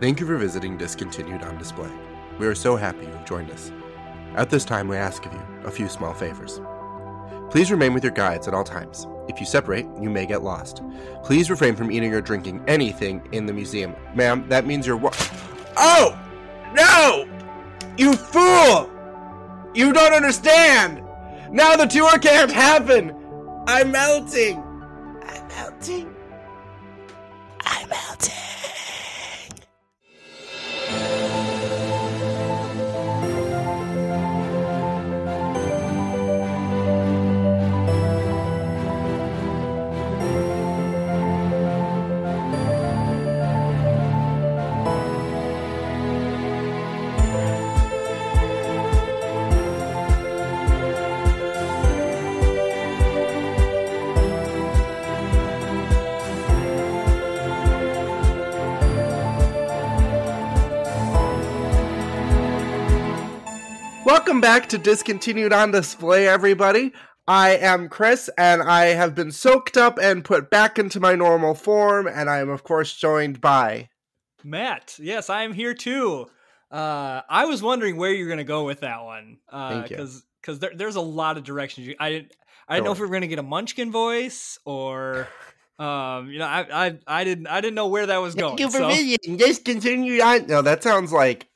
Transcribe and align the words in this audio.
Thank 0.00 0.18
you 0.18 0.26
for 0.26 0.38
visiting 0.38 0.78
Discontinued 0.78 1.42
on 1.42 1.58
Display. 1.58 1.90
We 2.38 2.46
are 2.46 2.54
so 2.54 2.74
happy 2.74 3.04
you 3.04 3.12
have 3.12 3.26
joined 3.26 3.50
us. 3.50 3.70
At 4.34 4.48
this 4.48 4.64
time, 4.64 4.88
we 4.88 4.96
ask 4.96 5.26
of 5.26 5.32
you 5.34 5.42
a 5.64 5.70
few 5.70 5.88
small 5.88 6.14
favors. 6.14 6.58
Please 7.50 7.70
remain 7.70 7.92
with 7.92 8.02
your 8.02 8.12
guides 8.12 8.48
at 8.48 8.54
all 8.54 8.64
times. 8.64 9.06
If 9.28 9.40
you 9.40 9.44
separate, 9.44 9.86
you 10.00 10.08
may 10.08 10.24
get 10.24 10.42
lost. 10.42 10.80
Please 11.22 11.50
refrain 11.50 11.76
from 11.76 11.92
eating 11.92 12.14
or 12.14 12.22
drinking 12.22 12.64
anything 12.66 13.28
in 13.32 13.44
the 13.44 13.52
museum. 13.52 13.94
Ma'am, 14.14 14.48
that 14.48 14.66
means 14.66 14.86
you're 14.86 14.96
wa- 14.96 15.12
Oh! 15.76 16.18
No! 16.72 17.28
You 17.98 18.14
fool! 18.14 18.90
You 19.74 19.92
don't 19.92 20.14
understand! 20.14 21.02
Now 21.50 21.76
the 21.76 21.84
tour 21.86 22.18
can't 22.18 22.50
happen! 22.50 23.14
I'm 23.66 23.90
melting! 23.90 24.62
I'm 25.26 25.48
melting. 25.48 26.14
I'm 27.66 27.88
melting. 27.88 28.39
Welcome 64.10 64.40
back 64.40 64.68
to 64.70 64.76
Discontinued 64.76 65.52
on 65.52 65.70
Display, 65.70 66.26
everybody. 66.26 66.92
I 67.28 67.50
am 67.50 67.88
Chris, 67.88 68.28
and 68.36 68.60
I 68.60 68.86
have 68.86 69.14
been 69.14 69.30
soaked 69.30 69.76
up 69.76 70.00
and 70.02 70.24
put 70.24 70.50
back 70.50 70.80
into 70.80 70.98
my 70.98 71.14
normal 71.14 71.54
form, 71.54 72.08
and 72.08 72.28
I 72.28 72.38
am, 72.38 72.48
of 72.48 72.64
course, 72.64 72.92
joined 72.92 73.40
by 73.40 73.88
Matt. 74.42 74.98
Yes, 75.00 75.30
I 75.30 75.44
am 75.44 75.52
here 75.52 75.74
too. 75.74 76.26
Uh, 76.72 77.20
I 77.30 77.44
was 77.44 77.62
wondering 77.62 77.98
where 77.98 78.12
you're 78.12 78.26
going 78.26 78.38
to 78.38 78.44
go 78.44 78.64
with 78.64 78.80
that 78.80 79.04
one. 79.04 79.38
Uh, 79.48 79.82
Because 79.82 80.24
because 80.42 80.58
there, 80.58 80.72
there's 80.74 80.96
a 80.96 81.00
lot 81.00 81.36
of 81.36 81.44
directions. 81.44 81.86
You, 81.86 81.94
I 82.00 82.10
didn't 82.10 82.32
I 82.66 82.74
didn't 82.74 82.86
know 82.86 82.92
if 82.92 82.98
we 82.98 83.02
were 83.06 83.10
going 83.10 83.20
to 83.22 83.28
get 83.28 83.38
a 83.38 83.44
Munchkin 83.44 83.92
voice 83.92 84.58
or. 84.66 85.28
Um, 85.78 86.28
you 86.28 86.38
know, 86.38 86.44
I, 86.44 86.88
I, 86.88 86.98
I 87.06 87.24
didn't, 87.24 87.46
I 87.46 87.62
didn't 87.62 87.74
know 87.74 87.86
where 87.88 88.04
that 88.04 88.18
was 88.18 88.34
going. 88.34 88.58
Thank 88.58 88.60
you 88.60 88.70
for 88.70 88.80
so- 88.80 88.88
visiting. 88.90 89.38
Discontinued 89.38 90.20
on. 90.20 90.46
No, 90.46 90.60
that 90.60 90.82
sounds 90.82 91.10
like. 91.10 91.48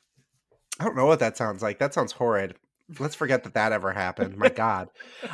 I 0.79 0.83
don't 0.83 0.95
know 0.95 1.05
what 1.05 1.19
that 1.19 1.37
sounds 1.37 1.61
like. 1.63 1.79
That 1.79 1.93
sounds 1.93 2.11
horrid. 2.13 2.55
Let's 2.99 3.15
forget 3.15 3.43
that 3.43 3.53
that 3.55 3.71
ever 3.71 3.91
happened. 3.93 4.37
My 4.37 4.49
God, 4.63 4.89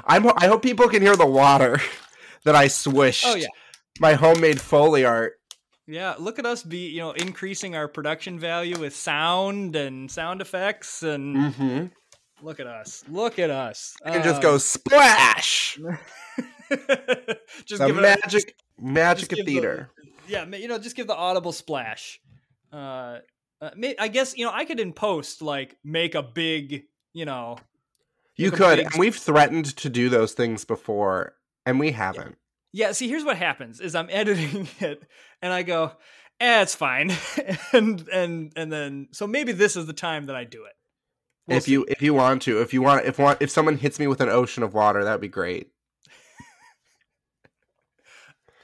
I'm. 0.05 0.27
I 0.37 0.47
hope 0.47 0.61
people 0.63 0.87
can 0.87 1.01
hear 1.01 1.15
the 1.15 1.25
water 1.25 1.79
that 2.45 2.55
I 2.55 2.67
swished. 2.67 3.25
Oh 3.27 3.35
yeah, 3.35 3.47
my 3.99 4.13
homemade 4.13 4.61
foley 4.61 5.03
art. 5.05 5.33
yeah. 5.87 6.15
Look 6.19 6.39
at 6.39 6.45
us 6.45 6.63
be, 6.63 6.87
you 6.89 6.99
know, 6.99 7.11
increasing 7.11 7.75
our 7.75 7.87
production 7.87 8.39
value 8.39 8.79
with 8.79 8.95
sound 8.95 9.75
and 9.75 10.09
sound 10.09 10.41
effects, 10.41 11.03
and 11.03 11.35
Mm-hmm. 11.35 11.85
look 12.45 12.59
at 12.59 12.67
us, 12.67 13.03
look 13.09 13.37
at 13.39 13.49
us. 13.49 13.95
And 14.05 14.23
just 14.23 14.37
Um, 14.37 14.41
go 14.41 14.57
splash. 14.57 15.77
just 17.65 17.81
The 17.81 17.87
give 17.87 17.97
it 17.97 17.99
a- 17.99 18.01
magic, 18.01 18.55
magic 18.79 19.19
just 19.29 19.31
of 19.33 19.37
give 19.37 19.45
the- 19.45 19.51
theater. 19.53 19.89
yeah, 20.27 20.45
you 20.45 20.67
know, 20.67 20.77
just 20.79 20.95
give 20.95 21.07
the 21.07 21.15
audible 21.15 21.51
splash. 21.51 22.19
Uh, 22.71 23.17
uh, 23.61 23.69
I 23.99 24.07
guess 24.07 24.37
you 24.37 24.45
know 24.45 24.51
I 24.53 24.65
could 24.65 24.79
in 24.79 24.93
post 24.93 25.41
like 25.41 25.77
make 25.83 26.15
a 26.15 26.23
big, 26.23 26.83
you 27.13 27.25
know, 27.25 27.57
You 28.35 28.51
could, 28.51 28.77
big- 28.77 28.85
and 28.87 28.95
we've 28.99 29.15
threatened 29.15 29.75
to 29.77 29.89
do 29.89 30.09
those 30.09 30.33
things 30.33 30.65
before, 30.65 31.35
and 31.65 31.79
we 31.79 31.91
haven't. 31.91 32.37
yeah. 32.73 32.91
See, 32.93 33.07
here's 33.07 33.23
what 33.25 33.37
happens: 33.37 33.79
is 33.79 33.95
I'm 33.95 34.09
editing 34.11 34.67
it, 34.79 35.03
and 35.41 35.53
I 35.53 35.63
go, 35.63 35.91
eh, 36.39 36.61
it's 36.61 36.75
fine, 36.75 37.11
and 37.73 38.07
and 38.09 38.51
and 38.55 38.71
then 38.71 39.07
so 39.11 39.27
maybe 39.27 39.51
this 39.51 39.75
is 39.75 39.85
the 39.85 39.93
time 39.93 40.25
that 40.27 40.35
I 40.35 40.43
do 40.43 40.65
it. 40.65 40.73
We'll 41.47 41.57
if 41.57 41.67
you 41.67 41.85
if 41.87 42.01
you 42.01 42.13
want 42.13 42.43
to, 42.43 42.61
if 42.61 42.73
you 42.73 42.81
want, 42.81 43.05
if 43.05 43.17
want, 43.17 43.41
if 43.41 43.49
someone 43.49 43.77
hits 43.77 43.99
me 43.99 44.07
with 44.07 44.21
an 44.21 44.29
ocean 44.29 44.63
of 44.63 44.73
water, 44.73 45.03
that'd 45.03 45.21
be 45.21 45.27
great. 45.27 45.70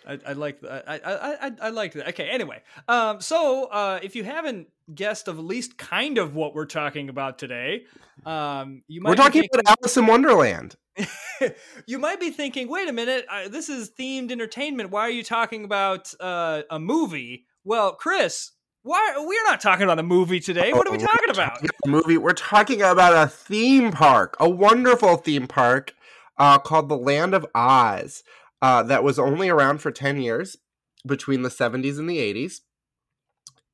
I, 0.08 0.20
I 0.28 0.34
like 0.34 0.62
that. 0.62 0.86
I, 0.88 0.96
I 1.04 1.48
I 1.48 1.52
I 1.64 1.70
like 1.70 1.94
that. 1.94 2.08
Okay. 2.10 2.30
Anyway, 2.30 2.62
um, 2.88 3.20
so 3.22 3.66
uh, 3.66 4.00
if 4.02 4.16
you 4.16 4.24
haven't 4.24 4.68
guessed 4.94 5.28
of 5.28 5.38
at 5.38 5.44
least 5.44 5.78
kind 5.78 6.18
of 6.18 6.34
what 6.34 6.56
we're 6.56 6.66
talking 6.66 7.10
about 7.10 7.38
today, 7.38 7.84
um, 8.26 8.84
you 8.88 9.02
might 9.02 9.10
We're 9.10 9.16
talking 9.16 9.42
thinking- 9.42 9.60
about 9.60 9.78
Alice 9.82 9.98
in 9.98 10.06
Wonderland. 10.08 10.76
you 11.86 12.00
might 12.00 12.20
be 12.20 12.32
thinking, 12.32 12.68
wait 12.68 12.90
a 12.90 12.94
minute, 12.94 13.26
uh, 13.30 13.48
this 13.50 13.70
is 13.70 13.92
themed 13.92 14.32
entertainment. 14.32 14.90
Why 14.90 15.02
are 15.02 15.12
you 15.12 15.24
talking 15.24 15.64
about 15.64 16.12
uh, 16.20 16.64
a 16.72 16.80
movie? 16.80 17.46
Well, 17.64 17.94
Chris, 17.94 18.52
why 18.82 19.14
we're 19.18 19.44
not 19.44 19.60
talking 19.62 19.84
about 19.84 20.00
a 20.00 20.04
movie 20.04 20.40
today? 20.40 20.74
What 20.74 20.88
are 20.88 20.92
we 20.92 20.98
talking 20.98 21.30
about? 21.30 21.62
a 21.64 21.88
movie. 21.88 22.18
We're 22.18 22.32
talking 22.34 22.82
about 22.82 23.14
a 23.14 23.30
theme 23.30 23.92
park, 23.92 24.38
a 24.40 24.50
wonderful 24.50 25.18
theme 25.18 25.46
park 25.48 25.94
uh, 26.38 26.58
called 26.58 26.90
the 26.90 26.98
Land 26.98 27.34
of 27.34 27.46
Oz. 27.54 28.24
Uh, 28.62 28.84
that 28.84 29.04
was 29.04 29.20
only 29.20 29.50
around 29.50 29.80
for 29.80 29.92
ten 29.92 30.20
years, 30.20 30.58
between 31.06 31.44
the 31.44 31.50
seventies 31.50 31.98
and 32.00 32.10
the 32.10 32.20
eighties, 32.20 32.62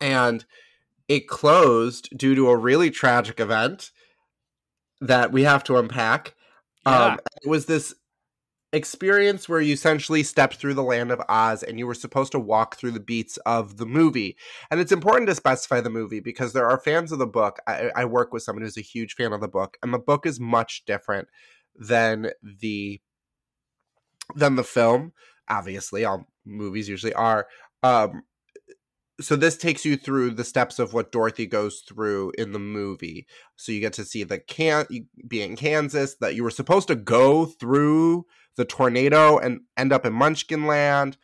and 0.01 0.45
it 1.07 1.27
closed 1.27 2.09
due 2.17 2.35
to 2.35 2.49
a 2.49 2.57
really 2.57 2.89
tragic 2.89 3.39
event 3.39 3.91
that 5.01 5.31
we 5.31 5.43
have 5.43 5.63
to 5.65 5.77
unpack. 5.77 6.35
Yeah. 6.85 7.05
Um, 7.05 7.19
it 7.41 7.49
was 7.49 7.65
this 7.65 7.93
experience 8.73 9.47
where 9.47 9.61
you 9.61 9.73
essentially 9.73 10.23
stepped 10.23 10.55
through 10.55 10.73
the 10.73 10.83
land 10.83 11.11
of 11.11 11.21
Oz 11.29 11.61
and 11.61 11.77
you 11.77 11.85
were 11.85 11.93
supposed 11.93 12.31
to 12.31 12.39
walk 12.39 12.75
through 12.75 12.91
the 12.91 12.99
beats 12.99 13.37
of 13.45 13.77
the 13.77 13.85
movie. 13.85 14.35
And 14.71 14.79
it's 14.79 14.91
important 14.91 15.29
to 15.29 15.35
specify 15.35 15.79
the 15.79 15.91
movie 15.91 16.19
because 16.19 16.53
there 16.53 16.67
are 16.67 16.79
fans 16.79 17.11
of 17.11 17.19
the 17.19 17.27
book. 17.27 17.59
I, 17.67 17.91
I 17.95 18.05
work 18.05 18.33
with 18.33 18.43
someone 18.43 18.63
who's 18.63 18.77
a 18.77 18.81
huge 18.81 19.13
fan 19.13 19.31
of 19.31 19.41
the 19.41 19.47
book, 19.47 19.77
and 19.83 19.93
the 19.93 19.99
book 19.99 20.25
is 20.25 20.39
much 20.39 20.83
different 20.85 21.27
than 21.75 22.31
the 22.41 22.99
than 24.35 24.55
the 24.55 24.63
film. 24.63 25.13
Obviously, 25.49 26.05
all 26.05 26.27
movies 26.45 26.89
usually 26.89 27.13
are. 27.13 27.47
Um, 27.81 28.23
so 29.21 29.35
this 29.35 29.57
takes 29.57 29.85
you 29.85 29.95
through 29.95 30.31
the 30.31 30.43
steps 30.43 30.79
of 30.79 30.93
what 30.93 31.11
Dorothy 31.11 31.45
goes 31.45 31.83
through 31.87 32.31
in 32.37 32.51
the 32.51 32.59
movie. 32.59 33.27
So 33.55 33.71
you 33.71 33.79
get 33.79 33.93
to 33.93 34.05
see 34.05 34.23
the 34.23 34.39
can 34.39 34.85
be 35.27 35.41
in 35.41 35.55
Kansas 35.55 36.15
that 36.15 36.35
you 36.35 36.43
were 36.43 36.49
supposed 36.49 36.87
to 36.87 36.95
go 36.95 37.45
through 37.45 38.25
the 38.55 38.65
tornado 38.65 39.37
and 39.37 39.61
end 39.77 39.93
up 39.93 40.05
in 40.05 40.13
Munchkin 40.13 40.65
Land. 40.65 41.17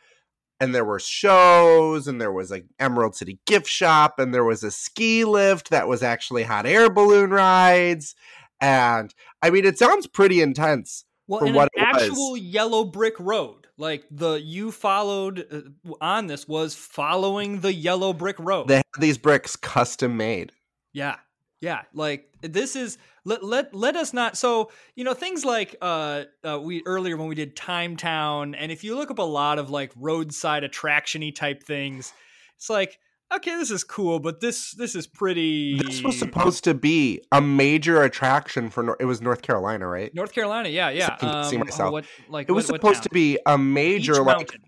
And 0.60 0.74
there 0.74 0.84
were 0.84 1.00
shows, 1.00 2.06
and 2.06 2.20
there 2.20 2.32
was 2.32 2.50
like 2.50 2.66
Emerald 2.78 3.16
City 3.16 3.40
gift 3.46 3.66
shop, 3.66 4.18
and 4.18 4.34
there 4.34 4.44
was 4.44 4.62
a 4.62 4.70
ski 4.70 5.24
lift 5.24 5.70
that 5.70 5.88
was 5.88 6.02
actually 6.02 6.42
hot 6.42 6.66
air 6.66 6.90
balloon 6.90 7.30
rides. 7.30 8.14
And 8.60 9.12
I 9.40 9.48
mean, 9.48 9.64
it 9.64 9.78
sounds 9.78 10.06
pretty 10.06 10.42
intense. 10.42 11.06
Well, 11.30 11.40
for 11.40 11.52
what 11.52 11.70
an 11.76 11.82
it 11.82 11.94
was. 11.94 12.02
actual 12.02 12.36
yellow 12.36 12.84
brick 12.84 13.14
road, 13.20 13.68
like 13.76 14.04
the 14.10 14.34
you 14.34 14.72
followed 14.72 15.46
uh, 15.50 15.92
on 16.00 16.26
this 16.26 16.48
was 16.48 16.74
following 16.74 17.60
the 17.60 17.72
yellow 17.72 18.12
brick 18.12 18.36
road. 18.40 18.66
They 18.66 18.76
had 18.76 18.84
these 18.98 19.16
bricks 19.16 19.54
custom 19.54 20.16
made. 20.16 20.50
Yeah. 20.92 21.16
Yeah, 21.60 21.82
like 21.92 22.26
this 22.40 22.74
is 22.74 22.96
let 23.24 23.44
let 23.44 23.74
let 23.74 23.94
us 23.94 24.12
not 24.14 24.36
so 24.36 24.72
you 24.94 25.04
know 25.04 25.12
things 25.12 25.44
like 25.44 25.76
uh, 25.82 26.24
uh 26.42 26.58
we 26.60 26.82
earlier 26.86 27.16
when 27.18 27.28
we 27.28 27.34
did 27.34 27.54
Time 27.54 27.96
Town 27.96 28.54
and 28.54 28.72
if 28.72 28.82
you 28.82 28.96
look 28.96 29.10
up 29.10 29.18
a 29.18 29.22
lot 29.22 29.58
of 29.58 29.68
like 29.68 29.92
roadside 29.94 30.62
attractiony 30.62 31.34
type 31.34 31.62
things 31.62 32.14
it's 32.56 32.70
like 32.70 32.98
okay 33.34 33.56
this 33.56 33.70
is 33.70 33.84
cool 33.84 34.18
but 34.18 34.40
this 34.40 34.72
this 34.72 34.94
is 34.94 35.06
pretty 35.06 35.78
This 35.78 36.02
was 36.02 36.18
supposed 36.18 36.64
to 36.64 36.74
be 36.74 37.22
a 37.32 37.40
major 37.40 38.02
attraction 38.02 38.70
for 38.70 38.82
Nor- 38.82 38.96
it 39.00 39.04
was 39.04 39.20
North 39.20 39.42
Carolina, 39.42 39.86
right? 39.86 40.14
North 40.14 40.32
Carolina 40.32 40.68
yeah 40.68 40.90
yeah 40.90 41.10
I 41.12 41.16
can 41.16 41.44
see 41.44 41.56
um, 41.56 41.60
myself. 41.64 41.92
what 41.92 42.04
like 42.28 42.48
It 42.48 42.52
was 42.52 42.66
what- 42.66 42.82
what 42.82 42.94
supposed 42.96 43.02
to 43.04 43.10
be 43.10 43.38
a 43.46 43.56
Beech 43.56 43.64
major 43.64 44.14
like 44.22 44.36
Mountain. 44.38 44.60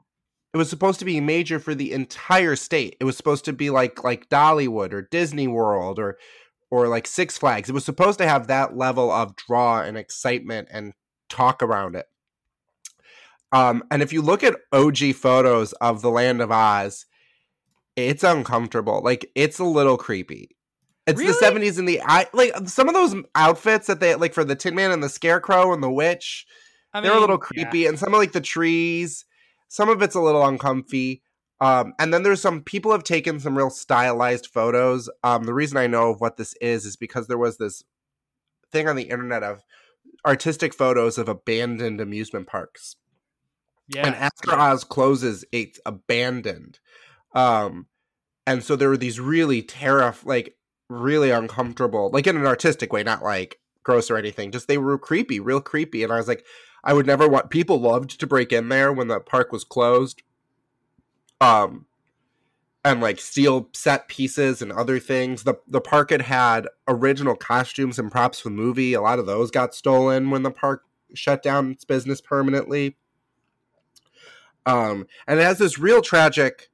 it 0.55 0.57
was 0.57 0.69
supposed 0.71 0.99
to 1.01 1.05
be 1.05 1.21
major 1.21 1.59
for 1.59 1.75
the 1.75 1.93
entire 1.93 2.57
state. 2.57 2.97
It 3.01 3.05
was 3.05 3.17
supposed 3.17 3.45
to 3.47 3.53
be 3.53 3.71
like 3.71 4.05
like 4.05 4.29
Dollywood 4.29 4.93
or 4.93 5.03
Disney 5.03 5.49
World 5.49 5.99
or 5.99 6.19
or 6.71 6.89
like 6.89 7.07
Six 7.07 7.37
Flags. 7.39 7.69
It 7.69 7.73
was 7.73 7.85
supposed 7.85 8.19
to 8.19 8.27
have 8.29 8.47
that 8.47 8.77
level 8.77 9.11
of 9.11 9.35
draw 9.37 9.81
and 9.83 9.97
excitement 9.99 10.69
and 10.71 10.93
talk 11.29 11.63
around 11.63 11.97
it. 11.97 12.07
Um, 13.53 13.83
and 13.91 14.03
if 14.03 14.13
you 14.13 14.23
look 14.23 14.43
at 14.43 14.57
OG 14.73 15.13
photos 15.15 15.73
of 15.75 16.01
the 16.01 16.11
Land 16.11 16.41
of 16.41 16.51
Oz, 16.51 17.05
it's 17.97 18.25
uncomfortable. 18.25 19.01
Like 19.03 19.31
it's 19.35 19.59
a 19.59 19.65
little 19.65 19.97
creepy. 19.97 20.57
It's 21.07 21.21
the 21.21 21.35
seventies 21.35 21.79
and 21.79 21.89
the 21.89 22.01
I 22.03 22.27
like 22.33 22.69
some 22.69 22.89
of 22.89 22.95
those 22.95 23.15
outfits 23.35 23.89
that 23.89 23.99
they 23.99 24.15
like 24.15 24.35
for 24.35 24.45
the 24.45 24.55
Tin 24.55 24.75
Man 24.75 24.93
and 24.93 25.03
the 25.03 25.09
Scarecrow 25.09 25.73
and 25.73 25.83
the 25.83 25.91
Witch. 25.91 26.47
I 26.95 27.01
They're 27.01 27.13
a 27.13 27.21
little 27.21 27.39
mean, 27.39 27.49
yeah. 27.55 27.65
creepy, 27.65 27.87
and 27.87 27.99
some 27.99 28.15
of 28.15 28.21
like 28.21 28.33
the 28.33 28.41
trees. 28.41 29.25
Some 29.69 29.89
of 29.89 30.03
it's 30.03 30.15
a 30.15 30.21
little 30.21 30.47
uncomfy. 30.47 31.23
Um, 31.61 31.95
and 31.99 32.13
then 32.13 32.23
there's 32.23 32.41
some 32.41 32.63
people 32.63 32.93
have 32.93 33.05
taken 33.05 33.41
some 33.41 33.57
real 33.57 33.71
stylized 33.71 34.47
photos. 34.47 35.09
Um, 35.23 35.45
the 35.45 35.55
reason 35.55 35.79
I 35.79 35.87
know 35.87 36.11
of 36.11 36.21
what 36.21 36.37
this 36.37 36.55
is 36.61 36.85
is 36.85 36.97
because 36.97 37.27
there 37.27 37.39
was 37.39 37.57
this 37.57 37.83
thing 38.71 38.89
on 38.89 38.97
the 38.97 39.05
internet 39.05 39.43
of 39.43 39.63
artistic 40.27 40.75
photos 40.75 41.19
of 41.19 41.29
abandoned 41.29 42.01
amusement 42.01 42.49
parks. 42.49 42.97
Yeah. 43.89 44.07
And 44.07 44.15
after 44.15 44.53
Oz 44.53 44.85
closes, 44.85 45.45
it's 45.53 45.81
abandoned. 45.87 46.81
Um, 47.35 47.87
and 48.47 48.63
so 48.63 48.77
there 48.77 48.89
were 48.89 48.97
these 48.97 49.21
really 49.21 49.63
terrif 49.63 50.25
like 50.25 50.57
really 50.89 51.31
uncomfortable, 51.31 52.11
like 52.13 52.27
in 52.27 52.37
an 52.37 52.47
artistic 52.47 52.93
way, 52.93 53.03
not 53.03 53.23
like 53.23 53.59
gross 53.83 54.11
or 54.11 54.17
anything. 54.17 54.51
Just 54.51 54.69
they 54.69 54.79
were 54.79 54.99
creepy, 54.99 55.41
real 55.41 55.61
creepy. 55.61 56.03
And 56.03 56.13
I 56.13 56.17
was 56.17 56.29
like, 56.29 56.45
I 56.85 56.93
would 56.93 57.07
never 57.07 57.29
want 57.29 57.51
people 57.51 57.81
loved 57.81 58.19
to 58.21 58.27
break 58.27 58.53
in 58.53 58.69
there 58.69 58.93
when 58.93 59.09
the 59.09 59.21
park 59.21 59.53
was 59.53 59.65
closed. 59.65 60.23
Um 61.41 61.87
and 62.85 63.01
like 63.01 63.21
steal 63.21 63.69
set 63.73 64.09
pieces 64.09 64.61
and 64.61 64.73
other 64.73 64.99
things. 64.99 65.45
The 65.45 65.55
the 65.69 65.81
park 65.81 66.11
had 66.11 66.23
had 66.23 66.69
original 66.89 67.37
costumes 67.37 67.99
and 67.99 68.11
props 68.11 68.41
for 68.41 68.49
the 68.49 68.55
movie. 68.55 68.93
A 68.95 69.01
lot 69.01 69.19
of 69.19 69.27
those 69.27 69.51
got 69.51 69.75
stolen 69.75 70.31
when 70.31 70.43
the 70.43 70.51
park 70.51 70.83
shut 71.15 71.43
down 71.43 71.71
its 71.71 71.85
business 71.85 72.21
permanently. 72.21 72.97
Um, 74.65 75.07
and 75.27 75.41
it 75.41 75.43
has 75.43 75.59
this 75.59 75.79
real 75.79 76.03
tragic 76.03 76.71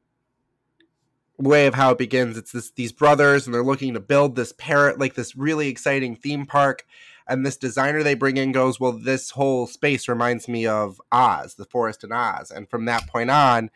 way 1.39 1.67
of 1.67 1.75
how 1.75 1.93
it 1.93 1.99
begins. 1.99 2.37
It's 2.37 2.53
this 2.53 2.71
these 2.71 2.93
brothers, 2.93 3.47
and 3.47 3.55
they're 3.55 3.65
looking 3.65 3.95
to 3.95 4.01
build 4.01 4.37
this 4.37 4.53
parrot, 4.53 4.99
like 4.99 5.15
this 5.15 5.37
really 5.37 5.69
exciting 5.69 6.17
theme 6.17 6.47
park. 6.47 6.85
And 7.31 7.45
this 7.45 7.59
designer 7.59 8.03
they 8.03 8.15
bring 8.15 8.39
in 8.39 8.53
goes, 8.53 8.81
Well, 8.81 8.93
this 8.93 9.31
whole 9.31 9.67
space 9.67 10.09
reminds 10.09 10.49
me 10.49 10.67
of 10.67 11.01
Oz, 11.13 11.55
the 11.55 11.67
forest 11.67 12.03
in 12.03 12.11
Oz. 12.11 12.51
And 12.51 12.69
from 12.69 12.87
that 12.87 13.07
point 13.07 13.31
on, 13.31 13.71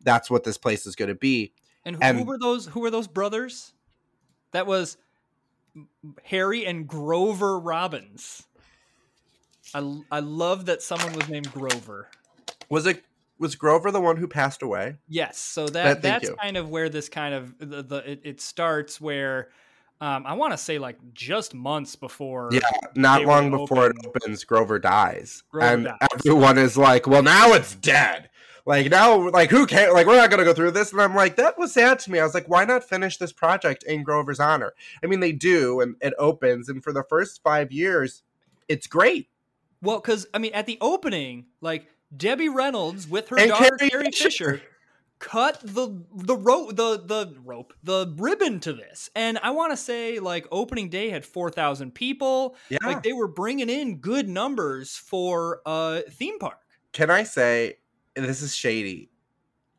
that's 0.00 0.30
what 0.30 0.44
this 0.44 0.56
place 0.56 0.86
is 0.86 0.96
going 0.96 1.10
to 1.10 1.14
be. 1.14 1.52
And 1.84 1.96
who, 1.96 2.02
And- 2.02 2.18
who 2.18 2.24
were 2.24 2.38
those? 2.38 2.66
Who 2.68 2.80
were 2.80 2.90
those 2.90 3.06
brothers? 3.08 3.74
That 4.52 4.66
was 4.66 4.96
Harry 6.24 6.64
and 6.64 6.88
Grover 6.88 7.58
Robbins. 7.58 8.46
I 9.74 10.00
I 10.10 10.20
love 10.20 10.66
that 10.66 10.80
someone 10.82 11.12
was 11.12 11.28
named 11.28 11.52
Grover. 11.52 12.08
Was 12.70 12.86
it 12.86 13.02
was 13.38 13.56
Grover 13.56 13.90
the 13.90 14.00
one 14.00 14.16
who 14.16 14.26
passed 14.28 14.62
away? 14.62 14.96
Yes, 15.08 15.38
so 15.38 15.66
That- 15.66 15.72
that 15.72 16.02
that's 16.02 16.28
you. 16.28 16.36
kind 16.36 16.56
of 16.56 16.68
where 16.70 16.88
this 16.88 17.08
kind 17.08 17.34
of 17.34 17.58
the, 17.58 17.82
the 17.82 18.10
it, 18.12 18.20
it 18.24 18.40
starts 18.40 19.00
where 19.00 19.48
um, 20.00 20.26
I 20.26 20.34
want 20.34 20.52
to 20.52 20.58
say 20.58 20.78
like 20.78 20.98
just 21.14 21.54
months 21.54 21.96
before. 21.96 22.50
Yeah, 22.52 22.60
not 22.96 23.24
long 23.24 23.50
before 23.50 23.84
open. 23.84 23.96
it 24.02 24.06
opens, 24.08 24.44
Grover 24.44 24.78
dies, 24.78 25.42
Grover 25.50 25.66
and 25.66 25.84
dies. 25.84 25.96
everyone 26.14 26.58
is 26.58 26.76
like, 26.76 27.06
"Well, 27.06 27.22
now 27.22 27.52
it's 27.52 27.74
dead." 27.76 28.28
Like 28.66 28.90
now, 28.90 29.28
like 29.30 29.50
who 29.50 29.66
cares? 29.66 29.92
Like 29.94 30.06
we're 30.06 30.16
not 30.16 30.30
gonna 30.30 30.44
go 30.44 30.52
through 30.54 30.72
this. 30.72 30.90
And 30.92 31.00
I'm 31.00 31.14
like, 31.14 31.36
that 31.36 31.58
was 31.58 31.72
sad 31.72 31.98
to 32.00 32.10
me. 32.10 32.18
I 32.18 32.24
was 32.24 32.34
like, 32.34 32.48
why 32.48 32.64
not 32.64 32.82
finish 32.82 33.18
this 33.18 33.32
project 33.32 33.82
in 33.84 34.02
Grover's 34.02 34.40
honor? 34.40 34.72
I 35.02 35.06
mean, 35.06 35.20
they 35.20 35.32
do, 35.32 35.80
and 35.80 35.96
it 36.00 36.14
opens, 36.18 36.68
and 36.68 36.82
for 36.82 36.92
the 36.92 37.04
first 37.08 37.42
five 37.42 37.70
years, 37.72 38.22
it's 38.68 38.86
great. 38.86 39.28
Well, 39.80 40.00
because 40.00 40.26
I 40.34 40.38
mean, 40.38 40.52
at 40.54 40.64
the 40.66 40.78
opening, 40.80 41.46
like 41.60 41.86
Debbie 42.16 42.48
Reynolds 42.48 43.08
with 43.08 43.28
her 43.28 43.38
And 43.38 43.50
daughter 43.50 43.76
Carrie 43.76 43.90
Carrie, 43.90 44.04
Fisher. 44.12 44.28
Fisher. 44.28 44.62
cut 45.18 45.60
the 45.62 46.02
the 46.14 46.36
rope 46.36 46.76
the 46.76 46.98
the 46.98 47.34
rope 47.44 47.72
the 47.82 48.12
ribbon 48.18 48.60
to 48.60 48.72
this, 48.72 49.10
and 49.14 49.38
I 49.38 49.50
want 49.52 49.72
to 49.72 49.76
say 49.76 50.18
like 50.18 50.46
opening 50.50 50.90
day 50.90 51.10
had 51.10 51.24
four 51.24 51.50
thousand 51.50 51.94
people. 51.94 52.56
Yeah. 52.68 52.78
Like 52.82 53.02
they 53.02 53.12
were 53.12 53.28
bringing 53.28 53.70
in 53.70 53.98
good 53.98 54.28
numbers 54.28 54.96
for 54.96 55.60
a 55.64 56.02
theme 56.10 56.38
park. 56.38 56.58
Can 56.92 57.10
I 57.10 57.22
say 57.22 57.78
this 58.14 58.42
is 58.42 58.54
shady? 58.54 59.10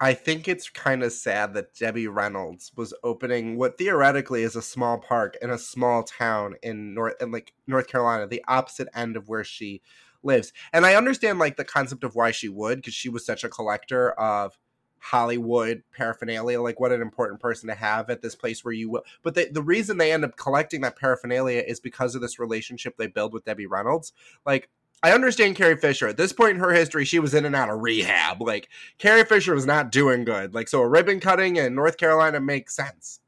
I 0.02 0.14
think 0.14 0.50
it's 0.50 0.70
kind 0.70 1.04
of 1.04 1.14
sad 1.14 1.54
that 1.54 1.74
Debbie 1.74 2.08
Reynolds 2.10 2.74
was 2.76 2.94
opening 3.02 3.58
what 3.58 3.78
theoretically 3.78 4.44
is 4.44 4.58
a 4.58 4.62
small 4.62 4.98
park 4.98 5.38
in 5.42 5.50
a 5.50 5.58
small 5.58 6.04
town 6.04 6.56
in 6.62 6.94
North 6.94 7.14
in 7.22 7.32
like 7.32 7.54
North 7.66 7.88
Carolina, 7.88 8.28
the 8.28 8.44
opposite 8.48 8.90
end 8.94 9.16
of 9.16 9.30
where 9.30 9.46
she 9.46 9.82
lives. 10.26 10.52
And 10.74 10.86
I 10.86 10.96
understand 10.96 11.40
like 11.40 11.58
the 11.58 11.64
concept 11.64 12.04
of 12.04 12.16
why 12.16 12.32
she 12.32 12.50
would 12.50 12.78
because 12.78 12.94
she 12.94 13.10
was 13.10 13.26
such 13.26 13.44
a 13.44 13.50
collector 13.50 14.12
of 14.12 14.58
Hollywood 15.00 15.84
paraphernalia, 15.96 16.60
like 16.62 16.80
what 16.80 16.92
an 16.92 17.02
important 17.02 17.40
person 17.40 17.70
to 17.70 17.76
have 17.76 18.10
at 18.10 18.22
this 18.22 18.36
place 18.36 18.66
where 18.66 18.74
you 18.74 18.90
will. 18.90 19.04
But 19.22 19.36
the, 19.36 19.48
the 19.52 19.62
reason 19.62 19.98
they 19.98 20.12
end 20.12 20.26
up 20.26 20.36
collecting 20.36 20.82
that 20.82 20.98
paraphernalia 20.98 21.64
is 21.66 21.80
because 21.80 22.16
of 22.16 22.22
this 22.22 22.40
relationship 22.40 22.98
they 22.98 23.08
build 23.08 23.32
with 23.32 23.46
Debbie 23.46 23.68
Reynolds. 23.68 24.14
Like 24.46 24.70
I 25.04 25.12
understand 25.12 25.56
Carrie 25.56 25.78
Fisher. 25.78 26.08
At 26.08 26.18
this 26.18 26.34
point 26.34 26.56
in 26.56 26.60
her 26.60 26.74
history, 26.74 27.06
she 27.06 27.20
was 27.20 27.36
in 27.36 27.46
and 27.46 27.56
out 27.56 27.70
of 27.70 27.82
rehab. 27.82 28.42
Like 28.42 28.70
Carrie 28.98 29.26
Fisher 29.26 29.54
was 29.54 29.66
not 29.66 29.92
doing 29.92 30.26
good. 30.26 30.56
Like 30.56 30.68
so, 30.68 30.82
a 30.82 30.88
ribbon 30.88 31.20
cutting 31.20 31.58
in 31.58 31.76
North 31.76 31.98
Carolina 31.98 32.40
makes 32.40 32.76
sense. 32.76 33.20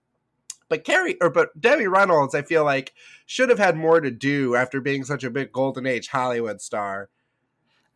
But 0.70 0.84
Carrie 0.84 1.18
or 1.22 1.30
but 1.30 1.60
Debbie 1.60 1.88
Reynolds, 1.88 2.36
I 2.36 2.42
feel 2.42 2.64
like 2.64 2.94
should 3.26 3.50
have 3.50 3.60
had 3.60 3.78
more 3.78 4.02
to 4.02 4.12
do 4.12 4.56
after 4.56 4.82
being 4.82 5.04
such 5.04 5.24
a 5.24 5.30
big 5.30 5.52
golden 5.52 5.86
age 5.86 6.08
Hollywood 6.08 6.62
star. 6.62 7.10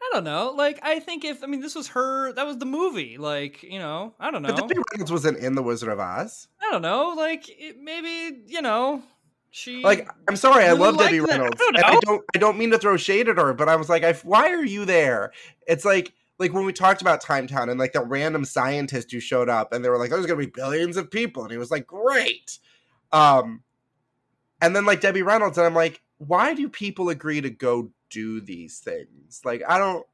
I 0.02 0.10
don't 0.14 0.24
know. 0.24 0.54
Like 0.56 0.80
I 0.82 1.00
think 1.00 1.24
if 1.26 1.44
I 1.44 1.48
mean 1.48 1.62
this 1.62 1.76
was 1.76 1.90
her, 1.90 2.32
that 2.34 2.46
was 2.46 2.58
the 2.58 2.66
movie. 2.66 3.18
Like 3.18 3.62
you 3.62 3.80
know, 3.80 4.16
I 4.20 4.32
don't 4.32 4.42
know. 4.42 4.50
But 4.50 4.68
Debbie 4.68 4.82
Reynolds 4.94 5.12
wasn't 5.12 5.38
in 5.38 5.54
The 5.56 5.62
Wizard 5.62 5.90
of 5.90 6.00
Oz. 6.00 6.48
I 6.62 6.72
don't 6.72 6.82
know. 6.82 7.14
Like 7.16 7.48
it, 7.50 7.80
maybe 7.80 8.42
you 8.48 8.62
know 8.62 9.04
she 9.52 9.84
Like 9.84 10.10
I'm 10.28 10.38
sorry, 10.38 10.66
I 10.66 10.72
love 10.72 10.98
Debbie 10.98 11.20
that. 11.20 11.30
I 11.30 11.32
Reynolds. 11.34 11.60
don't 11.60 11.78
I 11.78 12.00
don't 12.02 12.24
I 12.36 12.40
don't 12.40 12.58
mean 12.58 12.72
to 12.72 12.80
throw 12.80 12.98
shade 12.98 13.28
at 13.30 13.38
her, 13.38 13.54
but 13.54 13.70
I 13.70 13.76
was 13.76 13.90
like, 13.90 14.04
I, 14.04 14.14
why 14.24 14.50
are 14.50 14.66
you 14.66 14.86
there? 14.86 15.34
It's 15.68 15.86
like 15.86 16.14
like 16.42 16.54
when 16.54 16.66
we 16.66 16.74
talked 16.74 17.02
about 17.02 17.22
Time 17.22 17.48
Town 17.48 17.70
and 17.70 17.80
like 17.80 17.94
that 17.94 18.10
random 18.10 18.44
scientist 18.44 19.12
who 19.12 19.20
showed 19.20 19.48
up 19.48 19.72
and 19.72 19.86
they 19.86 19.90
were 19.90 19.98
like, 19.98 20.10
there's 20.10 20.26
gonna 20.26 20.40
be 20.40 20.48
billions 20.48 20.98
of 20.98 21.10
people, 21.10 21.44
and 21.44 21.52
he 21.52 21.58
was 21.58 21.72
like, 21.72 21.88
great. 21.88 22.60
Um, 23.14 23.64
and 24.60 24.76
then 24.76 24.86
like 24.86 25.00
Debbie 25.00 25.22
Reynolds, 25.22 25.58
and 25.58 25.66
I'm 25.66 25.76
like, 25.76 26.02
why 26.18 26.54
do 26.54 26.68
people 26.68 27.10
agree 27.10 27.40
to 27.42 27.50
go 27.50 27.92
do 28.10 28.42
these 28.42 28.80
things? 28.80 29.42
Like 29.46 29.62
I 29.68 29.78
don't. 29.78 30.06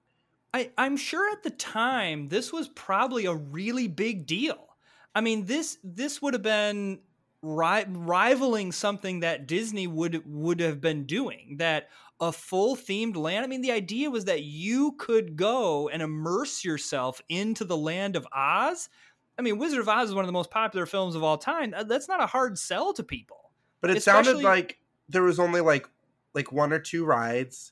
I, 0.53 0.71
I'm 0.77 0.97
sure 0.97 1.31
at 1.31 1.44
the 1.44 1.50
time 1.50 2.27
this 2.27 2.53
was 2.53 2.68
probably 2.69 3.25
a 3.25 3.33
really 3.33 3.88
big 3.88 4.25
deal. 4.25 4.75
I 5.15 5.21
mean 5.21 5.45
this 5.45 5.77
this 5.83 6.21
would 6.21 6.33
have 6.33 6.44
been 6.44 7.00
ri- 7.41 7.85
rivaling 7.88 8.71
something 8.71 9.21
that 9.21 9.47
Disney 9.47 9.88
would 9.88 10.23
would 10.25 10.59
have 10.59 10.81
been 10.81 11.06
doing. 11.06 11.57
That 11.57 11.89
a 12.19 12.31
full 12.31 12.75
themed 12.75 13.15
land. 13.15 13.43
I 13.43 13.47
mean 13.47 13.61
the 13.61 13.71
idea 13.71 14.09
was 14.09 14.25
that 14.25 14.43
you 14.43 14.93
could 14.93 15.35
go 15.35 15.89
and 15.89 16.01
immerse 16.01 16.63
yourself 16.65 17.21
into 17.29 17.63
the 17.63 17.77
land 17.77 18.15
of 18.15 18.27
Oz. 18.31 18.89
I 19.37 19.41
mean 19.41 19.57
Wizard 19.57 19.79
of 19.79 19.89
Oz 19.89 20.09
is 20.09 20.15
one 20.15 20.23
of 20.23 20.27
the 20.27 20.33
most 20.33 20.51
popular 20.51 20.85
films 20.85 21.15
of 21.15 21.23
all 21.23 21.37
time. 21.37 21.73
Uh, 21.75 21.83
That's 21.83 22.07
not 22.07 22.21
a 22.21 22.27
hard 22.27 22.57
sell 22.57 22.93
to 22.93 23.03
people. 23.03 23.51
But 23.81 23.91
it 23.91 24.03
sounded 24.03 24.37
like 24.37 24.80
there 25.09 25.23
was 25.23 25.39
only 25.39 25.61
like 25.61 25.87
like 26.33 26.51
one 26.51 26.73
or 26.73 26.80
two 26.80 27.06
rides 27.06 27.71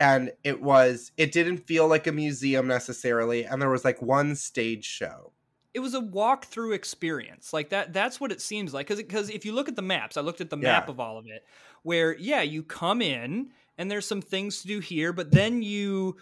and 0.00 0.32
it 0.42 0.60
was 0.60 1.12
it 1.16 1.32
didn't 1.32 1.58
feel 1.58 1.86
like 1.88 2.06
a 2.06 2.12
museum 2.12 2.66
necessarily 2.66 3.44
and 3.44 3.60
there 3.60 3.70
was 3.70 3.84
like 3.84 4.00
one 4.00 4.34
stage 4.34 4.84
show. 4.84 5.32
It 5.74 5.80
was 5.80 5.94
a 5.94 6.00
walkthrough 6.00 6.74
experience. 6.74 7.52
Like 7.52 7.70
that 7.70 7.92
that's 7.92 8.20
what 8.20 8.32
it 8.32 8.40
seems 8.40 8.74
like. 8.74 8.88
Because 8.88 9.30
if 9.30 9.44
you 9.44 9.52
look 9.52 9.68
at 9.68 9.76
the 9.76 9.82
maps 9.82 10.16
i 10.16 10.20
looked 10.20 10.40
at 10.40 10.50
the 10.50 10.56
map 10.56 10.88
of 10.88 11.00
all 11.00 11.18
of 11.18 11.26
it 11.26 11.44
where 11.82 12.16
yeah 12.16 12.42
you 12.42 12.62
come 12.62 13.02
in 13.02 13.50
and 13.78 13.90
there's 13.90 14.06
some 14.06 14.22
things 14.22 14.62
to 14.62 14.68
do 14.68 14.78
here 14.78 15.12
but 15.12 15.30
then 15.30 15.62
you 15.62 16.16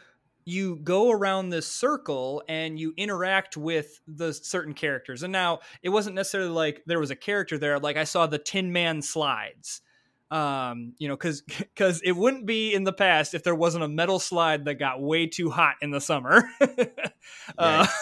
you 0.45 0.76
go 0.76 1.11
around 1.11 1.50
this 1.50 1.66
circle 1.66 2.42
and 2.49 2.78
you 2.78 2.95
interact 2.97 3.57
with 3.57 4.00
the 4.09 4.33
certain 4.33 4.73
characters. 4.73 5.23
And 5.23 5.33
now 5.33 5.61
it 5.83 5.90
wasn't 5.90 6.16
necessarily 6.16 6.50
like 6.50 6.83
there 6.87 6.99
was 6.99 7.11
a 7.11 7.16
character 7.16 7.59
there 7.59 7.78
like 7.78 7.97
i 7.97 8.04
saw 8.04 8.26
the 8.26 8.38
tin 8.38 8.73
man 8.73 9.02
slides. 9.02 9.83
Um 10.30 10.95
you 10.99 11.09
know 11.09 11.16
because 11.16 11.42
because 11.42 12.00
it 12.04 12.12
wouldn't 12.12 12.47
be 12.47 12.73
in 12.73 12.85
the 12.85 12.92
past 12.92 13.35
if 13.35 13.42
there 13.42 13.54
wasn't 13.54 13.85
a 13.85 13.88
metal 13.88 14.19
slide 14.19 14.64
that 14.64 14.75
got 14.75 15.02
way 15.02 15.26
too 15.26 15.50
hot 15.50 15.75
in 15.83 15.90
the 15.90 16.00
summer 16.00 16.45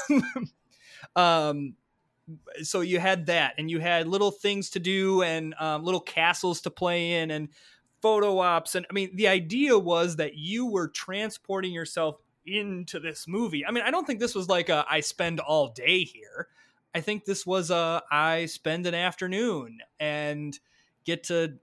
um 1.17 1.75
so 2.62 2.83
you 2.83 2.99
had 3.00 3.27
that 3.27 3.55
and 3.57 3.71
you 3.71 3.79
had 3.81 4.07
little 4.07 4.31
things 4.31 4.69
to 4.71 4.79
do 4.79 5.23
and 5.23 5.55
um, 5.59 5.83
little 5.83 6.00
castles 6.00 6.61
to 6.61 6.71
play 6.71 7.21
in 7.21 7.31
and 7.31 7.49
photo 8.03 8.38
ops 8.38 8.75
and 8.75 8.87
i 8.91 8.93
mean 8.93 9.11
the 9.17 9.27
idea 9.27 9.79
was 9.79 10.17
that 10.17 10.37
you 10.37 10.67
were 10.67 10.88
transporting 10.88 11.73
yourself 11.73 12.21
into 12.49 12.99
this 12.99 13.29
movie. 13.29 13.65
I 13.67 13.71
mean 13.71 13.85
i 13.85 13.91
don't 13.91 14.07
think 14.07 14.21
this 14.21 14.35
was 14.35 14.49
like 14.49 14.69
a 14.69 14.85
i 14.88 15.00
spend 15.00 15.41
all 15.41 15.69
day 15.69 16.05
here. 16.05 16.49
I 16.95 17.00
think 17.00 17.25
this 17.25 17.47
was 17.47 17.71
a 17.71 18.03
i 18.11 18.47
spend 18.47 18.87
an 18.87 18.95
afternoon 18.95 19.79
and 20.00 20.59
get 21.05 21.25
to 21.25 21.55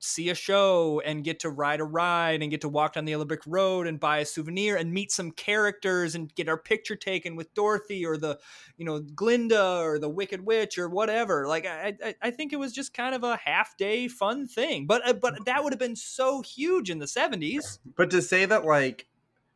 see 0.00 0.28
a 0.28 0.34
show 0.34 1.00
and 1.04 1.24
get 1.24 1.40
to 1.40 1.50
ride 1.50 1.80
a 1.80 1.84
ride 1.84 2.42
and 2.42 2.50
get 2.50 2.60
to 2.60 2.68
walk 2.68 2.94
down 2.94 3.04
the 3.04 3.14
Olympic 3.14 3.40
Road 3.46 3.86
and 3.86 3.98
buy 3.98 4.18
a 4.18 4.24
souvenir 4.24 4.76
and 4.76 4.92
meet 4.92 5.10
some 5.10 5.30
characters 5.30 6.14
and 6.14 6.34
get 6.34 6.48
our 6.48 6.56
picture 6.56 6.96
taken 6.96 7.36
with 7.36 7.52
Dorothy 7.54 8.04
or 8.04 8.16
the, 8.16 8.38
you 8.76 8.84
know, 8.84 9.00
Glinda 9.00 9.78
or 9.80 9.98
the 9.98 10.08
Wicked 10.08 10.44
Witch 10.44 10.78
or 10.78 10.88
whatever. 10.88 11.46
Like 11.46 11.66
I, 11.66 11.96
I, 12.04 12.14
I 12.22 12.30
think 12.30 12.52
it 12.52 12.58
was 12.58 12.72
just 12.72 12.94
kind 12.94 13.14
of 13.14 13.24
a 13.24 13.36
half 13.36 13.76
day 13.76 14.08
fun 14.08 14.46
thing, 14.46 14.86
but 14.86 15.06
uh, 15.06 15.12
but 15.14 15.44
that 15.46 15.64
would 15.64 15.72
have 15.72 15.80
been 15.80 15.96
so 15.96 16.42
huge 16.42 16.90
in 16.90 16.98
the 16.98 17.08
seventies. 17.08 17.78
But 17.96 18.10
to 18.10 18.22
say 18.22 18.44
that 18.44 18.64
like 18.64 19.08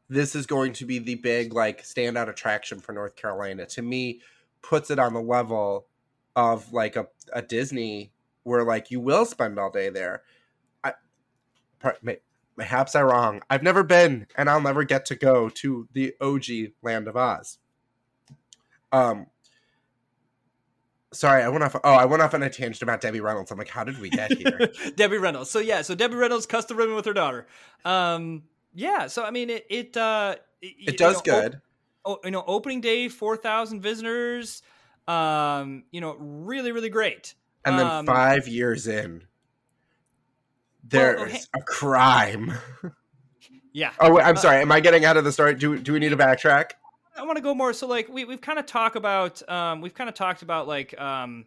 this 0.08 0.34
is 0.34 0.46
going 0.46 0.72
to 0.74 0.84
be 0.84 0.98
the 0.98 1.14
big 1.16 1.52
like 1.52 1.82
standout 1.84 2.28
attraction 2.28 2.80
for 2.80 2.92
North 2.92 3.14
Carolina 3.14 3.66
to 3.66 3.82
me 3.82 4.20
puts 4.62 4.90
it 4.90 4.98
on 4.98 5.14
the 5.14 5.20
level 5.20 5.86
of 6.34 6.72
like 6.72 6.96
a, 6.96 7.06
a 7.32 7.42
Disney 7.42 8.12
where 8.44 8.64
like 8.64 8.90
you 8.90 9.00
will 9.00 9.24
spend 9.24 9.58
all 9.58 9.70
day 9.70 9.88
there. 9.88 10.22
I 10.82 10.94
perhaps 12.56 12.94
I'm 12.94 13.06
wrong. 13.06 13.42
I've 13.50 13.62
never 13.62 13.82
been 13.82 14.26
and 14.36 14.48
I'll 14.48 14.60
never 14.60 14.84
get 14.84 15.06
to 15.06 15.14
go 15.14 15.48
to 15.48 15.88
the 15.92 16.14
OG 16.20 16.72
Land 16.82 17.08
of 17.08 17.16
Oz. 17.16 17.58
Um 18.92 19.26
sorry, 21.12 21.42
I 21.42 21.48
went 21.48 21.62
off. 21.62 21.76
Oh, 21.84 21.94
I 21.94 22.04
went 22.04 22.22
off 22.22 22.34
on 22.34 22.42
a 22.42 22.50
tangent 22.50 22.82
about 22.82 23.00
Debbie 23.00 23.20
Reynolds. 23.20 23.50
I'm 23.50 23.58
like, 23.58 23.68
how 23.68 23.84
did 23.84 24.00
we 24.00 24.10
get 24.10 24.32
here? 24.32 24.70
Debbie 24.96 25.18
Reynolds. 25.18 25.50
So 25.50 25.58
yeah, 25.58 25.82
so 25.82 25.94
Debbie 25.94 26.16
Reynolds 26.16 26.46
custom 26.46 26.76
ribbon 26.76 26.96
with 26.96 27.04
her 27.04 27.12
daughter. 27.12 27.46
Um, 27.84 28.44
yeah. 28.74 29.06
So 29.06 29.24
I 29.24 29.30
mean, 29.30 29.50
it 29.50 29.66
it 29.70 29.96
uh, 29.96 30.36
it, 30.60 30.74
it 30.88 30.98
does 30.98 31.24
know, 31.26 31.40
good. 31.40 31.60
Oh, 32.04 32.18
you 32.24 32.30
know, 32.30 32.44
opening 32.46 32.80
day, 32.80 33.08
four 33.08 33.36
thousand 33.36 33.80
visitors. 33.80 34.62
Um, 35.06 35.84
you 35.90 36.00
know, 36.00 36.16
really, 36.18 36.72
really 36.72 36.90
great. 36.90 37.34
And 37.64 37.78
then 37.78 37.86
um, 37.86 38.06
five 38.06 38.48
years 38.48 38.86
in, 38.86 39.24
there's 40.84 41.18
well, 41.18 41.28
okay. 41.28 41.40
a 41.54 41.60
crime. 41.62 42.52
Yeah. 43.74 43.92
Oh, 44.00 44.12
wait, 44.12 44.24
I'm 44.24 44.36
uh, 44.36 44.38
sorry. 44.38 44.60
Am 44.60 44.70
I 44.70 44.80
getting 44.80 45.04
out 45.04 45.16
of 45.16 45.24
the 45.24 45.32
story? 45.32 45.54
Do 45.54 45.78
do 45.78 45.94
we 45.94 45.98
need 45.98 46.10
to 46.10 46.16
backtrack? 46.16 46.72
I 47.16 47.24
want 47.24 47.36
to 47.36 47.42
go 47.42 47.54
more. 47.54 47.72
So 47.72 47.86
like 47.86 48.08
we 48.08 48.24
we've 48.24 48.40
kind 48.40 48.58
of 48.58 48.66
talked 48.66 48.96
about 48.96 49.46
um 49.48 49.80
we've 49.80 49.94
kind 49.94 50.08
of 50.08 50.14
talked 50.14 50.42
about 50.42 50.68
like 50.68 50.98
um 51.00 51.46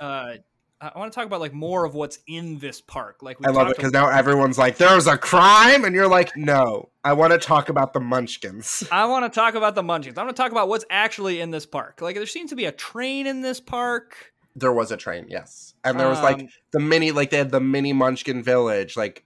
uh 0.00 0.34
I 0.80 0.98
want 0.98 1.10
to 1.10 1.14
talk 1.14 1.24
about 1.24 1.40
like 1.40 1.54
more 1.54 1.86
of 1.86 1.94
what's 1.94 2.18
in 2.26 2.58
this 2.58 2.80
park. 2.80 3.22
Like 3.22 3.38
I 3.44 3.50
love 3.50 3.68
it 3.68 3.76
because 3.76 3.92
now 3.92 4.08
everyone's 4.08 4.58
like, 4.58 4.76
"There's 4.76 5.06
a 5.06 5.16
crime," 5.16 5.84
and 5.84 5.94
you're 5.94 6.08
like, 6.08 6.36
"No, 6.36 6.90
I 7.02 7.14
want 7.14 7.32
to 7.32 7.38
talk 7.38 7.70
about 7.70 7.94
the 7.94 8.00
Munchkins." 8.00 8.86
I 8.92 9.06
want 9.06 9.24
to 9.24 9.34
talk 9.34 9.54
about 9.54 9.76
the 9.76 9.82
Munchkins. 9.82 10.18
I 10.18 10.24
want 10.24 10.36
to 10.36 10.42
talk 10.42 10.52
about 10.52 10.68
what's 10.68 10.84
actually 10.90 11.40
in 11.40 11.50
this 11.50 11.64
park. 11.64 12.02
Like 12.02 12.16
there 12.16 12.26
seems 12.26 12.50
to 12.50 12.56
be 12.56 12.66
a 12.66 12.72
train 12.72 13.26
in 13.26 13.40
this 13.40 13.60
park. 13.60 14.33
There 14.56 14.72
was 14.72 14.92
a 14.92 14.96
train, 14.96 15.26
yes, 15.28 15.74
and 15.82 15.98
there 15.98 16.08
was 16.08 16.18
um, 16.18 16.24
like 16.24 16.50
the 16.70 16.80
mini, 16.80 17.10
like 17.10 17.30
they 17.30 17.38
had 17.38 17.50
the 17.50 17.60
mini 17.60 17.92
Munchkin 17.92 18.42
village, 18.42 18.96
like 18.96 19.24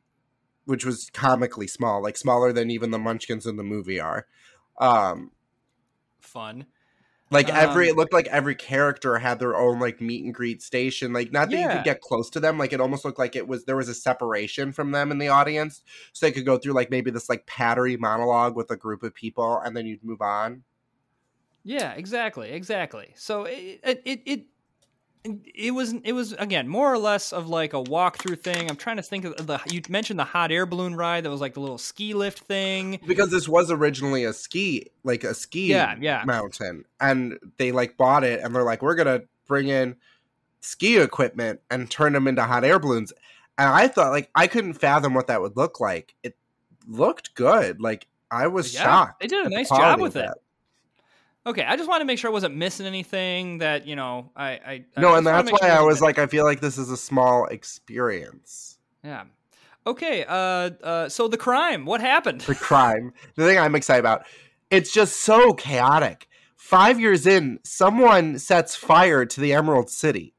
which 0.64 0.84
was 0.84 1.10
comically 1.10 1.66
small, 1.66 2.02
like 2.02 2.16
smaller 2.16 2.52
than 2.52 2.70
even 2.70 2.90
the 2.90 2.98
Munchkins 2.98 3.46
in 3.46 3.56
the 3.56 3.62
movie 3.62 4.00
are. 4.00 4.26
Um, 4.78 5.30
fun. 6.20 6.66
Like 7.30 7.50
every, 7.50 7.88
um, 7.88 7.90
it 7.90 7.96
looked 7.96 8.12
like 8.12 8.26
every 8.28 8.54
character 8.54 9.18
had 9.18 9.38
their 9.38 9.54
own 9.54 9.80
like 9.80 10.00
meet 10.00 10.24
and 10.24 10.32
greet 10.32 10.62
station. 10.62 11.12
Like 11.12 11.30
not 11.30 11.50
that 11.50 11.56
yeah. 11.56 11.68
you 11.68 11.74
could 11.74 11.84
get 11.84 12.00
close 12.00 12.30
to 12.30 12.40
them. 12.40 12.56
Like 12.56 12.72
it 12.72 12.80
almost 12.80 13.04
looked 13.04 13.18
like 13.18 13.36
it 13.36 13.46
was 13.46 13.64
there 13.64 13.76
was 13.76 13.88
a 13.88 13.94
separation 13.94 14.72
from 14.72 14.92
them 14.92 15.10
in 15.10 15.18
the 15.18 15.28
audience, 15.28 15.82
so 16.12 16.24
they 16.24 16.32
could 16.32 16.46
go 16.46 16.56
through 16.56 16.72
like 16.72 16.90
maybe 16.90 17.10
this 17.10 17.28
like 17.28 17.46
pattery 17.46 17.98
monologue 17.98 18.56
with 18.56 18.70
a 18.70 18.76
group 18.76 19.02
of 19.02 19.14
people, 19.14 19.58
and 19.58 19.76
then 19.76 19.84
you'd 19.84 20.02
move 20.02 20.22
on. 20.22 20.62
Yeah, 21.64 21.92
exactly, 21.92 22.50
exactly. 22.50 23.12
So 23.14 23.44
it 23.44 23.80
it 23.82 24.02
it 24.06 24.22
it 24.24 24.46
was 25.72 25.94
it 26.04 26.12
was 26.12 26.32
again 26.34 26.68
more 26.68 26.92
or 26.92 26.98
less 26.98 27.32
of 27.32 27.48
like 27.48 27.72
a 27.72 27.82
walkthrough 27.82 28.40
thing. 28.40 28.68
I'm 28.68 28.76
trying 28.76 28.96
to 28.96 29.02
think 29.02 29.24
of 29.24 29.46
the 29.46 29.60
you 29.70 29.80
mentioned 29.88 30.18
the 30.18 30.24
hot 30.24 30.52
air 30.52 30.66
balloon 30.66 30.94
ride 30.94 31.24
that 31.24 31.30
was 31.30 31.40
like 31.40 31.54
the 31.54 31.60
little 31.60 31.78
ski 31.78 32.14
lift 32.14 32.40
thing 32.40 33.00
because 33.06 33.30
this 33.30 33.48
was 33.48 33.70
originally 33.70 34.24
a 34.24 34.32
ski 34.32 34.86
like 35.04 35.24
a 35.24 35.34
ski 35.34 35.66
yeah, 35.66 35.96
yeah. 36.00 36.22
mountain 36.26 36.84
and 37.00 37.38
they 37.56 37.72
like 37.72 37.96
bought 37.96 38.24
it 38.24 38.40
and 38.40 38.54
they're 38.54 38.62
like 38.62 38.82
we're 38.82 38.94
gonna 38.94 39.22
bring 39.46 39.68
in 39.68 39.96
ski 40.60 40.98
equipment 40.98 41.60
and 41.70 41.90
turn 41.90 42.12
them 42.12 42.26
into 42.26 42.42
hot 42.42 42.64
air 42.64 42.78
balloons 42.78 43.12
and 43.58 43.68
I 43.68 43.88
thought 43.88 44.12
like 44.12 44.30
I 44.34 44.46
couldn't 44.46 44.74
fathom 44.74 45.14
what 45.14 45.26
that 45.26 45.42
would 45.42 45.56
look 45.56 45.80
like. 45.80 46.14
It 46.22 46.36
looked 46.86 47.34
good. 47.34 47.80
Like 47.80 48.06
I 48.30 48.46
was 48.46 48.72
yeah, 48.72 48.84
shocked. 48.84 49.20
They 49.20 49.26
did 49.26 49.46
a 49.46 49.50
nice 49.50 49.68
job 49.68 50.00
with 50.00 50.16
it. 50.16 50.30
Okay, 51.48 51.64
I 51.64 51.76
just 51.76 51.88
wanted 51.88 52.00
to 52.00 52.04
make 52.04 52.18
sure 52.18 52.28
I 52.28 52.32
wasn't 52.32 52.56
missing 52.56 52.84
anything 52.84 53.58
that 53.58 53.86
you 53.86 53.96
know. 53.96 54.30
I, 54.36 54.50
I 54.50 54.84
no, 54.98 55.14
I 55.14 55.18
and 55.18 55.26
that's 55.26 55.50
why 55.50 55.58
sure 55.62 55.70
I 55.70 55.80
was 55.80 56.02
like, 56.02 56.18
I 56.18 56.26
feel 56.26 56.44
like 56.44 56.60
this 56.60 56.76
is 56.76 56.90
a 56.90 56.96
small 56.96 57.46
experience. 57.46 58.78
Yeah. 59.02 59.24
Okay. 59.86 60.26
Uh. 60.28 60.34
Uh. 60.34 61.08
So 61.08 61.26
the 61.26 61.38
crime. 61.38 61.86
What 61.86 62.02
happened? 62.02 62.42
The 62.42 62.54
crime. 62.54 63.14
The 63.34 63.46
thing 63.46 63.58
I'm 63.58 63.74
excited 63.74 64.00
about. 64.00 64.26
It's 64.70 64.92
just 64.92 65.20
so 65.20 65.54
chaotic. 65.54 66.28
Five 66.54 67.00
years 67.00 67.26
in, 67.26 67.60
someone 67.64 68.38
sets 68.38 68.76
fire 68.76 69.24
to 69.24 69.40
the 69.40 69.54
Emerald 69.54 69.88
City. 69.88 70.34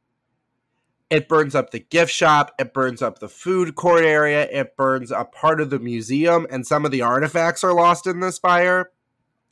It 1.10 1.28
burns 1.28 1.56
up 1.56 1.72
the 1.72 1.80
gift 1.80 2.12
shop. 2.12 2.54
It 2.60 2.72
burns 2.72 3.02
up 3.02 3.18
the 3.18 3.30
food 3.30 3.74
court 3.74 4.04
area. 4.04 4.48
It 4.52 4.78
burns 4.78 5.12
up 5.12 5.34
part 5.34 5.60
of 5.60 5.72
the 5.72 5.80
museum, 5.80 6.46
and 6.52 6.68
some 6.68 6.86
of 6.86 6.92
the 6.92 7.02
artifacts 7.02 7.64
are 7.64 7.74
lost 7.74 8.06
in 8.06 8.20
this 8.20 8.38
fire. 8.38 8.92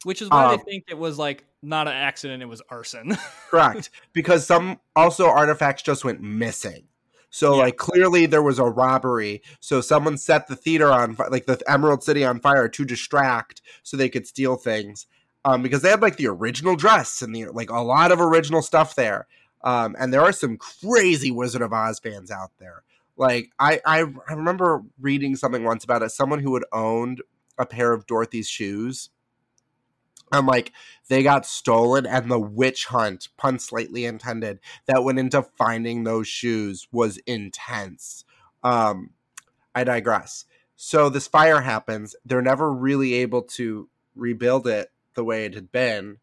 Which 0.04 0.22
is 0.22 0.30
why 0.30 0.46
um, 0.46 0.58
they 0.58 0.72
think 0.72 0.84
it 0.90 0.98
was 1.00 1.18
like 1.18 1.44
not 1.62 1.88
an 1.88 1.94
accident, 1.94 2.44
it 2.44 2.48
was 2.48 2.62
arson. 2.70 3.18
correct. 3.50 3.90
Because 4.14 4.46
some 4.46 4.80
also 4.96 5.28
artifacts 5.28 5.84
just 5.84 6.06
went 6.06 6.22
missing. 6.22 6.88
So 7.30 7.56
yeah. 7.56 7.64
like 7.64 7.78
clearly 7.78 8.26
there 8.26 8.44
was 8.44 8.60
a 8.60 8.66
robbery. 8.66 9.42
So 9.60 9.82
someone 9.82 10.18
set 10.18 10.48
the 10.48 10.56
theater 10.56 10.92
on 10.92 11.18
like 11.30 11.46
the 11.46 11.62
Emerald 11.68 12.04
City 12.04 12.24
on 12.24 12.40
fire 12.40 12.70
to 12.70 12.86
distract 12.86 13.62
so 13.84 13.98
they 13.98 14.10
could 14.10 14.28
steal 14.28 14.56
things. 14.56 15.08
Um, 15.46 15.62
because 15.62 15.82
they 15.82 15.90
had 15.90 16.02
like 16.02 16.18
the 16.18 16.28
original 16.28 16.76
dress 16.76 17.22
and 17.22 17.34
the 17.34 17.46
like 17.46 17.70
a 17.70 17.80
lot 17.80 18.12
of 18.12 18.20
original 18.20 18.62
stuff 18.62 18.96
there. 18.96 19.28
Um, 19.64 19.96
and 20.00 20.14
there 20.14 20.22
are 20.22 20.34
some 20.34 20.58
crazy 20.58 21.32
Wizard 21.32 21.62
of 21.62 21.74
Oz 21.74 22.00
fans 22.00 22.32
out 22.32 22.52
there. 22.60 22.84
Like 23.18 23.52
I, 23.58 23.82
I 23.86 24.06
I 24.30 24.34
remember 24.34 24.84
reading 25.00 25.36
something 25.36 25.64
once 25.64 25.84
about 25.84 26.04
it. 26.04 26.12
Someone 26.12 26.40
who 26.40 26.54
had 26.54 26.64
owned 26.72 27.22
a 27.58 27.66
pair 27.66 27.94
of 27.94 28.06
Dorothy's 28.06 28.48
shoes 28.48 29.10
and 30.32 30.48
like 30.48 30.72
they 31.10 31.24
got 31.24 31.46
stolen 31.46 32.06
and 32.06 32.30
the 32.30 32.40
witch 32.40 32.86
hunt 32.88 33.30
pun 33.38 33.60
slightly 33.60 34.06
intended 34.06 34.60
that 34.86 35.04
went 35.04 35.20
into 35.20 35.42
finding 35.42 36.04
those 36.04 36.28
shoes 36.28 36.88
was 36.92 37.18
intense. 37.20 38.26
Um 38.64 39.12
i 39.74 39.84
digress. 39.84 40.46
So 40.76 41.10
this 41.10 41.28
fire 41.28 41.62
happens. 41.62 42.16
They're 42.26 42.42
never 42.42 42.72
really 42.72 43.14
able 43.16 43.44
to 43.44 43.90
rebuild 44.16 44.68
it 44.68 44.92
the 45.16 45.24
way 45.24 45.46
it 45.46 45.54
had 45.54 45.72
been. 45.72 46.18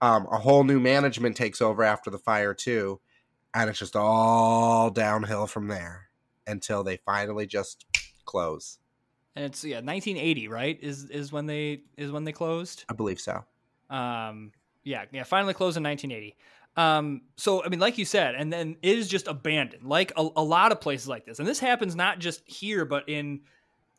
Um 0.00 0.26
a 0.30 0.38
whole 0.38 0.64
new 0.64 0.80
management 0.80 1.36
takes 1.36 1.60
over 1.60 1.82
after 1.82 2.10
the 2.10 2.18
fire 2.18 2.54
too 2.54 3.00
and 3.54 3.68
it's 3.68 3.78
just 3.78 3.96
all 3.96 4.90
downhill 4.90 5.46
from 5.46 5.68
there 5.68 6.08
until 6.46 6.82
they 6.82 6.96
finally 6.96 7.46
just 7.46 7.86
close 8.24 8.79
and 9.36 9.44
it's 9.44 9.64
yeah 9.64 9.76
1980 9.76 10.48
right 10.48 10.78
is 10.82 11.04
is 11.10 11.32
when 11.32 11.46
they 11.46 11.82
is 11.96 12.10
when 12.10 12.24
they 12.24 12.32
closed? 12.32 12.84
I 12.88 12.94
believe 12.94 13.20
so. 13.20 13.44
Um 13.88 14.52
yeah 14.84 15.04
yeah 15.12 15.24
finally 15.24 15.54
closed 15.54 15.76
in 15.76 15.82
1980 15.82 16.36
um 16.76 17.20
so 17.36 17.62
i 17.64 17.68
mean 17.68 17.80
like 17.80 17.98
you 17.98 18.04
said 18.04 18.34
and 18.34 18.50
then 18.50 18.76
it 18.80 18.96
is 18.96 19.08
just 19.08 19.26
abandoned 19.26 19.84
like 19.84 20.10
a, 20.16 20.26
a 20.36 20.42
lot 20.42 20.72
of 20.72 20.80
places 20.80 21.08
like 21.08 21.26
this. 21.26 21.38
And 21.38 21.46
this 21.46 21.58
happens 21.58 21.94
not 21.94 22.18
just 22.18 22.42
here 22.46 22.84
but 22.84 23.08
in 23.08 23.40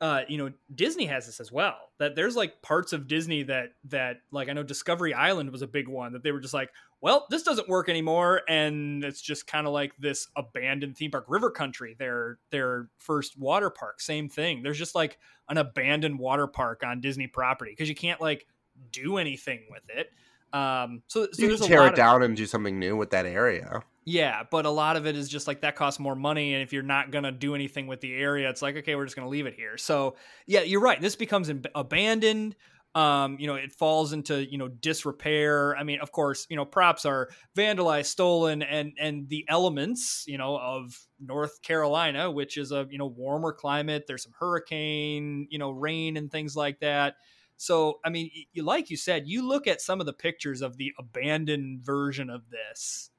uh, 0.01 0.21
you 0.27 0.39
know, 0.39 0.51
Disney 0.73 1.05
has 1.05 1.27
this 1.27 1.39
as 1.39 1.51
well. 1.51 1.77
That 2.00 2.15
there's 2.15 2.35
like 2.35 2.63
parts 2.63 2.91
of 2.91 3.07
Disney 3.07 3.43
that 3.43 3.73
that 3.85 4.21
like 4.31 4.50
I 4.50 4.53
know 4.53 4.63
Discovery 4.63 5.13
Island 5.13 5.51
was 5.51 5.61
a 5.61 5.67
big 5.67 5.88
one 5.88 6.13
that 6.13 6.23
they 6.23 6.31
were 6.31 6.39
just 6.39 6.55
like, 6.55 6.71
well, 7.01 7.25
this 7.31 7.41
doesn't 7.41 7.67
work 7.67 7.89
anymore, 7.89 8.43
and 8.48 9.03
it's 9.03 9.22
just 9.22 9.48
kind 9.48 9.65
of 9.65 9.74
like 9.74 9.98
this 9.98 10.27
abandoned 10.36 10.96
theme 10.96 11.10
park. 11.10 11.25
River 11.27 11.50
Country, 11.50 11.96
their 11.98 12.38
their 12.51 12.89
first 13.00 13.38
water 13.39 13.72
park, 13.72 14.00
same 14.00 14.29
thing. 14.29 14.62
There's 14.62 14.77
just 14.77 14.93
like 14.93 15.17
an 15.50 15.58
abandoned 15.58 16.20
water 16.20 16.46
park 16.46 16.84
on 16.86 17.01
Disney 17.01 17.27
property 17.27 17.72
because 17.72 17.89
you 17.89 17.96
can't 17.96 18.22
like 18.22 18.46
do 18.91 19.17
anything 19.17 19.62
with 19.72 19.84
it. 19.89 20.12
Um, 20.53 21.01
so, 21.08 21.27
so 21.31 21.41
you 21.41 21.58
can 21.58 21.67
tear 21.67 21.88
it 21.88 21.96
down 21.96 22.17
of, 22.17 22.29
and 22.29 22.38
do 22.38 22.46
something 22.46 22.77
new 22.77 22.96
with 22.96 23.10
that 23.12 23.25
area. 23.25 23.81
Yeah, 24.05 24.43
but 24.50 24.65
a 24.65 24.70
lot 24.70 24.96
of 24.96 25.08
it 25.08 25.15
is 25.15 25.29
just 25.29 25.48
like 25.48 25.62
that 25.62 25.75
costs 25.75 26.00
more 26.00 26.15
money, 26.15 26.53
and 26.53 26.62
if 26.62 26.72
you're 26.72 26.84
not 26.84 27.10
gonna 27.10 27.31
do 27.31 27.55
anything 27.55 27.88
with 27.88 28.01
the 28.01 28.13
area, 28.13 28.48
it's 28.50 28.62
like 28.62 28.75
okay, 28.77 28.96
we're 28.96 29.05
just 29.05 29.15
gonna 29.15 29.29
leave 29.29 29.48
it 29.48 29.55
here. 29.55 29.77
So 29.77 30.17
yeah, 30.46 30.62
you're 30.62 30.81
right. 30.81 31.01
This 31.01 31.15
becomes 31.15 31.51
abandoned. 31.74 32.55
Um, 32.93 33.38
you 33.39 33.48
know, 33.48 33.55
it 33.55 33.71
falls 33.71 34.12
into 34.12 34.43
you 34.43 34.57
know 34.57 34.67
disrepair. 34.67 35.77
I 35.77 35.83
mean, 35.83 36.00
of 36.01 36.12
course, 36.12 36.45
you 36.50 36.57
know 36.57 36.65
props 36.65 37.05
are 37.05 37.29
vandalized, 37.55 38.07
stolen, 38.07 38.62
and 38.63 38.93
and 39.00 39.29
the 39.29 39.45
elements 39.48 40.25
you 40.27 40.38
know 40.38 40.57
of 40.57 41.07
North 41.19 41.62
Carolina, 41.62 42.29
which 42.29 42.57
is 42.57 42.71
a 42.74 42.88
you 42.89 42.98
know 42.98 43.07
warmer 43.07 43.53
climate. 43.53 44.05
There's 44.07 44.24
some 44.24 44.33
hurricane, 44.38 45.48
you 45.50 45.57
know, 45.57 45.71
rain 45.71 46.17
and 46.17 46.29
things 46.29 46.55
like 46.55 46.79
that. 46.81 47.15
So, 47.55 48.00
I 48.03 48.10
mean, 48.10 48.31
you, 48.53 48.63
like 48.63 48.89
you 48.89 48.98
said, 48.98 49.27
you 49.27 49.48
look 49.48 49.67
at 49.67 49.81
some 49.81 50.00
of 50.00 50.07
the 50.07 50.13
pictures 50.13 50.63
of 50.63 50.77
the 50.77 50.93
abandoned 50.98 51.81
version 51.81 52.31
of 52.31 52.50
this, 52.50 53.11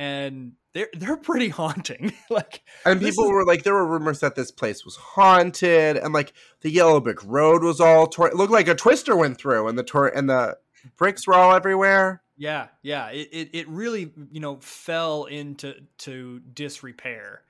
and 0.00 0.52
they're 0.72 0.88
they're 0.94 1.18
pretty 1.18 1.48
haunting. 1.60 2.12
like, 2.30 2.62
and 2.84 3.00
people 3.00 3.24
is... 3.24 3.30
were 3.30 3.44
like, 3.44 3.62
there 3.62 3.74
were 3.74 3.86
rumors 3.86 4.20
that 4.20 4.34
this 4.34 4.50
place 4.50 4.84
was 4.84 4.96
haunted, 4.96 5.98
and 5.98 6.12
like 6.14 6.32
the 6.62 6.70
Yellow 6.70 7.00
Brick 7.00 7.22
Road 7.24 7.62
was 7.62 7.80
all 7.80 8.06
torn. 8.06 8.30
It 8.30 8.36
looked 8.36 8.52
like 8.52 8.66
a 8.66 8.74
twister 8.74 9.14
went 9.14 9.38
through, 9.38 9.68
and 9.68 9.78
the 9.78 9.84
tor- 9.84 10.08
and 10.08 10.28
the 10.28 10.56
bricks 10.96 11.26
were 11.26 11.34
all 11.34 11.54
everywhere. 11.54 12.22
Yeah, 12.38 12.68
yeah. 12.82 13.08
It, 13.08 13.28
it, 13.30 13.50
it 13.52 13.68
really 13.68 14.10
you 14.32 14.40
know 14.40 14.56
fell 14.60 15.24
into 15.26 15.74
to 15.98 16.40
disrepair. 16.54 17.42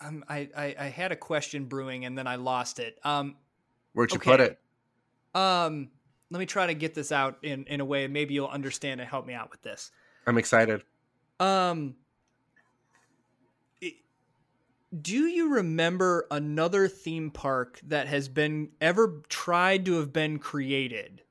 Um, 0.00 0.24
I, 0.28 0.50
I 0.54 0.74
I 0.78 0.86
had 0.86 1.10
a 1.10 1.16
question 1.16 1.64
brewing, 1.64 2.04
and 2.04 2.18
then 2.18 2.26
I 2.26 2.36
lost 2.36 2.80
it. 2.80 2.98
Um, 3.02 3.36
where'd 3.94 4.12
you 4.12 4.18
okay. 4.18 4.30
put 4.30 4.40
it? 4.40 4.58
Um, 5.34 5.88
let 6.30 6.38
me 6.38 6.46
try 6.46 6.66
to 6.66 6.74
get 6.74 6.94
this 6.94 7.12
out 7.12 7.38
in 7.42 7.64
in 7.64 7.80
a 7.80 7.84
way 7.84 8.06
maybe 8.08 8.34
you'll 8.34 8.48
understand 8.48 9.00
and 9.00 9.08
help 9.08 9.24
me 9.24 9.32
out 9.32 9.50
with 9.50 9.62
this. 9.62 9.90
I'm 10.26 10.36
excited. 10.36 10.82
Um, 11.40 11.96
do 15.02 15.26
you 15.26 15.54
remember 15.54 16.26
another 16.30 16.88
theme 16.88 17.30
park 17.30 17.80
that 17.88 18.06
has 18.06 18.28
been 18.28 18.70
ever 18.80 19.22
tried 19.28 19.86
to 19.86 19.94
have 19.94 20.12
been 20.12 20.38
created 20.38 21.22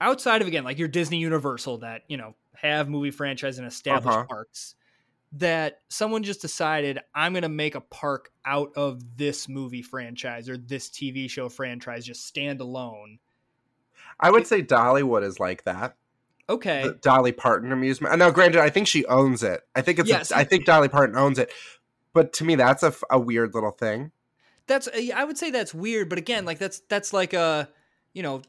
outside 0.00 0.42
of 0.42 0.48
again 0.48 0.64
like 0.64 0.78
your 0.78 0.88
Disney 0.88 1.18
Universal 1.18 1.78
that 1.78 2.02
you 2.08 2.16
know 2.16 2.34
have 2.54 2.88
movie 2.88 3.10
franchise 3.10 3.58
and 3.58 3.66
established 3.66 4.18
uh-huh. 4.18 4.26
parks 4.26 4.74
that 5.32 5.80
someone 5.88 6.22
just 6.22 6.40
decided 6.40 6.98
I'm 7.14 7.32
going 7.32 7.42
to 7.42 7.48
make 7.48 7.74
a 7.74 7.80
park 7.80 8.30
out 8.44 8.72
of 8.76 9.16
this 9.16 9.48
movie 9.48 9.82
franchise 9.82 10.48
or 10.48 10.56
this 10.56 10.88
TV 10.88 11.28
show 11.28 11.48
franchise 11.48 12.06
just 12.06 12.26
stand 12.26 12.60
alone. 12.60 13.18
I 14.18 14.30
would 14.30 14.42
it, 14.42 14.46
say 14.48 14.62
Dollywood 14.62 15.24
is 15.24 15.38
like 15.38 15.64
that. 15.64 15.96
Okay. 16.48 16.84
The 16.84 16.92
Dolly 16.92 17.32
Parton 17.32 17.72
amusement. 17.72 18.16
Now, 18.18 18.30
granted, 18.30 18.60
I 18.60 18.70
think 18.70 18.86
she 18.86 19.04
owns 19.06 19.42
it. 19.42 19.62
I 19.74 19.82
think 19.82 19.98
it's. 19.98 20.08
Yes. 20.08 20.30
A, 20.30 20.36
I 20.36 20.44
think 20.44 20.64
Dolly 20.64 20.88
Parton 20.88 21.16
owns 21.16 21.38
it. 21.38 21.52
But 22.12 22.32
to 22.34 22.44
me, 22.44 22.54
that's 22.54 22.82
a, 22.82 22.94
a 23.10 23.18
weird 23.18 23.54
little 23.54 23.72
thing. 23.72 24.12
That's. 24.66 24.88
Uh, 24.88 25.08
I 25.14 25.24
would 25.24 25.38
say 25.38 25.50
that's 25.50 25.74
weird. 25.74 26.08
But 26.08 26.18
again, 26.18 26.44
like 26.44 26.58
that's 26.58 26.80
that's 26.88 27.12
like 27.12 27.32
a, 27.32 27.68
you 28.12 28.22
know, 28.22 28.42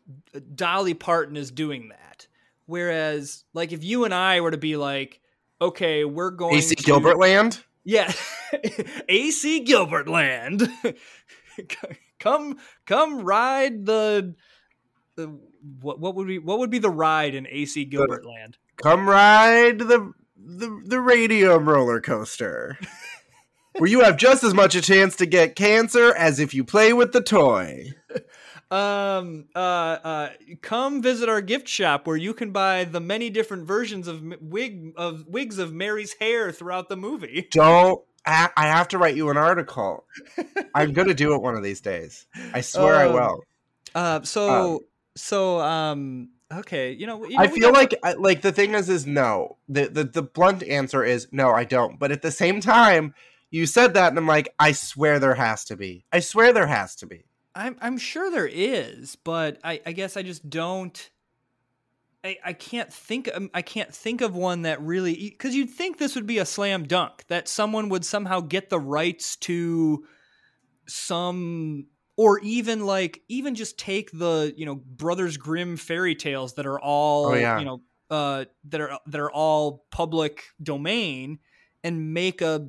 Dolly 0.56 0.94
Parton 0.94 1.36
is 1.36 1.50
doing 1.50 1.90
that. 1.90 2.28
Whereas, 2.68 3.46
like, 3.54 3.72
if 3.72 3.84
you 3.84 4.04
and 4.04 4.14
I 4.14 4.42
were 4.42 4.52
to 4.52 4.58
be 4.58 4.76
like, 4.76 5.22
okay, 5.60 6.04
we're 6.04 6.32
going 6.32 6.56
AC 6.56 6.76
to, 6.76 6.84
Gilbert 6.84 7.18
Land. 7.18 7.64
Yeah, 7.84 8.12
AC 9.10 9.62
Gilbert 9.62 10.10
Land. 10.10 10.70
come, 12.20 12.58
come 12.86 13.22
ride 13.22 13.86
the, 13.86 14.36
the 15.16 15.40
what? 15.82 16.00
What 16.00 16.16
would 16.16 16.28
be 16.28 16.40
what 16.40 16.60
would 16.60 16.70
be 16.70 16.80
the 16.80 16.90
ride 16.90 17.36
in 17.36 17.48
AC 17.48 17.86
Gilbert 17.86 18.26
Land? 18.26 18.58
Come 18.82 19.08
ride 19.08 19.80
the 19.80 20.14
the 20.38 20.82
the 20.86 21.00
radium 21.00 21.68
roller 21.68 22.02
coaster. 22.02 22.78
where 23.78 23.90
you 23.90 24.02
have 24.02 24.18
just 24.18 24.44
as 24.44 24.54
much 24.54 24.76
a 24.76 24.82
chance 24.82 25.16
to 25.18 25.26
get 25.26 25.56
cancer 25.56 26.14
as 26.16 26.40
if 26.40 26.54
you 26.54 26.64
play 26.64 26.94
with 26.94 27.12
the 27.12 27.22
toy 27.22 27.92
um 28.72 29.46
uh 29.56 29.60
uh 29.60 30.30
come 30.62 31.02
visit 31.02 31.30
our 31.30 31.42
gift 31.42 31.68
shop 31.68 32.06
where 32.06 32.18
you 32.18 32.34
can 32.34 32.52
buy 32.52 32.84
the 32.84 33.00
many 33.00 33.30
different 33.30 33.66
versions 33.66 34.08
of 34.08 34.22
wig 34.42 34.92
of 34.98 35.26
wigs 35.28 35.58
of 35.58 35.74
Mary's 35.74 36.14
hair 36.20 36.52
throughout 36.52 36.90
the 36.90 36.98
movie. 36.98 37.48
Don't 37.52 38.02
I 38.30 38.50
have 38.58 38.90
to 38.90 38.98
write 38.98 39.16
you 39.16 39.30
an 39.30 39.38
article. 39.38 40.04
I'm 40.76 40.92
going 40.92 41.08
to 41.08 41.14
do 41.14 41.34
it 41.34 41.42
one 41.42 41.56
of 41.56 41.64
these 41.64 41.80
days. 41.80 42.28
I 42.54 42.60
swear 42.60 42.96
um, 42.96 43.02
I 43.02 43.08
will. 43.08 43.44
Uh 43.96 44.22
so 44.24 44.76
um, 44.76 44.80
so 45.18 45.60
um 45.60 46.30
okay, 46.52 46.92
you 46.92 47.06
know, 47.08 47.26
you 47.26 47.38
know 47.38 47.44
I 47.44 47.48
feel 47.48 47.74
like 47.74 47.94
like 48.18 48.42
the 48.42 48.52
thing 48.52 48.74
is 48.74 48.90
is 48.90 49.06
no. 49.06 49.58
The, 49.68 49.88
the 49.88 50.04
the 50.04 50.22
blunt 50.22 50.64
answer 50.64 51.04
is 51.04 51.28
no, 51.32 51.52
I 51.52 51.64
don't. 51.64 52.00
But 52.00 52.12
at 52.12 52.22
the 52.22 52.32
same 52.32 52.62
time, 52.62 53.14
you 53.50 53.66
said 53.66 53.94
that 53.94 54.10
and 54.10 54.18
I'm 54.18 54.28
like, 54.28 54.54
I 54.60 54.72
swear 54.72 55.20
there 55.20 55.36
has 55.36 55.66
to 55.66 55.76
be. 55.76 56.06
I 56.12 56.20
swear 56.20 56.54
there 56.54 56.68
has 56.68 56.96
to 56.98 57.06
be. 57.06 57.26
I'm 57.56 57.76
I'm 57.82 57.98
sure 57.98 58.30
there 58.30 58.48
is, 58.48 59.16
but 59.16 59.60
I, 59.64 59.82
I 59.86 59.92
guess 59.92 60.16
I 60.16 60.22
just 60.22 60.50
don't. 60.50 61.10
I, 62.24 62.38
I 62.44 62.54
can't 62.54 62.92
think 62.92 63.30
um, 63.34 63.50
I 63.54 63.62
can't 63.62 63.94
think 63.94 64.22
of 64.22 64.36
one 64.36 64.64
that 64.64 64.82
really 64.82 65.16
because 65.16 65.56
you'd 65.56 65.70
think 65.70 65.98
this 65.98 66.16
would 66.16 66.28
be 66.28 66.40
a 66.40 66.46
slam 66.46 66.86
dunk 66.86 67.26
that 67.28 67.48
someone 67.48 67.90
would 67.90 68.06
somehow 68.06 68.42
get 68.42 68.70
the 68.70 68.80
rights 68.80 69.36
to 69.38 70.06
some 70.88 71.88
or 72.18 72.40
even 72.40 72.86
like 72.86 73.22
even 73.30 73.56
just 73.56 73.78
take 73.78 74.12
the 74.12 74.54
you 74.58 74.66
know 74.66 74.76
Brothers 74.76 75.38
Grimm 75.38 75.78
fairy 75.78 76.16
tales 76.16 76.56
that 76.56 76.66
are 76.66 76.80
all 76.80 77.28
oh, 77.28 77.34
yeah. 77.36 77.60
you 77.60 77.66
know 77.66 77.82
uh, 78.10 78.46
that 78.66 78.82
are 78.82 79.00
that 79.06 79.22
are 79.22 79.32
all 79.32 79.86
public 79.92 80.44
domain 80.62 81.40
and 81.84 82.14
make 82.14 82.42
a 82.42 82.68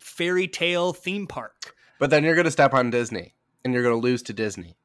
fairy 0.00 0.48
tale 0.48 0.92
theme 0.92 1.26
park. 1.26 1.76
But 2.00 2.10
then 2.10 2.24
you're 2.24 2.34
going 2.34 2.46
to 2.46 2.50
step 2.50 2.74
on 2.74 2.90
Disney 2.90 3.34
and 3.64 3.74
you're 3.74 3.82
going 3.82 3.94
to 3.94 4.00
lose 4.00 4.22
to 4.24 4.32
Disney 4.32 4.76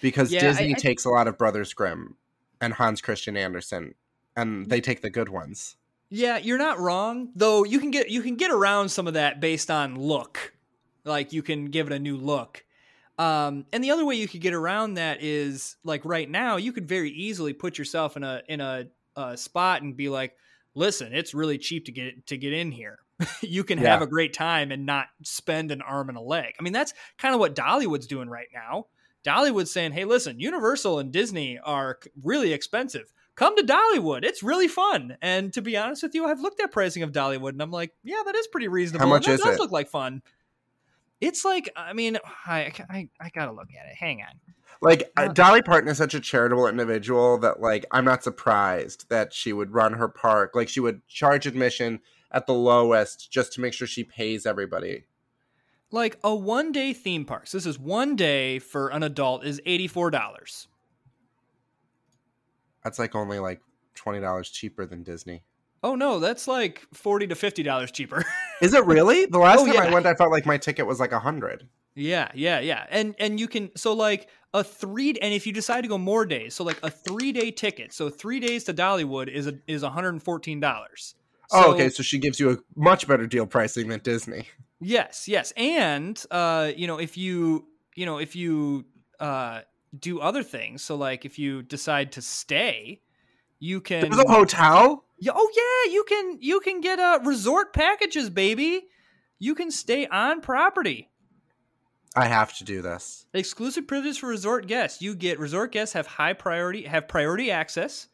because 0.00 0.32
yeah, 0.32 0.40
Disney 0.40 0.74
I, 0.74 0.76
I, 0.76 0.80
takes 0.80 1.04
a 1.04 1.10
lot 1.10 1.26
of 1.26 1.36
Brothers 1.36 1.74
Grimm 1.74 2.16
and 2.60 2.74
Hans 2.74 3.00
Christian 3.00 3.36
Andersen, 3.36 3.94
and 4.36 4.68
they 4.68 4.80
take 4.80 5.02
the 5.02 5.10
good 5.10 5.28
ones. 5.28 5.76
Yeah, 6.10 6.36
you're 6.36 6.58
not 6.58 6.78
wrong. 6.78 7.30
Though 7.34 7.64
you 7.64 7.80
can 7.80 7.90
get 7.90 8.10
you 8.10 8.22
can 8.22 8.36
get 8.36 8.50
around 8.50 8.90
some 8.90 9.08
of 9.08 9.14
that 9.14 9.40
based 9.40 9.70
on 9.70 9.98
look, 9.98 10.54
like 11.04 11.32
you 11.32 11.42
can 11.42 11.66
give 11.66 11.86
it 11.86 11.92
a 11.92 11.98
new 11.98 12.16
look. 12.16 12.64
Um, 13.18 13.66
and 13.72 13.84
the 13.84 13.90
other 13.90 14.04
way 14.04 14.14
you 14.16 14.26
could 14.26 14.40
get 14.40 14.54
around 14.54 14.94
that 14.94 15.22
is 15.22 15.76
like 15.84 16.04
right 16.04 16.28
now, 16.28 16.56
you 16.56 16.72
could 16.72 16.88
very 16.88 17.10
easily 17.10 17.52
put 17.52 17.78
yourself 17.78 18.16
in 18.16 18.24
a 18.24 18.42
in 18.48 18.60
a, 18.60 18.86
a 19.16 19.36
spot 19.36 19.82
and 19.82 19.96
be 19.96 20.08
like, 20.08 20.36
"Listen, 20.74 21.12
it's 21.12 21.34
really 21.34 21.58
cheap 21.58 21.86
to 21.86 21.92
get 21.92 22.26
to 22.28 22.36
get 22.36 22.52
in 22.52 22.72
here." 22.72 22.98
you 23.42 23.64
can 23.64 23.78
yeah. 23.78 23.90
have 23.90 24.02
a 24.02 24.06
great 24.06 24.32
time 24.32 24.72
and 24.72 24.86
not 24.86 25.06
spend 25.22 25.70
an 25.70 25.82
arm 25.82 26.08
and 26.08 26.18
a 26.18 26.22
leg. 26.22 26.54
I 26.58 26.62
mean, 26.62 26.72
that's 26.72 26.94
kind 27.18 27.34
of 27.34 27.40
what 27.40 27.54
Dollywood's 27.54 28.06
doing 28.06 28.28
right 28.28 28.48
now. 28.52 28.86
Dollywood's 29.24 29.72
saying, 29.72 29.92
hey, 29.92 30.04
listen, 30.04 30.40
Universal 30.40 30.98
and 30.98 31.12
Disney 31.12 31.58
are 31.58 31.98
really 32.22 32.52
expensive. 32.52 33.12
Come 33.34 33.56
to 33.56 33.62
Dollywood. 33.62 34.24
It's 34.24 34.42
really 34.42 34.68
fun. 34.68 35.16
And 35.22 35.52
to 35.54 35.62
be 35.62 35.76
honest 35.76 36.02
with 36.02 36.14
you, 36.14 36.26
I've 36.26 36.40
looked 36.40 36.60
at 36.60 36.72
pricing 36.72 37.02
of 37.02 37.12
Dollywood 37.12 37.50
and 37.50 37.62
I'm 37.62 37.70
like, 37.70 37.92
yeah, 38.02 38.22
that 38.26 38.34
is 38.34 38.46
pretty 38.48 38.68
reasonable. 38.68 39.06
How 39.06 39.10
much 39.10 39.26
that 39.26 39.34
is 39.34 39.40
does 39.40 39.56
it? 39.56 39.60
look 39.60 39.70
like 39.70 39.88
fun. 39.88 40.22
It's 41.22 41.44
like, 41.44 41.70
I 41.76 41.92
mean, 41.92 42.18
I, 42.46 42.72
I, 42.90 43.08
I 43.20 43.30
gotta 43.30 43.52
look 43.52 43.68
at 43.78 43.88
it. 43.88 43.96
Hang 43.96 44.20
on. 44.22 44.54
Like 44.80 45.12
uh, 45.16 45.28
Dolly 45.28 45.62
Parton 45.62 45.88
is 45.88 45.96
such 45.96 46.14
a 46.14 46.20
charitable 46.20 46.66
individual 46.66 47.38
that, 47.38 47.60
like, 47.60 47.86
I'm 47.92 48.04
not 48.04 48.24
surprised 48.24 49.08
that 49.08 49.32
she 49.32 49.52
would 49.52 49.72
run 49.72 49.92
her 49.92 50.08
park. 50.08 50.56
Like, 50.56 50.68
she 50.68 50.80
would 50.80 51.06
charge 51.06 51.46
admission 51.46 52.00
at 52.32 52.48
the 52.48 52.54
lowest 52.54 53.30
just 53.30 53.52
to 53.52 53.60
make 53.60 53.72
sure 53.72 53.86
she 53.86 54.02
pays 54.02 54.46
everybody. 54.46 55.04
Like 55.92 56.18
a 56.24 56.34
one 56.34 56.72
day 56.72 56.92
theme 56.92 57.24
park. 57.24 57.46
So 57.46 57.56
this 57.56 57.66
is 57.66 57.78
one 57.78 58.16
day 58.16 58.58
for 58.58 58.88
an 58.88 59.04
adult 59.04 59.44
is 59.44 59.60
eighty 59.64 59.86
four 59.86 60.10
dollars. 60.10 60.66
That's 62.82 62.98
like 62.98 63.14
only 63.14 63.38
like 63.38 63.60
twenty 63.94 64.18
dollars 64.18 64.50
cheaper 64.50 64.86
than 64.86 65.04
Disney. 65.04 65.44
Oh 65.84 65.94
no, 65.94 66.18
that's 66.18 66.48
like 66.48 66.86
forty 66.94 67.26
to 67.26 67.34
fifty 67.34 67.62
dollars 67.62 67.92
cheaper. 67.92 68.24
is 68.62 68.72
it 68.72 68.86
really? 68.86 69.26
The 69.26 69.38
last 69.38 69.60
oh, 69.60 69.66
time 69.66 69.74
yeah. 69.74 69.82
I 69.82 69.90
went, 69.92 70.06
I 70.06 70.14
felt 70.14 70.30
like 70.30 70.46
my 70.46 70.56
ticket 70.56 70.86
was 70.86 71.00
like 71.00 71.12
a 71.12 71.18
hundred. 71.18 71.68
Yeah, 71.94 72.30
yeah, 72.34 72.60
yeah. 72.60 72.86
And 72.90 73.14
and 73.18 73.38
you 73.38 73.48
can 73.48 73.70
so 73.76 73.92
like 73.92 74.28
a 74.54 74.64
three 74.64 75.14
and 75.20 75.34
if 75.34 75.46
you 75.46 75.52
decide 75.52 75.82
to 75.82 75.88
go 75.88 75.98
more 75.98 76.24
days, 76.24 76.54
so 76.54 76.64
like 76.64 76.78
a 76.82 76.90
three 76.90 77.32
day 77.32 77.50
ticket, 77.50 77.92
so 77.92 78.08
three 78.08 78.40
days 78.40 78.64
to 78.64 78.74
Dollywood 78.74 79.28
is 79.28 79.46
a, 79.48 79.58
is 79.66 79.82
one 79.82 79.92
hundred 79.92 80.10
and 80.10 80.22
fourteen 80.22 80.60
dollars. 80.60 81.14
So, 81.50 81.58
oh, 81.58 81.74
okay. 81.74 81.90
So 81.90 82.02
she 82.02 82.18
gives 82.18 82.40
you 82.40 82.50
a 82.52 82.56
much 82.76 83.06
better 83.06 83.26
deal 83.26 83.46
pricing 83.46 83.88
than 83.88 84.00
Disney. 84.00 84.48
Yes, 84.80 85.28
yes, 85.28 85.52
and 85.56 86.22
uh, 86.30 86.72
you 86.74 86.86
know 86.86 86.98
if 86.98 87.16
you 87.16 87.66
you 87.94 88.06
know 88.06 88.18
if 88.18 88.34
you 88.36 88.86
uh, 89.20 89.60
do 89.98 90.20
other 90.20 90.42
things, 90.42 90.82
so 90.82 90.94
like 90.94 91.24
if 91.24 91.38
you 91.38 91.62
decide 91.62 92.12
to 92.12 92.22
stay, 92.22 93.00
you 93.62 93.80
can. 93.80 94.10
There's 94.10 94.24
a 94.24 94.28
hotel. 94.28 95.04
Oh 95.28 95.50
yeah, 95.56 95.92
you 95.92 96.04
can 96.04 96.38
you 96.40 96.58
can 96.58 96.80
get 96.80 96.98
uh, 96.98 97.20
resort 97.24 97.72
packages, 97.72 98.28
baby. 98.28 98.88
You 99.38 99.54
can 99.54 99.70
stay 99.70 100.06
on 100.08 100.40
property. 100.40 101.08
I 102.14 102.26
have 102.26 102.56
to 102.58 102.64
do 102.64 102.82
this. 102.82 103.24
Exclusive 103.32 103.86
privileges 103.86 104.18
for 104.18 104.26
resort 104.26 104.66
guests. 104.66 105.00
You 105.00 105.14
get 105.14 105.38
resort 105.38 105.72
guests 105.72 105.94
have 105.94 106.06
high 106.06 106.32
priority 106.32 106.82
have 106.82 107.06
priority 107.06 107.52
access 107.52 108.08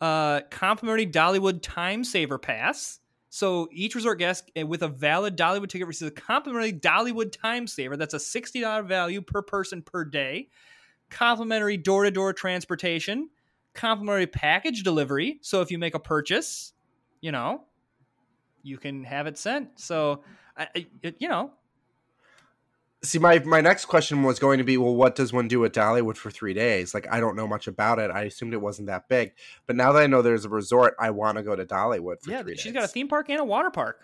uh, 0.00 0.40
complimentary 0.50 1.06
Dollywood 1.06 1.60
Time 1.62 2.02
Saver 2.02 2.38
Pass. 2.38 3.00
So 3.28 3.68
each 3.70 3.94
resort 3.94 4.18
guest 4.18 4.50
eh, 4.56 4.62
with 4.62 4.82
a 4.82 4.88
valid 4.88 5.36
Dollywood 5.36 5.68
ticket 5.68 5.86
receives 5.86 6.10
a 6.10 6.14
complimentary 6.14 6.72
Dollywood 6.72 7.32
Time 7.32 7.66
Saver. 7.66 7.96
That's 7.96 8.14
a 8.14 8.18
$60 8.18 8.86
value 8.86 9.20
per 9.20 9.42
person 9.42 9.82
per 9.82 10.04
day. 10.04 10.48
Complimentary 11.10 11.76
door 11.76 12.04
to 12.04 12.10
door 12.10 12.32
transportation. 12.32 13.28
Complimentary 13.76 14.26
package 14.26 14.82
delivery. 14.82 15.38
So 15.42 15.60
if 15.60 15.70
you 15.70 15.78
make 15.78 15.94
a 15.94 16.00
purchase, 16.00 16.72
you 17.20 17.30
know, 17.30 17.62
you 18.62 18.78
can 18.78 19.04
have 19.04 19.26
it 19.26 19.38
sent. 19.38 19.78
So, 19.78 20.24
I, 20.56 20.86
you 21.18 21.28
know, 21.28 21.52
see 23.02 23.18
my 23.18 23.38
my 23.40 23.60
next 23.60 23.84
question 23.84 24.22
was 24.22 24.38
going 24.38 24.58
to 24.58 24.64
be 24.64 24.76
well 24.76 24.94
what 24.94 25.14
does 25.14 25.32
one 25.32 25.48
do 25.48 25.64
at 25.64 25.72
dollywood 25.72 26.16
for 26.16 26.30
three 26.30 26.54
days? 26.54 26.94
Like 26.94 27.06
i 27.10 27.20
don't 27.20 27.36
know 27.36 27.46
much 27.46 27.66
about 27.66 27.98
it. 27.98 28.10
I 28.10 28.22
assumed 28.22 28.54
it 28.54 28.60
wasn't 28.60 28.88
that 28.88 29.08
big. 29.08 29.32
But 29.66 29.76
now 29.76 29.92
that 29.92 30.02
i 30.02 30.06
know 30.06 30.22
there's 30.22 30.44
a 30.44 30.48
resort 30.48 30.94
i 30.98 31.10
want 31.10 31.36
to 31.36 31.42
go 31.42 31.54
to 31.54 31.64
dollywood 31.64 32.22
for 32.22 32.30
yeah 32.30 32.42
three 32.42 32.52
she's 32.52 32.56
days. 32.56 32.62
She's 32.62 32.72
got 32.72 32.84
a 32.84 32.88
theme 32.88 33.08
park 33.08 33.28
and 33.30 33.40
a 33.40 33.44
water 33.44 33.70
park. 33.70 34.00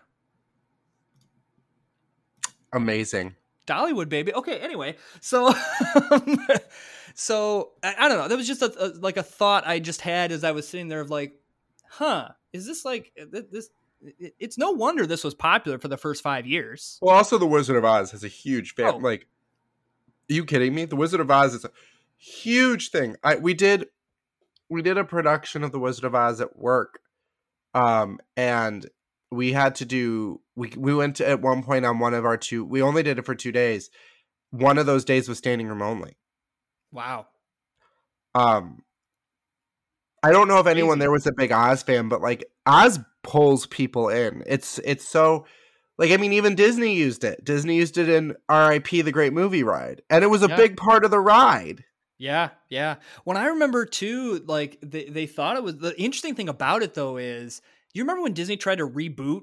Amazing. 2.72 3.34
Dollywood 3.66 4.08
baby. 4.08 4.32
Okay 4.34 4.58
anyway 4.58 4.96
so 5.20 5.48
um, 6.10 6.38
so 7.14 7.72
I, 7.82 7.94
I, 7.98 8.08
don't 8.08 8.18
know 8.18 8.28
that 8.28 8.36
was 8.36 8.46
just 8.46 8.62
a, 8.62 8.72
a, 8.78 8.86
like 8.98 9.16
a 9.16 9.22
thought 9.22 9.66
i 9.66 9.78
just 9.78 10.00
had 10.00 10.32
as 10.32 10.44
i 10.44 10.52
was 10.52 10.66
sitting 10.66 10.88
there 10.88 11.00
of 11.00 11.10
like 11.10 11.38
huh 11.88 12.28
is 12.52 12.66
this 12.66 12.84
like 12.84 13.12
this 13.16 13.70
it's 14.18 14.58
no 14.58 14.70
wonder 14.70 15.06
this 15.06 15.24
was 15.24 15.34
popular 15.34 15.78
for 15.78 15.88
the 15.88 15.96
first 15.96 16.22
five 16.22 16.46
years. 16.46 16.98
Well, 17.00 17.14
also 17.14 17.38
the 17.38 17.46
Wizard 17.46 17.76
of 17.76 17.84
Oz 17.84 18.10
has 18.12 18.24
a 18.24 18.28
huge 18.28 18.74
fan. 18.74 18.94
Oh. 18.94 18.96
Like, 18.96 19.26
are 20.30 20.34
you 20.34 20.44
kidding 20.44 20.74
me? 20.74 20.84
The 20.84 20.96
Wizard 20.96 21.20
of 21.20 21.30
Oz 21.30 21.54
is 21.54 21.64
a 21.64 21.70
huge 22.16 22.90
thing. 22.90 23.16
I 23.22 23.36
we 23.36 23.54
did 23.54 23.88
we 24.68 24.82
did 24.82 24.98
a 24.98 25.04
production 25.04 25.62
of 25.62 25.72
the 25.72 25.78
Wizard 25.78 26.04
of 26.04 26.14
Oz 26.14 26.40
at 26.40 26.58
work 26.58 27.00
Um, 27.74 28.18
and 28.36 28.88
we 29.30 29.52
had 29.52 29.76
to 29.76 29.84
do 29.84 30.40
we 30.56 30.72
we 30.76 30.94
went 30.94 31.16
to, 31.16 31.28
at 31.28 31.40
one 31.40 31.62
point 31.62 31.84
on 31.84 31.98
one 31.98 32.14
of 32.14 32.24
our 32.24 32.36
two. 32.36 32.64
We 32.64 32.82
only 32.82 33.02
did 33.02 33.18
it 33.18 33.26
for 33.26 33.34
two 33.34 33.52
days. 33.52 33.90
One 34.50 34.78
of 34.78 34.86
those 34.86 35.04
days 35.04 35.28
was 35.28 35.38
standing 35.38 35.68
room 35.68 35.82
only. 35.82 36.16
Wow. 36.92 37.26
Um, 38.34 38.82
I 40.22 40.30
don't 40.30 40.48
know 40.48 40.58
if 40.58 40.66
anyone 40.66 40.98
there 40.98 41.10
was 41.10 41.26
a 41.26 41.32
big 41.32 41.52
Oz 41.52 41.82
fan, 41.82 42.08
but 42.08 42.20
like 42.20 42.44
Oz 42.66 43.00
pulls 43.22 43.66
people 43.66 44.08
in. 44.08 44.42
It's 44.46 44.78
it's 44.84 45.06
so 45.06 45.46
like 45.98 46.10
I 46.12 46.16
mean 46.16 46.32
even 46.32 46.54
Disney 46.54 46.94
used 46.94 47.24
it. 47.24 47.44
Disney 47.44 47.76
used 47.76 47.98
it 47.98 48.08
in 48.08 48.36
R.I.P. 48.48 49.02
the 49.02 49.12
Great 49.12 49.32
Movie 49.32 49.62
Ride, 49.64 50.02
and 50.10 50.22
it 50.22 50.28
was 50.28 50.42
a 50.42 50.48
Yeah. 50.48 50.56
big 50.56 50.76
part 50.76 51.04
of 51.04 51.10
the 51.10 51.20
ride. 51.20 51.84
Yeah, 52.18 52.50
yeah. 52.68 52.96
When 53.24 53.36
I 53.36 53.46
remember 53.46 53.84
too, 53.84 54.44
like 54.46 54.78
they, 54.80 55.06
they 55.06 55.26
thought 55.26 55.56
it 55.56 55.62
was 55.64 55.78
the 55.78 55.98
interesting 56.00 56.34
thing 56.36 56.48
about 56.48 56.82
it 56.82 56.94
though 56.94 57.16
is 57.16 57.60
you 57.94 58.02
remember 58.02 58.22
when 58.22 58.32
Disney 58.32 58.56
tried 58.56 58.78
to 58.78 58.88
reboot 58.88 59.42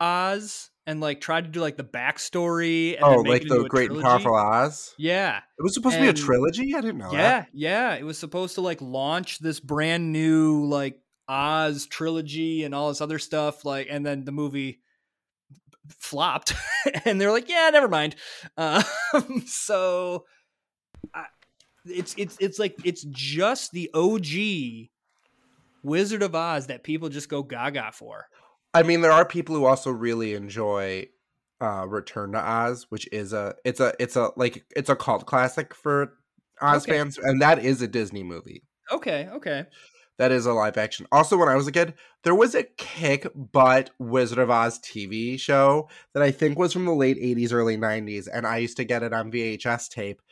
Oz 0.00 0.70
and 0.86 1.00
like 1.00 1.20
tried 1.20 1.44
to 1.44 1.50
do 1.50 1.60
like 1.60 1.76
the 1.76 1.84
backstory 1.84 2.94
and 2.94 3.04
Oh, 3.04 3.22
then 3.22 3.32
make 3.32 3.42
like 3.42 3.48
the 3.48 3.68
Great 3.68 3.90
and? 3.90 4.00
Powerful 4.00 4.34
Oz. 4.34 4.94
Yeah, 4.98 5.38
It 5.58 5.62
was 5.62 5.74
supposed 5.74 5.96
to 5.96 6.02
be 6.02 6.08
a 6.08 6.12
trilogy. 6.12 6.74
I 6.74 6.80
didn't 6.80 6.98
know. 6.98 7.10
that. 7.10 7.48
yeah, 7.52 7.90
yeah. 7.92 7.94
It 7.96 8.04
was 8.04 8.18
supposed 8.18 8.54
to 8.56 8.60
like 8.60 8.80
launch 8.80 9.38
this 9.40 9.60
brand 9.60 10.12
new 10.12 10.66
like 10.66 11.00
Oz 11.28 11.86
trilogy 11.86 12.62
and 12.64 12.74
all 12.74 12.88
this 12.88 13.00
other 13.00 13.18
stuff. 13.18 13.64
Like, 13.64 13.88
and 13.90 14.06
then 14.06 14.24
the 14.24 14.32
movie 14.32 14.80
flopped, 15.98 16.52
and 17.04 17.20
they're 17.20 17.32
like, 17.32 17.48
"Yeah, 17.48 17.68
never 17.72 17.88
mind." 17.88 18.14
Uh, 18.56 18.82
so, 19.46 20.24
I, 21.12 21.24
it's 21.84 22.14
it's 22.16 22.36
it's 22.40 22.58
like 22.60 22.76
it's 22.84 23.02
just 23.10 23.72
the 23.72 23.90
OG 23.92 24.88
Wizard 25.82 26.22
of 26.22 26.34
Oz 26.34 26.68
that 26.68 26.82
people 26.84 27.08
just 27.08 27.28
go 27.28 27.42
gaga 27.42 27.90
for. 27.92 28.26
I 28.76 28.82
mean, 28.82 29.00
there 29.00 29.12
are 29.12 29.24
people 29.24 29.54
who 29.54 29.64
also 29.64 29.90
really 29.90 30.34
enjoy 30.34 31.06
uh 31.60 31.86
Return 31.88 32.32
to 32.32 32.38
Oz, 32.38 32.86
which 32.90 33.08
is 33.12 33.32
a 33.32 33.54
it's 33.64 33.80
a 33.80 33.94
it's 33.98 34.16
a 34.16 34.30
like 34.36 34.64
it's 34.76 34.90
a 34.90 34.96
cult 34.96 35.26
classic 35.26 35.74
for 35.74 36.12
Oz 36.60 36.82
Okay. 36.82 36.92
fans, 36.92 37.18
and 37.18 37.40
that 37.40 37.64
is 37.64 37.80
a 37.82 37.88
Disney 37.88 38.22
movie. 38.22 38.62
Okay, 38.92 39.28
okay. 39.32 39.66
That 40.18 40.32
is 40.32 40.46
a 40.46 40.52
live 40.52 40.78
action. 40.78 41.06
Also, 41.12 41.36
when 41.36 41.48
I 41.48 41.56
was 41.56 41.66
a 41.66 41.72
kid, 41.72 41.94
there 42.24 42.34
was 42.34 42.54
a 42.54 42.62
kick 42.62 43.26
butt 43.34 43.90
Wizard 43.98 44.38
of 44.38 44.50
Oz 44.50 44.78
TV 44.80 45.38
show 45.38 45.88
that 46.14 46.22
I 46.22 46.30
think 46.30 46.58
was 46.58 46.72
from 46.72 46.86
the 46.86 46.94
late 46.94 47.18
80s, 47.18 47.52
early 47.52 47.76
90s, 47.76 48.26
and 48.32 48.46
I 48.46 48.58
used 48.58 48.76
to 48.78 48.84
get 48.84 49.02
it 49.02 49.12
on 49.12 49.30
VHS 49.30 49.88
tape. 49.88 50.22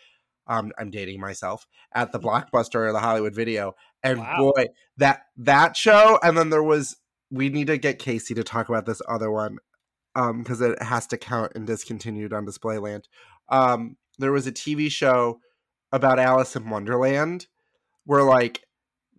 Um, 0.46 0.72
I'm 0.78 0.90
dating 0.90 1.20
myself 1.20 1.66
at 1.94 2.12
the 2.12 2.20
Blockbuster 2.20 2.87
or 2.88 2.92
the 2.92 3.00
Hollywood 3.00 3.35
Video, 3.35 3.74
and 4.02 4.18
Wow. 4.20 4.52
boy, 4.54 4.66
that 4.98 5.22
that 5.38 5.76
show. 5.76 6.18
And 6.22 6.37
then 6.37 6.50
there 6.50 6.62
was 6.62 6.96
we 7.34 7.48
need 7.48 7.66
to 7.68 7.78
get 7.78 7.98
Casey 7.98 8.34
to 8.34 8.44
talk 8.44 8.68
about 8.68 8.86
this 8.86 9.02
other 9.08 9.30
one, 9.30 9.58
um, 10.14 10.42
because 10.42 10.60
it 10.60 10.80
has 10.82 11.06
to 11.08 11.16
count 11.18 11.52
and 11.54 11.66
discontinued 11.66 12.32
on 12.32 12.44
Displayland. 12.44 13.08
Um, 13.48 13.96
there 14.18 14.32
was 14.32 14.46
a 14.46 14.52
TV 14.52 14.90
show 14.90 15.40
about 15.92 16.18
Alice 16.18 16.56
in 16.56 16.70
Wonderland, 16.70 17.46
where 18.04 18.22
like 18.22 18.62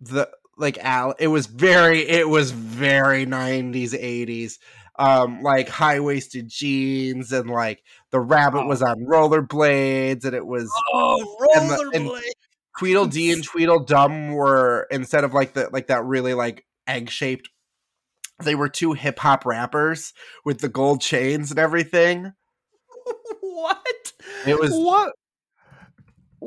the 0.00 0.28
like 0.58 0.78
Al 0.78 1.14
it 1.18 1.28
was 1.28 1.46
very 1.46 2.00
it 2.08 2.28
was 2.28 2.50
very 2.50 3.26
90s 3.26 3.90
80s 3.92 4.54
um 4.98 5.42
like 5.42 5.68
high-waisted 5.68 6.48
jeans 6.48 7.30
and 7.32 7.50
like 7.50 7.82
the 8.10 8.20
rabbit 8.20 8.62
Wow. 8.62 8.68
was 8.68 8.82
on 8.82 9.04
rollerblades 9.04 10.24
and 10.24 10.34
it 10.34 10.46
was 10.46 10.70
Oh, 10.94 11.50
And 11.56 11.70
the- 11.70 11.90
and- 11.94 12.06
rollerblade. 12.08 12.22
Tweedledee 12.78 13.32
and 13.32 13.44
Tweedledum 13.50 14.32
were 14.32 14.86
instead 14.90 15.24
of 15.24 15.32
like 15.34 15.52
the 15.54 15.68
like 15.72 15.86
that 15.88 16.04
really 16.04 16.34
like 16.34 16.64
egg-shaped 16.86 17.48
they 18.42 18.54
were 18.54 18.68
two 18.68 18.92
hip-hop 18.92 19.46
rappers 19.46 20.12
with 20.44 20.60
the 20.60 20.68
gold 20.68 21.00
chains 21.00 21.50
and 21.50 21.58
everything 21.58 22.32
what? 23.40 24.12
It 24.46 24.58
was- 24.58 24.72
what? 24.72 25.12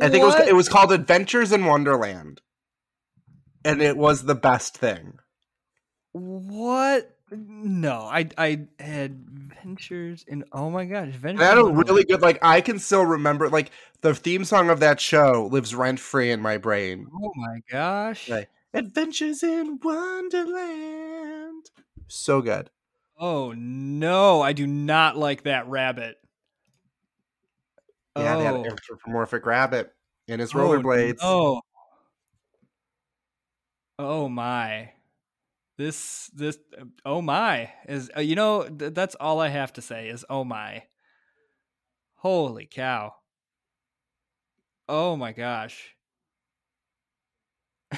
I 0.01 0.09
think 0.09 0.23
it 0.23 0.27
was 0.27 0.47
it 0.47 0.55
was 0.55 0.69
called 0.69 0.91
Adventures 0.91 1.51
in 1.51 1.65
Wonderland 1.65 2.41
and 3.65 3.81
it 3.81 3.97
was 3.97 4.23
the 4.23 4.35
best 4.35 4.77
thing 4.77 5.19
What? 6.13 7.15
No, 7.31 8.01
I 8.01 8.27
I 8.37 8.67
had 8.79 9.23
adventures 9.51 10.25
in 10.27 10.45
oh 10.51 10.69
my 10.71 10.85
gosh, 10.85 11.09
adventures. 11.09 11.41
It 11.41 11.49
had 11.49 11.57
a 11.59 11.65
really 11.65 12.03
good 12.03 12.21
like 12.21 12.39
I 12.41 12.61
can 12.61 12.79
still 12.79 13.05
remember 13.05 13.49
like 13.49 13.71
the 14.01 14.15
theme 14.15 14.45
song 14.45 14.69
of 14.69 14.79
that 14.79 14.99
show 14.99 15.47
lives 15.51 15.75
rent 15.75 15.99
free 15.99 16.31
in 16.31 16.41
my 16.41 16.57
brain. 16.57 17.07
Oh 17.13 17.31
my 17.35 17.59
gosh. 17.69 18.29
Right. 18.29 18.47
Adventures 18.73 19.43
in 19.43 19.79
Wonderland. 19.83 21.28
So 22.09 22.41
good. 22.41 22.69
Oh 23.17 23.53
no, 23.55 24.41
I 24.41 24.53
do 24.53 24.65
not 24.65 25.17
like 25.17 25.43
that 25.43 25.67
rabbit. 25.67 26.17
Yeah, 28.17 28.37
they 28.37 28.43
had 28.43 28.55
oh. 28.55 28.63
an 28.63 28.71
anthropomorphic 28.71 29.45
rabbit 29.45 29.93
in 30.27 30.39
his 30.39 30.53
Oh, 30.53 30.57
rollerblades. 30.57 31.19
Oh. 31.21 31.61
Oh 33.97 34.29
my. 34.29 34.91
This 35.77 36.29
this 36.33 36.57
oh 37.05 37.21
my 37.21 37.71
is 37.87 38.11
uh, 38.15 38.19
you 38.19 38.35
know 38.35 38.63
th- 38.63 38.93
that's 38.93 39.15
all 39.15 39.39
I 39.39 39.47
have 39.47 39.71
to 39.73 39.81
say 39.81 40.09
is 40.09 40.25
oh 40.29 40.43
my. 40.43 40.83
Holy 42.15 42.65
cow. 42.65 43.13
Oh 44.89 45.15
my 45.15 45.31
gosh. 45.31 45.95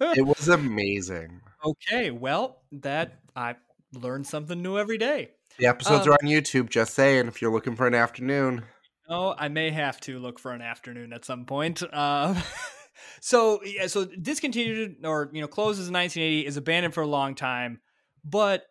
It 0.00 0.26
was 0.26 0.48
amazing. 0.48 1.40
Okay, 1.64 2.10
well, 2.10 2.62
that 2.72 3.20
I 3.34 3.56
learn 3.92 4.24
something 4.24 4.60
new 4.62 4.78
every 4.78 4.98
day. 4.98 5.30
The 5.58 5.66
episodes 5.66 6.06
Um, 6.06 6.12
are 6.12 6.18
on 6.22 6.28
YouTube, 6.28 6.70
just 6.70 6.94
saying, 6.94 7.26
if 7.26 7.42
you're 7.42 7.52
looking 7.52 7.76
for 7.76 7.86
an 7.86 7.94
afternoon. 7.94 8.64
Oh, 9.08 9.34
I 9.36 9.48
may 9.48 9.70
have 9.70 10.00
to 10.02 10.18
look 10.18 10.38
for 10.38 10.52
an 10.52 10.60
afternoon 10.60 11.12
at 11.12 11.24
some 11.24 11.46
point. 11.46 11.82
Uh, 11.82 12.40
so 13.20 13.62
yeah, 13.64 13.86
so 13.86 14.04
discontinued 14.04 15.04
or 15.04 15.30
you 15.32 15.40
know 15.40 15.48
closes 15.48 15.88
in 15.88 15.94
1980 15.94 16.46
is 16.46 16.56
abandoned 16.56 16.94
for 16.94 17.02
a 17.02 17.06
long 17.06 17.34
time, 17.34 17.80
but 18.24 18.66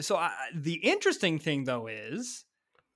so 0.00 0.16
I, 0.16 0.32
the 0.54 0.74
interesting 0.74 1.38
thing 1.38 1.64
though 1.64 1.86
is, 1.86 2.44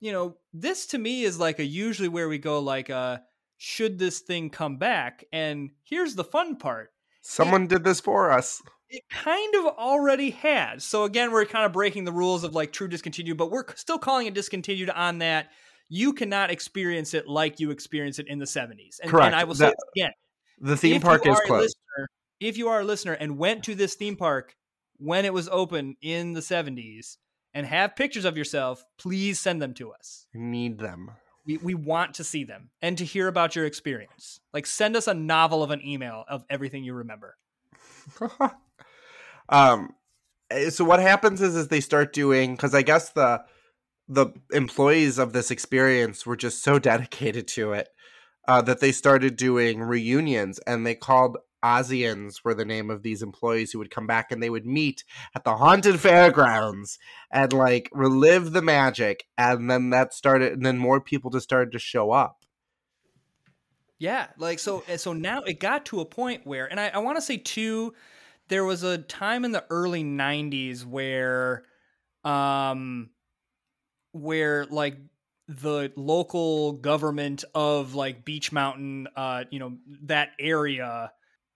you 0.01 0.11
know, 0.11 0.35
this 0.53 0.87
to 0.87 0.97
me 0.97 1.23
is 1.23 1.39
like 1.39 1.59
a 1.59 1.65
usually 1.65 2.09
where 2.09 2.27
we 2.27 2.37
go 2.37 2.59
like, 2.59 2.89
uh, 2.89 3.19
should 3.57 3.97
this 3.97 4.19
thing 4.19 4.49
come 4.49 4.77
back? 4.77 5.23
And 5.31 5.71
here's 5.83 6.15
the 6.15 6.25
fun 6.25 6.57
part: 6.57 6.91
Someone 7.21 7.67
did 7.67 7.83
this 7.83 8.01
for 8.01 8.31
us. 8.31 8.61
It 8.89 9.03
kind 9.09 9.55
of 9.55 9.65
already 9.65 10.31
has. 10.31 10.83
So 10.83 11.03
again, 11.03 11.31
we're 11.31 11.45
kind 11.45 11.65
of 11.65 11.71
breaking 11.71 12.05
the 12.05 12.11
rules 12.11 12.43
of 12.43 12.55
like 12.55 12.71
true 12.71 12.87
discontinued, 12.87 13.37
but 13.37 13.51
we're 13.51 13.65
still 13.75 13.99
calling 13.99 14.27
it 14.27 14.33
discontinued 14.33 14.89
on 14.89 15.19
that. 15.19 15.47
You 15.89 16.13
cannot 16.13 16.51
experience 16.51 17.13
it 17.13 17.27
like 17.27 17.59
you 17.59 17.71
experienced 17.71 18.19
it 18.19 18.27
in 18.27 18.39
the 18.39 18.45
70s. 18.45 18.99
And, 19.01 19.09
Correct. 19.11 19.27
and 19.27 19.35
I 19.35 19.43
will 19.43 19.55
say 19.55 19.65
That- 19.67 19.75
again. 19.95 20.11
The 20.61 20.75
theme 20.77 21.01
park 21.01 21.25
is 21.25 21.39
closed. 21.45 21.75
listener- 21.97 22.09
if 22.39 22.57
you 22.57 22.67
are 22.69 22.81
a 22.81 22.83
listener 22.83 23.13
and 23.13 23.37
went 23.37 23.63
to 23.65 23.75
this 23.75 23.95
theme 23.95 24.15
park 24.15 24.55
when 24.97 25.25
it 25.25 25.33
was 25.33 25.47
open 25.49 25.95
in 26.01 26.33
the 26.33 26.41
70s 26.41 27.17
and 27.53 27.65
have 27.65 27.95
pictures 27.95 28.25
of 28.25 28.37
yourself, 28.37 28.83
please 28.97 29.39
send 29.39 29.61
them 29.61 29.73
to 29.75 29.91
us. 29.91 30.27
Need 30.33 30.77
them. 30.79 31.11
We, 31.45 31.57
we 31.57 31.73
want 31.73 32.13
to 32.15 32.23
see 32.23 32.43
them 32.43 32.69
and 32.81 32.97
to 32.97 33.05
hear 33.05 33.27
about 33.27 33.55
your 33.55 33.65
experience. 33.65 34.39
Like 34.53 34.65
send 34.65 34.95
us 34.95 35.07
a 35.07 35.13
novel 35.13 35.63
of 35.63 35.71
an 35.71 35.81
email 35.85 36.23
of 36.27 36.43
everything 36.49 36.83
you 36.83 36.93
remember. 36.93 37.37
um 39.49 39.93
eh, 40.49 40.69
so 40.69 40.83
what 40.83 40.99
happens 40.99 41.41
is 41.41 41.55
is 41.55 41.67
they 41.67 41.81
start 41.81 42.13
doing 42.13 42.55
because 42.55 42.73
i 42.73 42.81
guess 42.81 43.09
the 43.09 43.41
the 44.07 44.27
employees 44.51 45.19
of 45.19 45.33
this 45.33 45.51
experience 45.51 46.25
were 46.25 46.35
just 46.35 46.63
so 46.63 46.79
dedicated 46.91 47.47
to 47.47 47.73
it 47.73 47.89
uh, 48.47 48.61
that 48.61 48.79
they 48.79 48.91
started 48.91 49.35
doing 49.35 49.81
reunions 49.81 50.59
and 50.65 50.85
they 50.85 50.95
called 50.95 51.37
Ozians 51.63 52.37
were 52.43 52.53
the 52.53 52.65
name 52.65 52.89
of 52.89 53.03
these 53.03 53.21
employees 53.21 53.71
who 53.71 53.79
would 53.79 53.91
come 53.91 54.07
back 54.07 54.31
and 54.31 54.41
they 54.41 54.49
would 54.49 54.65
meet 54.65 55.03
at 55.35 55.43
the 55.43 55.57
haunted 55.57 55.99
fairgrounds 55.99 56.97
and 57.31 57.51
like 57.51 57.89
relive 57.91 58.53
the 58.53 58.61
magic 58.61 59.25
and 59.37 59.69
then 59.69 59.89
that 59.89 60.13
started 60.13 60.53
and 60.53 60.65
then 60.65 60.77
more 60.77 61.01
people 61.01 61.29
just 61.29 61.43
started 61.43 61.71
to 61.73 61.79
show 61.79 62.11
up 62.11 62.45
Yeah, 63.99 64.27
like 64.37 64.59
so. 64.59 64.83
So 64.95 65.11
now 65.11 65.41
it 65.41 65.59
got 65.59 65.85
to 65.87 65.99
a 65.99 66.05
point 66.05 66.47
where, 66.47 66.65
and 66.65 66.79
I, 66.79 66.87
I 66.87 66.99
want 66.99 67.17
to 67.17 67.21
say 67.21 67.35
too, 67.35 67.93
there 68.49 68.65
was 68.65 68.83
a 68.83 68.97
time 68.97 69.45
in 69.45 69.51
the 69.51 69.65
early 69.69 70.03
'90s 70.03 70.85
where, 70.85 71.65
um, 72.23 73.11
where 74.11 74.65
like 74.65 74.97
the 75.47 75.91
local 75.95 76.73
government 76.73 77.43
of 77.55 77.95
like 77.95 78.25
Beech 78.25 78.51
Mountain, 78.51 79.07
uh, 79.15 79.45
you 79.49 79.59
know, 79.59 79.77
that 80.03 80.29
area 80.39 81.11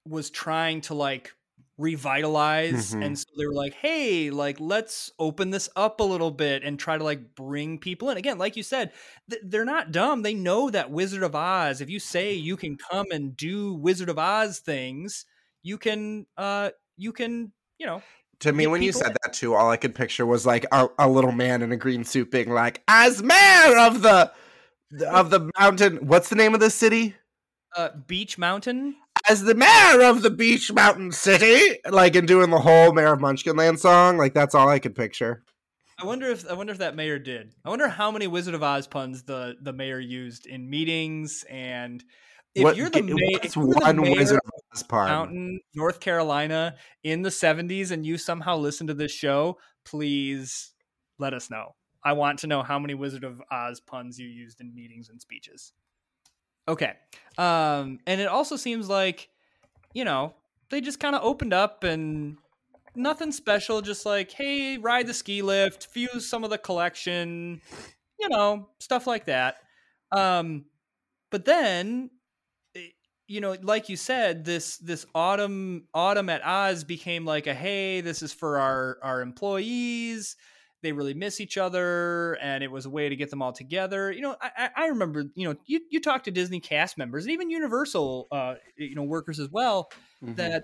was 0.05 0.29
trying 0.29 0.81
to 0.81 0.93
like 0.93 1.31
revitalize. 1.77 2.93
Mhm. 2.93 3.05
and 3.05 3.19
so 3.19 3.25
they 3.37 3.45
were 3.47 3.53
like 3.53 3.73
hey 3.73 4.29
like 4.29 4.59
let's 4.59 5.11
open 5.17 5.49
this 5.49 5.69
up 5.75 5.99
a 5.99 6.03
little 6.03 6.29
bit 6.29 6.63
and 6.63 6.77
try 6.79 6.97
to 6.97 7.03
like 7.03 7.33
bring 7.35 7.79
people 7.79 8.09
in. 8.11 8.17
Again 8.17 8.37
like 8.37 8.55
you 8.55 8.63
said 8.63 8.91
th- 9.29 9.41
they're 9.45 9.65
not 9.65 9.91
dumb. 9.91 10.21
They 10.21 10.35
know 10.35 10.69
that 10.69 10.91
wizard 10.91 11.23
of 11.23 11.35
oz 11.35 11.81
if 11.81 11.89
you 11.89 11.99
say 11.99 12.33
you 12.33 12.57
can 12.57 12.77
come 12.91 13.07
and 13.11 13.35
do 13.35 13.73
wizard 13.73 14.09
of 14.09 14.19
oz 14.19 14.59
things 14.59 15.25
you 15.63 15.77
can 15.77 16.25
uh 16.37 16.69
you 16.97 17.11
can 17.11 17.51
you 17.79 17.85
know. 17.85 18.01
To 18.39 18.51
me, 18.51 18.67
when 18.67 18.81
you 18.81 18.91
said 18.91 19.07
in. 19.07 19.15
that 19.23 19.33
too, 19.33 19.53
all 19.53 19.69
I 19.69 19.77
could 19.77 19.95
picture 19.95 20.25
was 20.25 20.45
like 20.45 20.65
a, 20.71 20.87
a 20.99 21.07
little 21.07 21.31
man 21.31 21.61
in 21.61 21.71
a 21.71 21.77
green 21.77 22.03
suit 22.03 22.29
being 22.29 22.49
like, 22.49 22.81
"As 22.87 23.23
mayor 23.23 23.77
of 23.77 24.01
the 24.01 24.31
of 25.07 25.29
the 25.29 25.49
mountain, 25.57 26.07
what's 26.07 26.29
the 26.29 26.35
name 26.35 26.53
of 26.53 26.59
the 26.59 26.69
city? 26.69 27.15
Uh, 27.75 27.89
Beech 28.07 28.37
Mountain. 28.37 28.95
As 29.29 29.43
the 29.43 29.55
mayor 29.55 30.03
of 30.03 30.21
the 30.21 30.29
beech 30.29 30.71
mountain 30.73 31.11
city, 31.13 31.79
like 31.89 32.15
and 32.15 32.27
doing 32.27 32.49
the 32.49 32.59
whole 32.59 32.91
Mayor 32.91 33.13
of 33.13 33.19
Munchkinland 33.19 33.79
song. 33.79 34.17
Like 34.17 34.33
that's 34.33 34.53
all 34.53 34.67
I 34.67 34.79
could 34.79 34.95
picture. 34.95 35.43
I 35.97 36.05
wonder 36.05 36.27
if 36.27 36.49
I 36.49 36.53
wonder 36.53 36.73
if 36.73 36.79
that 36.79 36.95
mayor 36.95 37.19
did. 37.19 37.53
I 37.63 37.69
wonder 37.69 37.87
how 37.87 38.11
many 38.11 38.27
Wizard 38.27 38.55
of 38.55 38.63
Oz 38.63 38.87
puns 38.87 39.23
the 39.23 39.55
the 39.61 39.71
mayor 39.71 39.99
used 39.99 40.45
in 40.45 40.69
meetings 40.69 41.45
and 41.49 42.03
if 42.53 42.63
What- 42.63 42.75
you're 42.75 42.89
the 42.89 43.01
mayor, 43.01 43.15
what's 43.31 43.53
the 43.53 43.59
one 43.61 44.01
mayor 44.01 44.15
Wizard 44.15 44.39
of 44.43 44.62
of 44.73 44.89
Mountain, 44.91 45.59
North 45.75 45.99
Carolina 45.99 46.75
in 47.03 47.21
the 47.21 47.29
70s 47.29 47.91
and 47.91 48.05
you 48.05 48.17
somehow 48.17 48.57
listen 48.57 48.87
to 48.87 48.93
this 48.93 49.11
show, 49.11 49.57
please 49.85 50.73
let 51.19 51.33
us 51.33 51.49
know. 51.49 51.75
I 52.03 52.13
want 52.13 52.39
to 52.39 52.47
know 52.47 52.63
how 52.63 52.79
many 52.79 52.93
Wizard 52.93 53.23
of 53.23 53.41
Oz 53.51 53.79
puns 53.79 54.19
you 54.19 54.27
used 54.27 54.59
in 54.61 54.73
meetings 54.73 55.09
and 55.09 55.21
speeches. 55.21 55.73
Okay. 56.67 56.93
Um 57.37 57.99
and 58.07 58.19
it 58.21 58.27
also 58.27 58.55
seems 58.55 58.89
like 58.89 59.29
you 59.93 60.05
know, 60.05 60.33
they 60.69 60.81
just 60.81 60.99
kind 60.99 61.15
of 61.15 61.23
opened 61.23 61.53
up 61.53 61.83
and 61.83 62.37
nothing 62.95 63.31
special, 63.31 63.81
just 63.81 64.05
like, 64.05 64.31
hey, 64.31 64.77
ride 64.77 65.07
the 65.07 65.13
ski 65.13 65.41
lift, 65.41 65.87
fuse 65.87 66.27
some 66.27 66.43
of 66.43 66.49
the 66.49 66.57
collection, 66.57 67.61
you 68.19 68.29
know, 68.29 68.69
stuff 68.79 69.07
like 69.07 69.25
that. 69.25 69.57
Um, 70.11 70.65
but 71.31 71.45
then, 71.45 72.09
you 73.27 73.41
know, 73.41 73.55
like 73.61 73.89
you 73.89 73.95
said, 73.97 74.45
this 74.45 74.77
this 74.77 75.05
autumn 75.15 75.87
autumn 75.93 76.29
at 76.29 76.43
Oz 76.45 76.83
became 76.83 77.25
like 77.25 77.47
a 77.47 77.53
hey, 77.53 78.01
this 78.01 78.21
is 78.21 78.33
for 78.33 78.59
our 78.59 78.99
our 79.03 79.21
employees. 79.21 80.35
They 80.81 80.91
really 80.91 81.13
miss 81.13 81.39
each 81.39 81.57
other, 81.57 82.37
and 82.41 82.61
it 82.63 82.69
was 82.71 82.85
a 82.85 82.89
way 82.89 83.07
to 83.07 83.15
get 83.15 83.29
them 83.29 83.41
all 83.41 83.53
together. 83.53 84.11
You 84.11 84.21
know, 84.21 84.35
I, 84.41 84.69
I 84.75 84.87
remember, 84.87 85.23
you 85.35 85.47
know, 85.49 85.57
you, 85.65 85.79
you 85.89 86.01
talk 86.01 86.23
to 86.25 86.31
Disney 86.31 86.59
cast 86.59 86.97
members 86.97 87.23
and 87.23 87.31
even 87.31 87.49
Universal, 87.49 88.27
uh, 88.31 88.55
you 88.77 88.93
know, 88.93 89.03
workers 89.03 89.39
as 89.39 89.47
well 89.49 89.89
Mhm. 90.21 90.53
that 90.53 90.63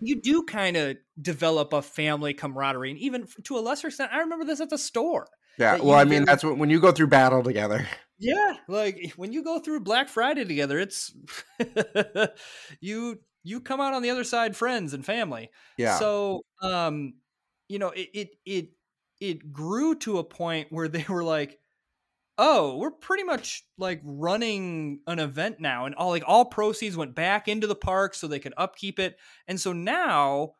you 0.00 0.20
do 0.20 0.42
kind 0.44 0.76
of 0.76 0.96
develop 1.20 1.72
a 1.72 1.82
family 1.82 2.34
camaraderie 2.34 2.90
and 2.90 2.98
even 2.98 3.26
to 3.44 3.56
a 3.58 3.60
lesser 3.60 3.88
extent 3.88 4.12
i 4.12 4.18
remember 4.18 4.44
this 4.44 4.60
at 4.60 4.70
the 4.70 4.78
store 4.78 5.28
yeah. 5.58 5.78
Well, 5.80 5.94
I 5.98 6.04
mean, 6.04 6.24
that's 6.24 6.42
what, 6.44 6.58
when 6.58 6.70
you 6.70 6.80
go 6.80 6.92
through 6.92 7.08
battle 7.08 7.42
together. 7.42 7.86
yeah 8.18 8.54
like 8.68 9.12
when 9.16 9.32
you 9.32 9.42
go 9.42 9.58
through 9.58 9.80
black 9.80 10.08
friday 10.08 10.44
together 10.44 10.78
it's 10.78 11.12
you 12.80 13.18
you 13.42 13.60
come 13.60 13.80
out 13.80 13.94
on 13.94 14.02
the 14.02 14.10
other 14.10 14.22
side 14.24 14.56
friends 14.56 14.94
and 14.94 15.04
family 15.04 15.50
Yeah. 15.76 15.98
so 15.98 16.42
um 16.62 17.14
you 17.68 17.78
know 17.78 17.88
it 17.90 18.08
it 18.14 18.28
it 18.44 18.68
it 19.20 19.52
grew 19.52 19.94
to 19.96 20.18
a 20.18 20.24
point 20.24 20.68
where 20.70 20.88
they 20.88 21.04
were 21.08 21.24
like 21.24 21.58
oh 22.38 22.76
we're 22.76 22.90
pretty 22.90 23.24
much 23.24 23.64
like 23.76 24.00
running 24.04 25.00
an 25.06 25.18
event 25.18 25.58
now 25.60 25.86
and 25.86 25.94
all 25.96 26.10
like 26.10 26.24
all 26.26 26.44
proceeds 26.44 26.96
went 26.96 27.14
back 27.14 27.48
into 27.48 27.66
the 27.66 27.74
park 27.74 28.14
so 28.14 28.26
they 28.28 28.38
could 28.38 28.54
upkeep 28.56 28.98
it 29.00 29.16
and 29.48 29.60
so 29.60 29.72
now 29.72 30.52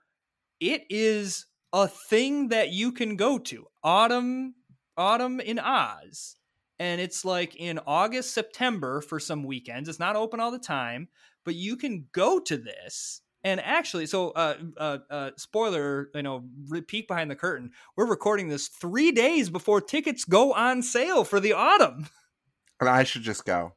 it 0.61 0.83
is 0.90 1.46
a 1.72 1.88
thing 1.88 2.48
that 2.48 2.70
you 2.70 2.92
can 2.92 3.16
go 3.16 3.38
to 3.38 3.66
autumn 3.85 4.55
autumn 4.96 5.40
in 5.40 5.59
oz 5.59 6.37
and 6.78 7.00
it's 7.00 7.24
like 7.24 7.55
in 7.57 7.78
august 7.87 8.33
september 8.33 9.00
for 9.00 9.18
some 9.18 9.44
weekends 9.44 9.88
it's 9.88 9.98
not 9.98 10.16
open 10.16 10.40
all 10.40 10.50
the 10.50 10.59
time 10.59 11.09
but 11.44 11.55
you 11.55 11.76
can 11.76 12.07
go 12.12 12.38
to 12.38 12.57
this 12.57 13.20
and 13.44 13.61
actually 13.61 14.07
so 14.07 14.31
uh 14.31 14.57
uh, 14.76 14.98
uh 15.11 15.31
spoiler 15.37 16.09
you 16.14 16.22
know 16.22 16.44
peek 16.87 17.09
behind 17.09 17.31
the 17.31 17.37
curtain 17.37 17.70
we're 17.96 18.07
recording 18.07 18.48
this 18.48 18.68
three 18.68 19.12
days 19.12 19.48
before 19.50 19.81
tickets 19.81 20.24
go 20.24 20.52
on 20.52 20.83
sale 20.83 21.24
for 21.24 21.40
the 21.40 21.52
autumn 21.52 22.07
and 22.81 22.88
I 22.88 23.05
should 23.05 23.22
just 23.22 23.44
go. 23.44 23.74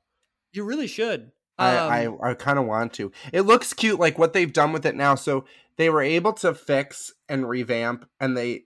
you 0.54 0.64
really 0.64 0.88
should 0.88 1.32
I, 1.58 1.78
Um, 1.78 2.20
I, 2.24 2.32
I 2.32 2.34
kind 2.34 2.60
of 2.60 2.66
want 2.66 2.94
to. 2.94 3.12
It 3.32 3.42
looks 3.42 3.74
cute, 3.74 4.00
like 4.00 4.18
what 4.18 4.34
they've 4.34 4.52
done 4.52 4.74
with 4.74 4.86
it 4.86 4.96
now. 4.96 5.16
So 5.16 5.46
they 5.78 5.90
were 5.90 6.02
able 6.02 6.34
to 6.34 6.54
fix 6.54 7.14
and 7.30 7.48
revamp, 7.48 8.06
and 8.20 8.36
they, 8.36 8.65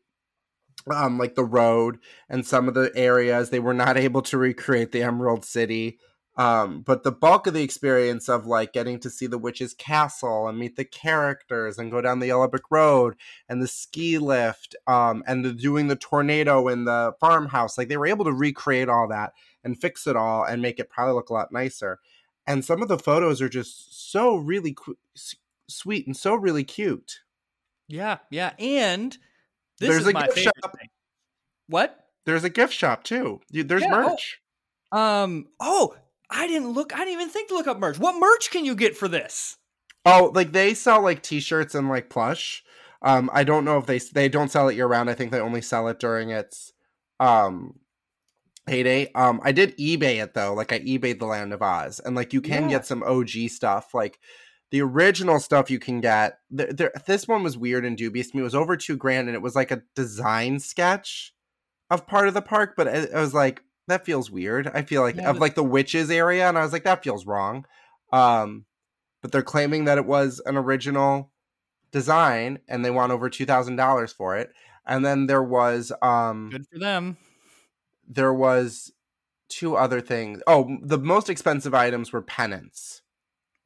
um, 0.92 1.18
like 1.18 1.36
the 1.36 1.44
road 1.44 2.00
and 2.30 2.46
some 2.46 2.68
of 2.68 2.74
the 2.74 2.92
areas. 2.96 3.50
They 3.50 3.60
were 3.60 3.74
not 3.74 3.98
able 3.98 4.22
to 4.24 4.38
recreate 4.38 4.92
the 4.92 5.04
Emerald 5.04 5.46
City. 5.46 6.00
Um, 6.38 6.84
but 6.84 7.04
the 7.04 7.12
bulk 7.12 7.48
of 7.48 7.54
the 7.54 7.64
experience 7.64 8.30
of 8.30 8.46
like 8.46 8.72
getting 8.72 9.00
to 9.02 9.10
see 9.10 9.28
the 9.28 9.38
witch's 9.38 9.74
castle 9.74 10.48
and 10.48 10.58
meet 10.58 10.78
the 10.78 10.86
characters 10.86 11.78
and 11.78 11.92
go 11.92 12.00
down 12.00 12.20
the 12.20 12.28
Yellow 12.28 12.48
Brick 12.48 12.72
Road 12.72 13.16
and 13.50 13.62
the 13.62 13.68
ski 13.68 14.18
lift, 14.18 14.74
um, 14.88 15.22
and 15.28 15.44
the 15.44 15.52
doing 15.52 15.90
the 15.90 15.98
tornado 15.98 16.70
in 16.70 16.86
the 16.86 17.12
farmhouse, 17.20 17.78
like 17.78 17.90
they 17.90 17.98
were 17.98 18.08
able 18.08 18.24
to 18.24 18.32
recreate 18.32 18.88
all 18.88 19.10
that 19.10 19.34
and 19.66 19.82
fix 19.82 20.08
it 20.08 20.16
all 20.16 20.46
and 20.46 20.62
make 20.62 20.80
it 20.80 20.90
probably 20.90 21.14
look 21.14 21.30
a 21.30 21.34
lot 21.34 21.52
nicer 21.52 22.00
and 22.50 22.66
some 22.66 22.82
of 22.82 22.88
the 22.88 22.98
photos 22.98 23.42
are 23.42 23.48
just 23.48 24.12
so 24.12 24.36
really 24.36 24.76
s- 25.16 25.36
sweet 25.68 26.08
and 26.08 26.18
so 26.18 26.34
really 26.34 26.64
cute. 26.64 27.20
yeah 27.88 28.18
yeah 28.32 28.54
and 28.58 29.20
this 29.80 29.90
There's 29.90 30.02
is 30.02 30.08
a 30.08 30.14
my 30.14 30.26
gift 30.26 30.38
favorite 30.38 30.56
shop. 30.64 30.78
thing 30.78 30.90
what 31.68 32.06
There's 32.26 32.44
a 32.44 32.50
gift 32.50 32.74
shop 32.74 33.04
too. 33.04 33.42
There's 33.52 33.82
Yeah, 33.84 33.90
oh. 33.94 34.10
merch. 34.10 34.40
um 34.92 35.48
oh 35.60 35.96
i 36.30 36.48
didn't 36.48 36.70
look 36.70 36.94
i 36.94 37.00
didn't 37.00 37.14
even 37.14 37.30
think 37.30 37.50
to 37.50 37.56
look 37.56 37.68
up 37.68 37.80
merch 37.80 38.00
what 38.00 38.20
merch 38.20 38.50
can 38.52 38.66
you 38.66 38.76
get 38.76 38.96
for 38.98 39.08
this 39.08 39.58
Oh, 40.06 40.32
like 40.34 40.54
they 40.54 40.74
sell 40.74 41.02
like 41.02 41.22
t-shirts 41.22 41.76
and 41.76 41.90
like 41.90 42.10
plush. 42.10 42.64
Um, 43.02 43.30
I 43.34 43.44
don't 43.44 43.66
know 43.66 43.78
if 43.78 43.86
they 43.86 44.00
they 44.00 44.30
don't 44.30 44.50
sell 44.50 44.70
it 44.70 44.76
year 44.76 44.88
round. 44.88 45.10
I 45.10 45.14
think 45.14 45.32
they 45.32 45.42
only 45.42 45.62
sell 45.62 45.88
it 45.90 46.00
during 46.00 46.30
its 46.30 46.72
um 47.20 47.80
heyday. 48.66 49.12
Um, 49.14 49.42
I 49.44 49.52
did 49.52 49.78
eBay 49.78 50.24
it 50.24 50.34
though. 50.34 50.54
Like 50.54 50.72
I 50.72 50.80
eBayed 50.80 51.20
the 51.20 51.26
Land 51.26 51.52
of 51.54 51.62
Oz, 51.62 52.00
and 52.00 52.16
like 52.16 52.34
you 52.34 52.42
can 52.42 52.64
Yeah. 52.64 52.78
get 52.78 52.86
some 52.86 53.04
OG 53.04 53.50
stuff. 53.50 53.94
Like 53.94 54.20
the 54.72 54.82
original 54.82 55.40
stuff 55.40 55.70
you 55.72 55.80
can 55.80 56.00
get. 56.02 56.40
This 56.52 57.28
one 57.28 57.44
was 57.44 57.58
weird 57.58 57.86
and 57.86 57.98
dubious 57.98 58.30
to 58.32 58.38
me. 58.38 58.42
It 58.42 58.44
was 58.44 58.56
over 58.56 58.78
two 58.78 58.96
grand, 58.98 59.28
and 59.28 59.36
it 59.36 59.42
was 59.42 59.56
like 59.56 59.72
a 59.72 59.84
design 59.96 60.60
sketch 60.60 61.34
of 61.90 62.06
part 62.08 62.28
of 62.28 62.34
the 62.34 62.42
park. 62.42 62.74
But 62.78 62.88
it, 62.88 63.10
it 63.12 63.16
was 63.16 63.34
like 63.34 63.62
that 63.88 64.06
feels 64.06 64.30
weird. 64.30 64.68
I 64.74 64.82
feel 64.84 65.02
like 65.02 65.16
Yeah, 65.16 65.30
of 65.30 65.36
but- 65.36 65.42
like 65.42 65.56
the 65.56 65.64
witches 65.64 66.12
area, 66.12 66.48
and 66.48 66.58
I 66.58 66.62
was 66.64 66.74
like 66.74 66.84
that 66.84 67.04
feels 67.04 67.26
wrong. 67.26 67.66
Um, 68.14 68.66
but 69.22 69.32
they're 69.32 69.42
claiming 69.44 69.86
that 69.86 69.98
it 69.98 70.06
was 70.06 70.42
an 70.46 70.56
original 70.58 71.32
design, 71.92 72.60
and 72.68 72.86
they 72.86 72.92
want 72.92 73.12
over 73.12 73.30
two 73.30 73.46
thousand 73.46 73.76
dollars 73.76 74.14
for 74.14 74.38
it. 74.38 74.52
And 74.86 75.06
then 75.06 75.28
there 75.28 75.44
was 75.44 75.92
um 76.02 76.50
good 76.52 76.66
for 76.72 76.80
them 76.80 77.18
there 78.12 78.34
was 78.34 78.92
two 79.50 79.76
other 79.76 80.02
things. 80.02 80.42
Oh, 80.48 80.78
the 80.82 80.98
most 80.98 81.30
expensive 81.30 81.76
items 81.76 82.12
were 82.12 82.24
pennants, 82.24 83.04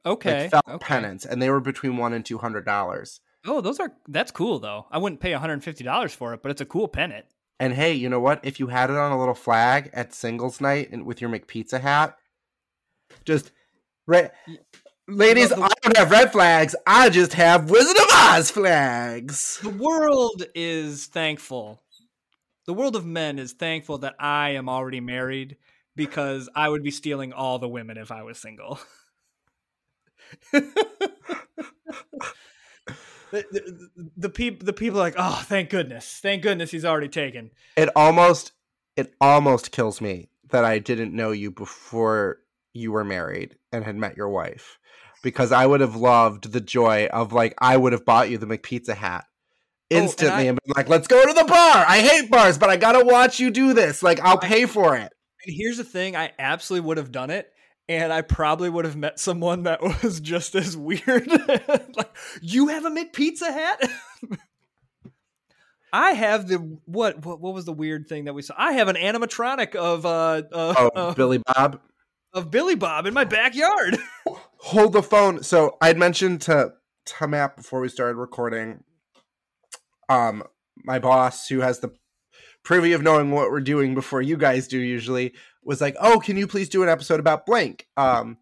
okay 0.04 0.42
like 0.42 0.50
felt 0.50 0.68
okay. 0.68 0.84
pennants, 0.84 1.24
and 1.24 1.40
they 1.40 1.50
were 1.50 1.60
between 1.60 1.96
one 1.96 2.12
and 2.12 2.24
two 2.24 2.38
hundred 2.38 2.64
dollars. 2.64 3.20
oh 3.46 3.60
those 3.60 3.78
are 3.80 3.92
that's 4.08 4.30
cool 4.30 4.58
though 4.58 4.86
i 4.90 4.98
wouldn't 4.98 5.20
pay 5.20 5.32
$150 5.32 6.10
for 6.14 6.32
it 6.34 6.42
but 6.42 6.50
it's 6.50 6.60
a 6.60 6.66
cool 6.66 6.88
pennant 6.88 7.26
And 7.60 7.74
hey, 7.74 7.92
you 7.92 8.08
know 8.08 8.18
what? 8.20 8.40
If 8.42 8.58
you 8.58 8.66
had 8.68 8.90
it 8.90 8.96
on 8.96 9.12
a 9.12 9.18
little 9.18 9.34
flag 9.34 9.90
at 9.92 10.12
singles 10.12 10.60
night 10.60 10.90
and 10.90 11.06
with 11.06 11.20
your 11.20 11.30
McPizza 11.30 11.80
hat, 11.80 12.16
just 13.24 13.52
red. 14.08 14.32
Ladies, 15.06 15.52
I 15.52 15.68
don't 15.82 15.96
have 15.96 16.10
red 16.10 16.32
flags. 16.32 16.74
I 16.86 17.10
just 17.10 17.34
have 17.34 17.70
Wizard 17.70 17.96
of 17.96 18.08
Oz 18.12 18.50
flags. 18.50 19.60
the 19.62 19.68
world 19.70 20.42
is 20.54 21.06
thankful 21.06 21.80
the 22.66 22.72
world 22.74 22.96
of 22.96 23.04
men 23.06 23.38
is 23.38 23.52
thankful 23.52 23.98
that 23.98 24.14
i 24.18 24.50
am 24.50 24.68
already 24.68 25.00
married 25.00 25.56
because 25.94 26.48
i 26.56 26.68
would 26.68 26.82
be 26.82 26.90
stealing 26.90 27.32
all 27.32 27.58
the 27.58 27.68
women 27.68 27.96
if 27.98 28.10
i 28.10 28.22
was 28.22 28.38
single 28.38 28.78
the, 30.52 30.62
the, 33.32 34.10
the, 34.16 34.28
peop, 34.28 34.64
the 34.64 34.72
people 34.72 34.98
are 35.00 35.02
like 35.02 35.14
oh 35.18 35.42
thank 35.46 35.70
goodness 35.70 36.18
thank 36.22 36.42
goodness 36.42 36.70
he's 36.70 36.84
already 36.84 37.08
taken 37.08 37.50
It 37.76 37.88
almost, 37.96 38.52
it 38.96 39.14
almost 39.20 39.72
kills 39.72 40.00
me 40.00 40.28
that 40.50 40.64
I 40.64 40.78
didn't 40.78 41.14
know 41.14 41.32
you 41.32 41.50
before 41.50 42.38
you 42.72 42.92
were 42.92 43.04
married 43.04 43.56
and 43.72 43.84
had 43.84 43.96
met 43.96 44.16
your 44.16 44.28
wife, 44.28 44.78
because 45.22 45.50
I 45.52 45.66
would 45.66 45.80
have 45.80 45.96
loved 45.96 46.52
the 46.52 46.60
joy 46.60 47.06
of 47.06 47.32
like 47.32 47.54
I 47.58 47.76
would 47.76 47.92
have 47.92 48.04
bought 48.04 48.30
you 48.30 48.38
the 48.38 48.46
McPizza 48.46 48.94
hat 48.94 49.24
Oh, 49.90 49.96
and 49.96 50.04
instantly 50.04 50.44
I- 50.44 50.46
and, 50.46 50.58
been 50.64 50.72
like, 50.76 50.88
"Let's 50.88 51.06
go 51.08 51.24
to 51.26 51.32
the 51.32 51.44
bar." 51.44 51.84
I 51.86 52.00
hate 52.00 52.30
bars, 52.30 52.56
but 52.58 52.70
I 52.70 52.76
gotta 52.76 53.04
watch 53.04 53.38
you 53.38 53.50
do 53.50 53.74
this. 53.74 54.02
Like 54.02 54.18
I'll 54.20 54.38
I- 54.40 54.46
pay 54.46 54.66
for 54.66 54.96
it. 54.96 55.12
And 55.46 55.54
here's 55.54 55.76
the 55.76 55.84
thing, 55.84 56.16
I 56.16 56.32
absolutely 56.38 56.86
would 56.88 56.96
have 56.96 57.12
done 57.12 57.30
it. 57.30 57.52
And 57.88 58.12
I 58.12 58.22
probably 58.22 58.70
would 58.70 58.86
have 58.86 58.96
met 58.96 59.20
someone 59.20 59.64
that 59.64 59.82
was 60.02 60.20
just 60.20 60.54
as 60.54 60.76
weird. 60.76 61.26
like, 61.96 62.16
you 62.40 62.68
have 62.68 62.84
a 62.84 62.90
McPizza 62.90 63.52
hat? 63.52 63.82
I 65.92 66.12
have 66.12 66.48
the 66.48 66.56
what, 66.86 67.24
what? 67.24 67.40
What 67.40 67.54
was 67.54 67.66
the 67.66 67.72
weird 67.72 68.08
thing 68.08 68.24
that 68.24 68.34
we 68.34 68.42
saw? 68.42 68.54
I 68.58 68.72
have 68.72 68.88
an 68.88 68.96
animatronic 68.96 69.74
of 69.76 70.04
uh, 70.04 70.42
uh, 70.52 70.74
Oh, 70.76 70.90
uh, 70.96 71.14
Billy 71.14 71.38
Bob. 71.38 71.80
of 72.32 72.50
Billy 72.50 72.74
Bob 72.74 73.06
in 73.06 73.14
my 73.14 73.24
backyard. 73.24 73.96
hold 74.58 74.92
the 74.92 75.02
phone. 75.02 75.42
So 75.44 75.76
I'd 75.80 75.96
mentioned 75.98 76.40
to 76.42 76.72
to 77.06 77.28
Matt 77.28 77.56
before 77.56 77.80
we 77.80 77.88
started 77.88 78.16
recording 78.16 78.82
um, 80.08 80.42
my 80.84 80.98
boss, 80.98 81.46
who 81.48 81.60
has 81.60 81.78
the 81.78 81.92
privy 82.64 82.92
of 82.92 83.02
knowing 83.02 83.30
what 83.30 83.50
we're 83.50 83.60
doing 83.60 83.94
before 83.94 84.22
you 84.22 84.36
guys 84.36 84.66
do 84.66 84.78
usually, 84.78 85.34
was 85.62 85.80
like, 85.80 85.96
"Oh, 86.00 86.18
can 86.18 86.36
you 86.36 86.46
please 86.46 86.68
do 86.68 86.82
an 86.82 86.88
episode 86.88 87.20
about 87.20 87.46
blank?" 87.46 87.86
Um, 87.96 88.38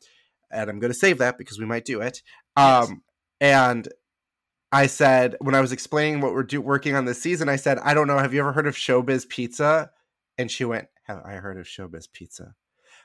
and 0.50 0.70
I'm 0.70 0.78
going 0.78 0.92
to 0.92 0.98
save 0.98 1.18
that 1.18 1.38
because 1.38 1.58
we 1.58 1.66
might 1.66 1.85
do 1.85 2.00
it. 2.00 2.22
Um, 2.56 3.02
and 3.40 3.88
I 4.70 4.87
said 4.87 5.37
when 5.40 5.54
I 5.54 5.61
was 5.61 5.72
explaining 5.72 6.20
what 6.20 6.32
we're 6.32 6.42
do- 6.42 6.61
working 6.61 6.94
on 6.94 7.04
this 7.04 7.20
season, 7.20 7.48
I 7.48 7.56
said, 7.56 7.78
"I 7.78 7.94
don't 7.94 8.06
know. 8.06 8.18
Have 8.18 8.32
you 8.32 8.40
ever 8.40 8.52
heard 8.52 8.66
of 8.66 8.76
Showbiz 8.76 9.28
Pizza?" 9.28 9.90
And 10.38 10.50
she 10.50 10.64
went, 10.64 10.88
"Have 11.04 11.22
I 11.24 11.35
heard 11.35 11.58
of 11.58 11.66
Showbiz 11.66 12.11
Pizza?" 12.12 12.54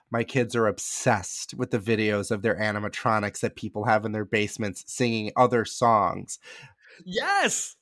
My 0.09 0.23
kids 0.23 0.55
are 0.55 0.67
obsessed 0.67 1.53
with 1.53 1.71
the 1.71 1.79
videos 1.79 2.31
of 2.31 2.41
their 2.41 2.55
animatronics 2.55 3.41
that 3.41 3.55
people 3.55 3.85
have 3.85 4.05
in 4.05 4.13
their 4.13 4.25
basements 4.25 4.83
singing 4.87 5.31
other 5.35 5.65
songs. 5.65 6.39
Yes. 7.05 7.75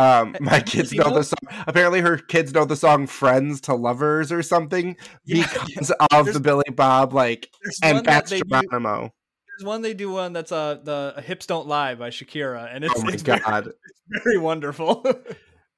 Um, 0.00 0.36
my 0.40 0.60
kids 0.60 0.92
know 0.92 1.12
the 1.12 1.22
song. 1.24 1.38
Apparently, 1.66 2.00
her 2.00 2.16
kids 2.16 2.54
know 2.54 2.64
the 2.64 2.76
song 2.76 3.06
"Friends 3.06 3.60
to 3.62 3.74
Lovers" 3.74 4.32
or 4.32 4.42
something 4.42 4.96
Yeah, 5.24 5.46
because 5.66 5.90
of 5.90 6.06
There's- 6.10 6.32
the 6.34 6.40
Billy 6.40 6.64
Bob, 6.74 7.12
like, 7.12 7.48
and 7.82 7.96
one 7.96 8.04
that 8.04 8.10
Pat 8.10 8.26
they 8.26 8.40
do. 8.40 8.48
Geronimo. 8.48 9.12
There's 9.58 9.66
one 9.66 9.82
they 9.82 9.94
do 9.94 10.10
one 10.10 10.32
that's 10.32 10.52
uh 10.52 10.78
the 10.82 11.22
Hips 11.24 11.46
Don't 11.46 11.66
Lie 11.66 11.94
by 11.96 12.10
Shakira, 12.10 12.74
and 12.74 12.84
it's, 12.84 12.94
Oh 12.96 13.02
my 13.02 13.12
it's 13.12 13.22
very- 13.22 13.40
god! 13.40 13.68
very 14.24 14.38
wonderful. 14.38 15.04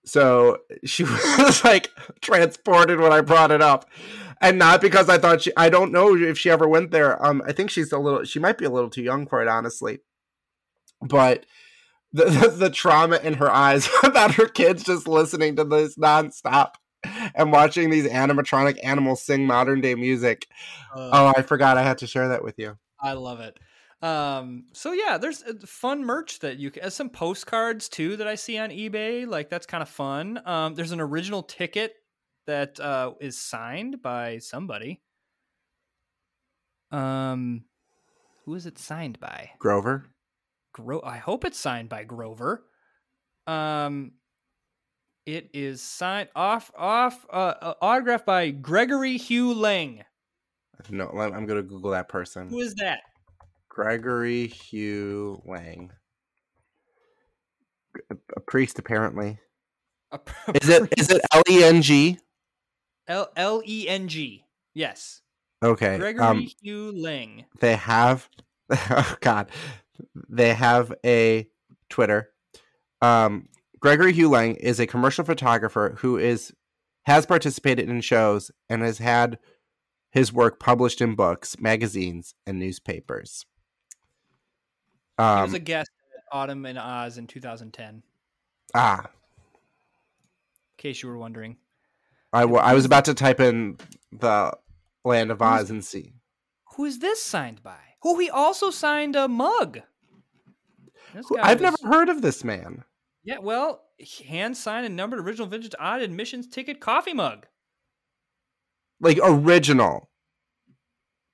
So 0.04 0.58
she 0.84 1.04
was 1.04 1.62
like 1.64 1.88
transported 2.20 2.98
when 2.98 3.12
I 3.12 3.20
brought 3.20 3.52
it 3.52 3.62
up, 3.62 3.88
and 4.40 4.58
not 4.58 4.80
because 4.80 5.08
I 5.08 5.16
thought 5.16 5.42
she. 5.42 5.52
I 5.56 5.68
don't 5.68 5.92
know 5.92 6.16
if 6.16 6.36
she 6.36 6.50
ever 6.50 6.66
went 6.66 6.90
there. 6.90 7.24
Um, 7.24 7.40
I 7.46 7.52
think 7.52 7.70
she's 7.70 7.92
a 7.92 7.98
little. 8.00 8.24
She 8.24 8.40
might 8.40 8.58
be 8.58 8.64
a 8.64 8.70
little 8.70 8.90
too 8.90 9.02
young 9.04 9.28
for 9.28 9.40
it, 9.40 9.46
honestly. 9.46 10.00
But 11.00 11.46
the 12.12 12.24
the, 12.24 12.48
the 12.48 12.70
trauma 12.70 13.16
in 13.16 13.34
her 13.34 13.50
eyes 13.50 13.88
about 14.02 14.34
her 14.34 14.46
kids 14.46 14.84
just 14.84 15.08
listening 15.08 15.56
to 15.56 15.64
this 15.64 15.96
nonstop 15.96 16.74
and 17.34 17.52
watching 17.52 17.90
these 17.90 18.06
animatronic 18.06 18.78
animals 18.82 19.22
sing 19.22 19.46
modern 19.46 19.80
day 19.80 19.94
music. 19.94 20.46
Uh, 20.94 21.10
Oh, 21.12 21.32
I 21.36 21.42
forgot 21.42 21.78
I 21.78 21.82
had 21.82 21.98
to 21.98 22.06
share 22.06 22.28
that 22.28 22.44
with 22.44 22.58
you. 22.58 22.78
I 23.00 23.14
love 23.14 23.40
it. 23.40 23.58
Um, 24.02 24.64
so 24.72 24.92
yeah, 24.92 25.16
there's 25.16 25.42
uh, 25.44 25.54
fun 25.64 26.04
merch 26.04 26.40
that 26.40 26.58
you 26.58 26.70
can, 26.72 26.84
uh, 26.84 26.90
some 26.90 27.08
postcards 27.08 27.88
too 27.88 28.16
that 28.16 28.26
I 28.26 28.34
see 28.34 28.58
on 28.58 28.70
eBay. 28.70 29.26
Like 29.26 29.48
that's 29.48 29.66
kind 29.66 29.82
of 29.82 29.88
fun. 29.88 30.40
Um, 30.44 30.74
there's 30.74 30.92
an 30.92 31.00
original 31.00 31.42
ticket 31.42 31.94
that 32.46 32.80
uh, 32.80 33.12
is 33.20 33.38
signed 33.38 34.02
by 34.02 34.38
somebody. 34.38 35.02
Um, 36.90 37.64
who 38.44 38.54
is 38.54 38.66
it 38.66 38.78
signed 38.78 39.20
by? 39.20 39.50
Grover. 39.58 40.06
Gro- 40.72 41.02
I 41.04 41.18
hope 41.18 41.44
it's 41.44 41.58
signed 41.58 41.88
by 41.88 42.04
Grover. 42.04 42.64
Um, 43.46 44.12
it 45.26 45.50
is 45.52 45.80
signed 45.82 46.28
off 46.34 46.70
off 46.76 47.24
uh, 47.32 47.54
uh, 47.60 47.74
autographed 47.82 48.26
by 48.26 48.50
Gregory 48.50 49.16
Hugh 49.16 49.54
Lang. 49.54 50.04
No, 50.90 51.08
I'm 51.10 51.46
going 51.46 51.62
to 51.62 51.68
Google 51.68 51.90
that 51.92 52.08
person. 52.08 52.48
Who 52.48 52.60
is 52.60 52.74
that? 52.76 53.00
Gregory 53.68 54.48
Hugh 54.48 55.40
Lang. 55.44 55.92
A, 58.10 58.40
priest, 58.40 58.78
apparently. 58.78 59.38
A 60.10 60.18
Is 60.54 60.68
it 60.68 60.92
is 60.98 61.10
it 61.10 61.20
L 61.32 61.42
E 61.48 61.62
N 61.62 61.82
G? 61.82 62.18
L 63.06 63.28
L 63.36 63.62
E 63.66 63.86
N 63.88 64.08
G? 64.08 64.44
Yes. 64.74 65.20
Okay. 65.62 65.98
Gregory 65.98 66.24
Um, 66.24 66.46
Hugh 66.62 66.92
Lang. 66.92 67.44
they 67.60 67.76
have. 67.76 68.28
Oh 68.90 69.16
God, 69.20 69.50
they 70.28 70.54
have 70.54 70.92
a 71.04 71.48
Twitter. 71.88 72.30
Um, 73.00 73.48
Gregory 73.80 74.12
Hugh 74.12 74.28
Lang 74.30 74.54
is 74.56 74.78
a 74.80 74.86
commercial 74.86 75.24
photographer 75.24 75.96
who 75.98 76.16
is 76.18 76.52
has 77.04 77.26
participated 77.26 77.88
in 77.88 78.00
shows 78.00 78.50
and 78.70 78.80
has 78.82 78.98
had 78.98 79.38
his 80.12 80.32
work 80.32 80.60
published 80.60 81.00
in 81.00 81.14
books, 81.16 81.58
magazines, 81.58 82.34
and 82.46 82.58
newspapers. 82.60 83.44
He 85.18 85.24
Um, 85.24 85.42
was 85.42 85.54
a 85.54 85.58
guest 85.58 85.90
at 86.16 86.22
Autumn 86.30 86.64
in 86.66 86.78
Oz 86.78 87.18
in 87.18 87.26
2010. 87.26 88.02
Ah, 88.74 89.00
In 89.04 89.10
case 90.78 91.02
you 91.02 91.08
were 91.08 91.18
wondering. 91.18 91.56
I, 92.32 92.44
wa- 92.44 92.60
I 92.60 92.74
was 92.74 92.84
about 92.84 93.04
to 93.06 93.14
type 93.14 93.40
in 93.40 93.78
the 94.12 94.52
Land 95.04 95.30
of 95.32 95.42
Oz 95.42 95.70
and 95.70 95.84
see. 95.84 96.14
Who 96.76 96.84
is 96.84 97.00
this 97.00 97.22
signed 97.22 97.62
by? 97.62 97.78
Who 98.02 98.18
he 98.18 98.30
also 98.30 98.70
signed 98.70 99.16
a 99.16 99.28
mug. 99.28 99.80
This 101.14 101.26
Who- 101.28 101.36
guy 101.36 101.48
I've 101.50 101.60
never 101.60 101.76
heard 101.84 102.08
of 102.08 102.22
this 102.22 102.42
man. 102.44 102.84
Yeah, 103.24 103.38
well, 103.38 103.84
hand 104.26 104.56
signed 104.56 104.84
and 104.86 104.96
numbered 104.96 105.20
original 105.20 105.46
vintage 105.46 105.74
odd 105.78 106.02
admissions 106.02 106.48
ticket 106.48 106.80
coffee 106.80 107.12
mug. 107.12 107.46
Like 109.00 109.18
original, 109.22 110.10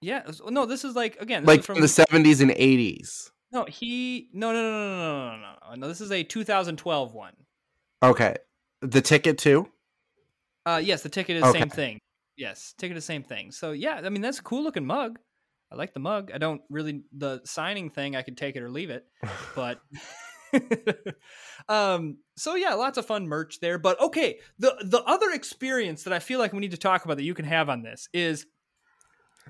Yeah, 0.00 0.22
no, 0.48 0.64
this 0.66 0.84
is 0.84 0.94
like 0.96 1.20
again, 1.20 1.44
like 1.44 1.62
from 1.62 1.76
from 1.76 1.82
the 1.82 1.88
seventies 1.88 2.40
and 2.40 2.50
eighties. 2.52 3.30
no, 3.52 3.64
he 3.64 4.30
no 4.32 4.52
no 4.52 4.62
no 4.62 4.70
no 4.70 4.96
no 4.96 5.36
no 5.36 5.36
no 5.36 5.54
no 5.70 5.74
no. 5.76 5.88
This 5.88 6.00
is 6.00 6.10
a 6.12 6.22
2012 6.22 7.14
one. 7.14 7.34
Okay, 8.02 8.36
the 8.80 9.00
ticket 9.02 9.38
too. 9.38 9.68
Uh, 10.66 10.80
yes, 10.82 11.02
the 11.02 11.08
ticket 11.08 11.36
is 11.38 11.42
Okay. 11.44 11.60
same 11.60 11.70
thing. 11.70 11.98
Yes, 12.36 12.74
ticket 12.78 12.96
is 12.96 13.04
same 13.04 13.22
thing. 13.22 13.50
So 13.52 13.72
yeah, 13.72 14.00
I 14.04 14.08
mean 14.08 14.22
that's 14.22 14.38
a 14.38 14.42
cool 14.42 14.62
looking 14.62 14.86
mug. 14.86 15.18
I 15.70 15.76
like 15.76 15.92
the 15.92 16.00
mug. 16.00 16.30
I 16.34 16.38
don't 16.38 16.62
really 16.70 17.02
the 17.16 17.40
signing 17.44 17.90
thing. 17.90 18.16
I 18.16 18.22
could 18.22 18.36
take 18.36 18.56
it 18.56 18.62
or 18.62 18.70
leave 18.70 18.90
it, 18.90 19.06
but 19.54 19.80
um. 21.68 22.18
So 22.36 22.54
yeah, 22.54 22.74
lots 22.74 22.98
of 22.98 23.06
fun 23.06 23.26
merch 23.26 23.60
there. 23.60 23.78
But 23.78 24.00
okay, 24.00 24.38
the 24.58 24.74
the 24.84 25.02
other 25.02 25.30
experience 25.30 26.04
that 26.04 26.12
I 26.12 26.18
feel 26.18 26.38
like 26.38 26.52
we 26.52 26.60
need 26.60 26.70
to 26.70 26.78
talk 26.78 27.04
about 27.04 27.16
that 27.18 27.24
you 27.24 27.34
can 27.34 27.44
have 27.44 27.68
on 27.68 27.82
this 27.82 28.08
is 28.12 28.46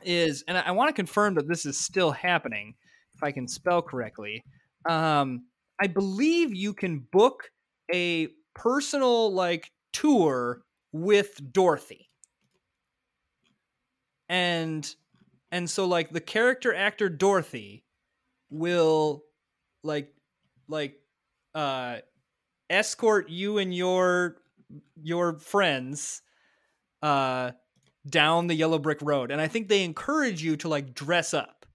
is, 0.02 0.44
and 0.46 0.57
I, 0.57 0.62
I 0.62 0.70
want 0.72 0.88
to 0.88 0.92
confirm 0.94 1.35
that 1.35 1.48
this 1.48 1.66
is 1.66 1.78
still 1.78 2.11
happening. 2.11 2.74
If 3.14 3.22
I 3.22 3.33
can 3.33 3.48
spell 3.48 3.83
correctly, 3.83 4.44
um, 4.88 5.46
I 5.81 5.87
believe 5.88 6.54
you 6.54 6.72
can 6.72 7.00
book 7.12 7.50
a 7.92 8.28
personal 8.54 9.33
like 9.33 9.70
tour 9.92 10.62
with 10.92 11.40
Dorothy. 11.52 12.09
And 14.28 14.94
and 15.50 15.68
so 15.68 15.87
like 15.87 16.11
the 16.11 16.20
character 16.20 16.74
actor 16.74 17.08
Dorothy 17.08 17.84
will 18.50 19.24
like 19.82 20.12
like 20.68 20.96
uh 21.54 21.98
escort 22.70 23.28
you 23.30 23.58
and 23.58 23.74
your 23.74 24.37
your 25.02 25.38
friends 25.38 26.22
uh 27.02 27.52
down 28.08 28.46
the 28.46 28.54
yellow 28.54 28.78
brick 28.78 28.98
road 29.02 29.30
and 29.30 29.40
I 29.40 29.48
think 29.48 29.68
they 29.68 29.84
encourage 29.84 30.42
you 30.42 30.56
to 30.58 30.68
like 30.68 30.94
dress 30.94 31.34
up. 31.34 31.66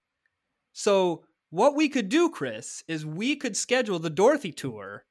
So 0.72 1.24
what 1.50 1.76
we 1.76 1.88
could 1.88 2.08
do 2.08 2.30
Chris 2.30 2.82
is 2.88 3.06
we 3.06 3.36
could 3.36 3.56
schedule 3.56 3.98
the 3.98 4.10
Dorothy 4.10 4.52
tour 4.52 5.04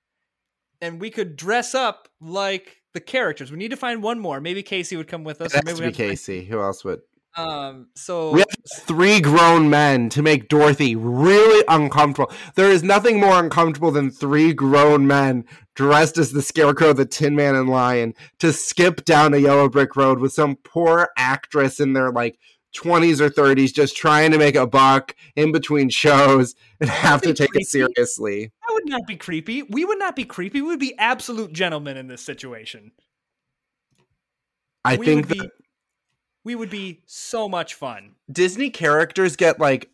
and 0.81 0.99
we 0.99 1.09
could 1.09 1.37
dress 1.37 1.73
up 1.73 2.09
like 2.19 2.81
the 2.93 2.99
characters. 2.99 3.51
We 3.51 3.57
need 3.57 3.71
to 3.71 3.77
find 3.77 4.03
one 4.03 4.19
more. 4.19 4.41
Maybe 4.41 4.61
Casey 4.61 4.97
would 4.97 5.07
come 5.07 5.23
with 5.23 5.39
us. 5.41 5.53
It 5.53 5.55
or 5.55 5.69
has 5.69 5.79
maybe 5.79 5.91
to 5.91 5.97
be 5.97 6.09
Casey. 6.09 6.43
Who 6.43 6.61
else 6.61 6.83
would? 6.83 7.01
Um. 7.35 7.87
So 7.95 8.31
We 8.31 8.39
have 8.39 8.47
three 8.81 9.19
grown 9.19 9.69
men 9.69 10.09
to 10.09 10.21
make 10.21 10.49
Dorothy 10.49 10.95
really 10.95 11.63
uncomfortable. 11.67 12.31
There 12.55 12.69
is 12.69 12.83
nothing 12.83 13.19
more 13.19 13.39
uncomfortable 13.39 13.91
than 13.91 14.11
three 14.11 14.53
grown 14.53 15.07
men 15.07 15.45
dressed 15.75 16.17
as 16.17 16.31
the 16.31 16.41
Scarecrow, 16.41 16.93
the 16.93 17.05
Tin 17.05 17.35
Man, 17.35 17.55
and 17.55 17.69
Lion 17.69 18.13
to 18.39 18.53
skip 18.53 19.05
down 19.05 19.33
a 19.33 19.37
yellow 19.37 19.67
brick 19.67 19.95
road 19.95 20.19
with 20.19 20.33
some 20.33 20.55
poor 20.57 21.09
actress 21.17 21.79
in 21.79 21.93
their 21.93 22.11
like 22.11 22.37
20s 22.75 23.19
or 23.19 23.29
30s 23.29 23.73
just 23.73 23.95
trying 23.95 24.31
to 24.31 24.37
make 24.37 24.55
a 24.55 24.65
buck 24.65 25.15
in 25.35 25.51
between 25.51 25.89
shows 25.89 26.55
and 26.79 26.89
have 26.89 27.21
to 27.21 27.33
take 27.33 27.51
creepy. 27.51 27.63
it 27.63 27.67
seriously. 27.67 28.51
that 28.67 28.73
would 28.73 28.89
not 28.89 29.05
be 29.07 29.15
creepy. 29.15 29.63
We 29.63 29.85
would 29.85 29.99
not 29.99 30.15
be 30.15 30.25
creepy. 30.25 30.61
We 30.61 30.67
would 30.67 30.79
be 30.79 30.97
absolute 30.97 31.53
gentlemen 31.53 31.97
in 31.97 32.07
this 32.07 32.21
situation. 32.21 32.91
I 34.83 34.97
we 34.97 35.05
think 35.05 35.27
that 35.27 35.39
be, 35.39 35.49
we 36.43 36.55
would 36.55 36.69
be 36.69 37.01
so 37.05 37.47
much 37.47 37.73
fun. 37.73 38.15
Disney 38.31 38.69
characters 38.69 39.35
get 39.35 39.59
like 39.59 39.89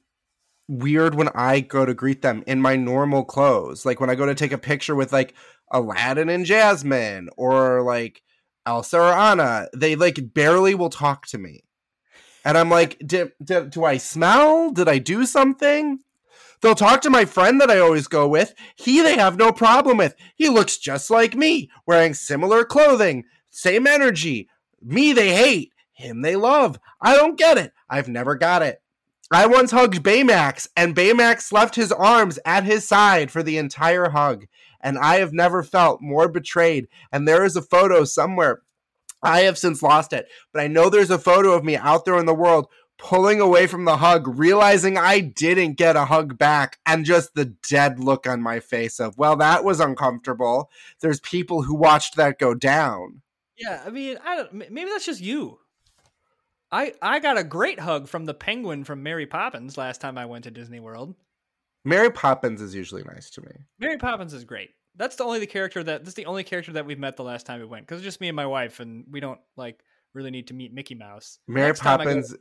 weird 0.68 1.16
when 1.16 1.30
I 1.30 1.60
go 1.62 1.86
to 1.86 1.94
greet 1.94 2.22
them 2.22 2.44
in 2.48 2.62
my 2.62 2.76
normal 2.76 3.24
clothes. 3.26 3.86
Like 3.86 4.00
when 4.00 4.10
I 4.10 4.16
go 4.16 4.26
to 4.26 4.36
take 4.36 4.52
a 4.52 4.58
picture 4.58 4.96
with 4.96 5.12
like 5.12 5.34
Aladdin 5.72 6.30
and 6.30 6.46
Jasmine 6.46 7.30
or 7.38 7.82
like 7.82 8.22
Elsa 8.66 9.00
or 9.00 9.14
Anna, 9.14 9.68
they 9.76 9.96
like 9.96 10.34
barely 10.34 10.76
will 10.76 10.90
talk 10.90 11.26
to 11.28 11.38
me. 11.38 11.64
And 12.46 12.58
I'm 12.58 12.70
like, 12.70 12.98
do, 13.06 13.32
do, 13.44 13.84
I 13.84 13.98
smell? 13.98 14.72
Did 14.72 14.88
I 14.88 14.98
do 14.98 15.26
something? 15.26 16.00
They'll 16.62 16.76
talk 16.76 17.02
to 17.02 17.10
my 17.10 17.26
friend 17.26 17.60
that 17.60 17.70
I 17.70 17.80
always 17.80 18.08
go 18.08 18.28
with. 18.28 18.54
He 18.76 19.02
they 19.02 19.18
have 19.18 19.38
no 19.38 19.52
problem 19.52 19.98
with. 19.98 20.16
He 20.36 20.50
looks 20.50 20.78
just 20.78 21.10
like 21.10 21.36
me, 21.36 21.70
wearing 21.86 22.14
similar 22.14 22.64
clothing, 22.64 23.26
same 23.50 23.88
energy. 23.88 24.50
Me 24.82 25.14
they 25.14 25.36
hate, 25.36 25.72
him 26.00 26.22
they 26.22 26.36
love. 26.36 26.80
I 27.02 27.16
don't 27.16 27.38
get 27.38 27.58
it. 27.58 27.74
I've 27.90 28.08
never 28.08 28.36
got 28.36 28.62
it. 28.62 28.82
I 29.32 29.46
once 29.46 29.72
hugged 29.72 30.02
Baymax, 30.02 30.68
and 30.76 30.96
Baymax 30.96 31.52
left 31.52 31.76
his 31.76 31.92
arms 31.92 32.40
at 32.46 32.64
his 32.64 32.88
side 32.88 33.30
for 33.30 33.44
the 33.44 33.58
entire 33.58 34.10
hug. 34.10 34.48
And 34.82 34.98
I 34.98 35.18
have 35.18 35.34
never 35.34 35.62
felt 35.62 36.02
more 36.02 36.28
betrayed. 36.28 36.88
And 37.12 37.28
there 37.28 37.46
is 37.46 37.56
a 37.56 37.62
photo 37.62 38.06
somewhere. 38.06 38.62
I 39.22 39.42
have 39.42 39.58
since 39.58 39.84
lost 39.84 40.14
it, 40.14 40.28
but 40.54 40.62
I 40.62 40.68
know 40.68 40.90
there's 40.90 41.12
a 41.12 41.20
photo 41.20 41.52
of 41.52 41.64
me 41.64 41.76
out 41.76 42.06
there 42.06 42.18
in 42.18 42.26
the 42.26 42.34
world 42.34 42.68
pulling 42.98 43.42
away 43.42 43.68
from 43.68 43.86
the 43.86 43.98
hug, 43.98 44.40
realizing 44.40 44.98
I 44.98 45.20
didn't 45.20 45.74
get 45.74 45.96
a 45.96 46.06
hug 46.06 46.38
back, 46.38 46.80
and 46.86 47.06
just 47.06 47.34
the 47.34 47.46
dead 47.70 48.00
look 48.00 48.28
on 48.28 48.42
my 48.42 48.60
face 48.60 49.00
of, 49.00 49.18
well, 49.18 49.36
that 49.38 49.64
was 49.64 49.80
uncomfortable. 49.80 50.70
There's 51.02 51.20
people 51.20 51.64
who 51.64 51.76
watched 51.76 52.16
that 52.18 52.40
go 52.40 52.54
down. 52.54 53.22
Yeah, 53.58 53.82
I 53.86 53.90
mean, 53.90 54.18
I 54.24 54.38
don't. 54.38 54.54
Maybe 54.54 54.86
that's 54.86 55.06
just 55.06 55.22
you. 55.22 55.60
I 56.72 56.94
I 57.02 57.20
got 57.20 57.38
a 57.38 57.44
great 57.44 57.80
hug 57.80 58.08
from 58.08 58.26
the 58.26 58.34
penguin 58.34 58.84
from 58.84 59.04
Mary 59.04 59.26
Poppins 59.26 59.78
last 59.78 60.02
time 60.02 60.18
I 60.18 60.26
went 60.26 60.44
to 60.44 60.52
Disney 60.52 60.80
World. 60.80 61.16
Mary 61.86 62.12
Poppins 62.12 62.62
is 62.62 62.76
usually 62.76 63.04
nice 63.04 63.30
to 63.32 63.42
me. 63.42 63.52
Mary 63.80 63.98
Poppins 63.98 64.34
is 64.34 64.44
great. 64.44 64.70
That's 64.96 65.16
the 65.16 65.24
only 65.24 65.40
the 65.40 65.48
character 65.48 65.84
that 65.84 66.04
that's 66.04 66.16
the 66.16 66.26
only 66.26 66.44
character 66.44 66.74
that 66.74 66.86
we've 66.86 67.00
met 67.00 67.18
the 67.18 67.24
last 67.24 67.46
time 67.46 67.60
we 67.60 67.66
went 67.66 67.88
because 67.88 68.00
it's 68.00 68.06
just 68.06 68.22
me 68.22 68.28
and 68.28 68.36
my 68.36 68.46
wife, 68.46 68.80
and 68.80 69.06
we 69.10 69.20
don't 69.20 69.40
like 69.56 69.80
really 70.14 70.32
need 70.32 70.48
to 70.48 70.54
meet 70.54 70.74
Mickey 70.74 70.96
Mouse. 70.96 71.40
Mary 71.48 71.68
Next 71.68 71.80
time 71.80 72.02
I 72.02 72.04
go- 72.04 72.10
Poppins 72.10 72.36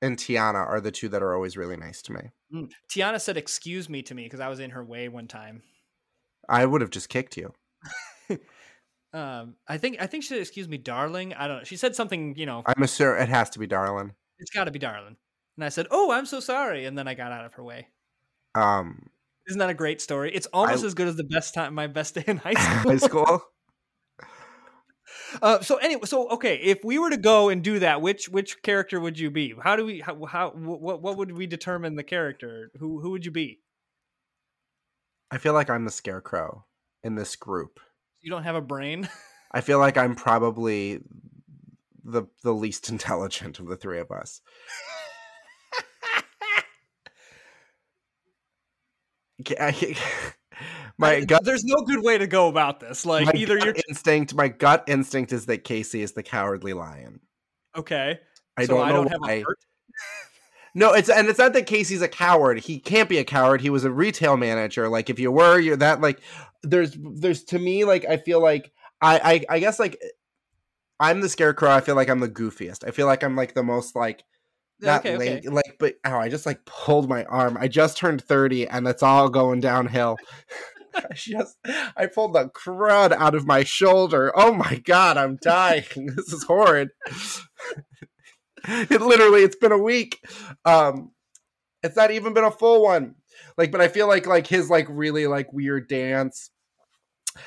and 0.00 0.16
Tiana 0.16 0.66
are 0.66 0.80
the 0.80 0.90
two 0.90 1.08
that 1.10 1.22
are 1.22 1.34
always 1.34 1.56
really 1.56 1.76
nice 1.76 2.02
to 2.02 2.12
me. 2.12 2.20
Mm. 2.54 2.70
Tiana 2.90 3.20
said 3.20 3.36
"excuse 3.36 3.88
me" 3.88 4.02
to 4.02 4.14
me 4.14 4.24
because 4.24 4.40
I 4.40 4.48
was 4.48 4.60
in 4.60 4.70
her 4.70 4.84
way 4.84 5.08
one 5.08 5.28
time. 5.28 5.62
I 6.48 6.64
would 6.64 6.80
have 6.80 6.90
just 6.90 7.08
kicked 7.08 7.36
you. 7.36 7.52
Um, 9.12 9.54
I 9.66 9.78
think 9.78 9.96
I 10.00 10.06
think 10.06 10.22
she 10.22 10.28
said 10.30 10.38
"excuse 10.38 10.68
me, 10.68 10.76
darling." 10.78 11.32
I 11.34 11.48
don't 11.48 11.58
know. 11.58 11.64
She 11.64 11.76
said 11.76 11.94
something, 11.96 12.34
you 12.36 12.46
know, 12.46 12.62
I'm 12.66 12.86
sure 12.86 13.16
it 13.16 13.28
has 13.28 13.50
to 13.50 13.58
be 13.58 13.66
darling. 13.66 14.12
it's 14.38 14.50
got 14.50 14.64
to 14.64 14.70
be 14.70 14.78
darling. 14.78 15.16
And 15.56 15.64
I 15.64 15.70
said, 15.70 15.86
"Oh, 15.90 16.10
I'm 16.12 16.26
so 16.26 16.40
sorry," 16.40 16.84
and 16.84 16.96
then 16.96 17.08
I 17.08 17.14
got 17.14 17.32
out 17.32 17.44
of 17.46 17.54
her 17.54 17.64
way. 17.64 17.88
Um, 18.54 19.08
Isn't 19.46 19.58
that 19.60 19.70
a 19.70 19.74
great 19.74 20.00
story? 20.00 20.32
It's 20.34 20.46
almost 20.52 20.84
I- 20.84 20.86
as 20.86 20.94
good 20.94 21.08
as 21.08 21.16
the 21.16 21.24
best 21.24 21.54
time, 21.54 21.74
my 21.74 21.86
best 21.86 22.14
day 22.14 22.24
in 22.26 22.36
high 22.36 22.54
school. 22.54 22.90
high 22.92 22.96
school. 22.98 23.42
Uh, 25.42 25.60
so 25.60 25.76
anyway, 25.76 26.00
so 26.04 26.28
okay, 26.30 26.56
if 26.56 26.82
we 26.84 26.98
were 26.98 27.10
to 27.10 27.16
go 27.18 27.48
and 27.50 27.62
do 27.62 27.78
that, 27.80 28.00
which 28.00 28.28
which 28.30 28.62
character 28.62 28.98
would 28.98 29.18
you 29.18 29.30
be? 29.30 29.54
How 29.62 29.76
do 29.76 29.84
we 29.84 30.00
how, 30.00 30.24
how 30.24 30.50
what 30.50 31.02
what 31.02 31.16
would 31.18 31.32
we 31.32 31.46
determine 31.46 31.96
the 31.96 32.02
character? 32.02 32.70
Who 32.78 33.00
who 33.00 33.10
would 33.10 33.24
you 33.26 33.30
be? 33.30 33.60
I 35.30 35.36
feel 35.38 35.52
like 35.52 35.68
I'm 35.68 35.84
the 35.84 35.90
scarecrow 35.90 36.64
in 37.02 37.14
this 37.14 37.36
group. 37.36 37.78
You 38.20 38.30
don't 38.30 38.42
have 38.44 38.56
a 38.56 38.60
brain. 38.60 39.08
I 39.52 39.60
feel 39.60 39.78
like 39.78 39.96
I'm 39.96 40.14
probably 40.14 41.00
the 42.04 42.24
the 42.42 42.52
least 42.52 42.88
intelligent 42.90 43.58
of 43.58 43.66
the 43.66 43.76
three 43.76 44.00
of 44.00 44.10
us. 44.10 44.40
My 51.00 51.16
I- 51.16 51.24
gut, 51.24 51.44
There's 51.44 51.64
no 51.64 51.76
good 51.84 52.02
way 52.02 52.18
to 52.18 52.26
go 52.26 52.48
about 52.48 52.80
this. 52.80 53.06
Like 53.06 53.32
either 53.34 53.56
gut 53.58 53.66
you're 53.66 53.74
instinct. 53.88 54.34
My 54.34 54.48
gut 54.48 54.84
instinct 54.88 55.32
is 55.32 55.46
that 55.46 55.64
Casey 55.64 56.02
is 56.02 56.12
the 56.12 56.22
cowardly 56.22 56.72
lion. 56.72 57.20
okay. 57.76 58.18
I 58.56 58.64
so 58.66 58.74
don't 58.74 58.86
I 58.86 58.88
know 58.90 59.04
don't 59.04 59.20
why. 59.20 59.44
No, 60.78 60.92
it's 60.92 61.08
and 61.08 61.26
it's 61.26 61.40
not 61.40 61.54
that 61.54 61.66
Casey's 61.66 62.02
a 62.02 62.08
coward. 62.08 62.60
He 62.60 62.78
can't 62.78 63.08
be 63.08 63.18
a 63.18 63.24
coward. 63.24 63.60
He 63.60 63.68
was 63.68 63.84
a 63.84 63.90
retail 63.90 64.36
manager. 64.36 64.88
Like 64.88 65.10
if 65.10 65.18
you 65.18 65.32
were, 65.32 65.58
you're 65.58 65.76
that 65.76 66.00
like 66.00 66.20
there's 66.62 66.96
there's 66.96 67.42
to 67.46 67.58
me 67.58 67.84
like 67.84 68.04
I 68.04 68.16
feel 68.16 68.40
like 68.40 68.70
I 69.00 69.18
I, 69.50 69.56
I 69.56 69.58
guess 69.58 69.80
like 69.80 70.00
I'm 71.00 71.20
the 71.20 71.28
scarecrow. 71.28 71.70
I 71.70 71.80
feel 71.80 71.96
like 71.96 72.08
I'm 72.08 72.20
the 72.20 72.28
goofiest. 72.28 72.86
I 72.86 72.92
feel 72.92 73.06
like 73.06 73.24
I'm 73.24 73.34
like 73.34 73.54
the 73.54 73.64
most 73.64 73.96
like 73.96 74.22
not 74.80 75.04
Okay, 75.04 75.16
okay. 75.16 75.48
like 75.48 75.78
but 75.80 75.96
oh 76.04 76.16
I 76.16 76.28
just 76.28 76.46
like 76.46 76.64
pulled 76.64 77.08
my 77.08 77.24
arm. 77.24 77.56
I 77.58 77.66
just 77.66 77.96
turned 77.96 78.22
30 78.22 78.68
and 78.68 78.86
it's 78.86 79.02
all 79.02 79.28
going 79.28 79.58
downhill. 79.58 80.16
I 80.94 81.12
just 81.12 81.56
I 81.96 82.06
pulled 82.06 82.34
the 82.34 82.50
crud 82.50 83.10
out 83.10 83.34
of 83.34 83.48
my 83.48 83.64
shoulder. 83.64 84.30
Oh 84.36 84.54
my 84.54 84.76
god, 84.84 85.16
I'm 85.16 85.38
dying. 85.42 85.84
this 86.14 86.32
is 86.32 86.44
horrid. 86.44 86.90
it 88.90 89.00
literally 89.00 89.42
it's 89.42 89.56
been 89.56 89.72
a 89.72 89.78
week. 89.78 90.20
Um 90.64 91.12
it's 91.82 91.96
not 91.96 92.10
even 92.10 92.34
been 92.34 92.44
a 92.44 92.50
full 92.50 92.82
one. 92.82 93.14
Like 93.56 93.70
but 93.72 93.80
I 93.80 93.88
feel 93.88 94.08
like 94.08 94.26
like 94.26 94.46
his 94.46 94.68
like 94.70 94.86
really 94.88 95.26
like 95.26 95.52
weird 95.52 95.88
dance. 95.88 96.50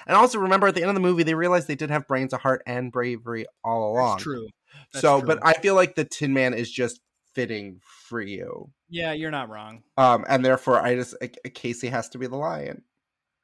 And 0.08 0.16
also 0.16 0.40
remember 0.40 0.68
at 0.68 0.76
the 0.76 0.82
end 0.82 0.90
of 0.90 0.96
the 0.96 1.02
movie 1.02 1.24
they 1.24 1.34
realized 1.36 1.68
they 1.68 1.76
did 1.76 1.90
have 1.90 2.08
brains, 2.08 2.34
a 2.34 2.38
heart 2.38 2.62
and 2.66 2.92
bravery 2.92 3.46
all 3.64 3.92
along. 3.92 4.12
That's 4.18 4.24
true. 4.24 4.48
That's 4.94 5.02
so 5.02 5.20
true. 5.20 5.28
but 5.28 5.40
I 5.44 5.54
feel 5.54 5.76
like 5.76 5.96
the 5.96 6.06
Tin 6.06 6.34
Man 6.34 6.54
is 6.54 6.72
just 6.72 7.02
fitting 7.36 7.80
for 8.10 8.22
you. 8.22 8.70
Yeah, 8.90 9.14
you're 9.14 9.32
not 9.32 9.50
wrong. 9.50 9.84
Um 9.98 10.26
and 10.30 10.46
therefore 10.46 10.80
I 10.82 10.96
just 10.96 11.16
Casey 11.54 11.88
has 11.90 12.10
to 12.10 12.18
be 12.18 12.28
the 12.28 12.38
lion. 12.38 12.84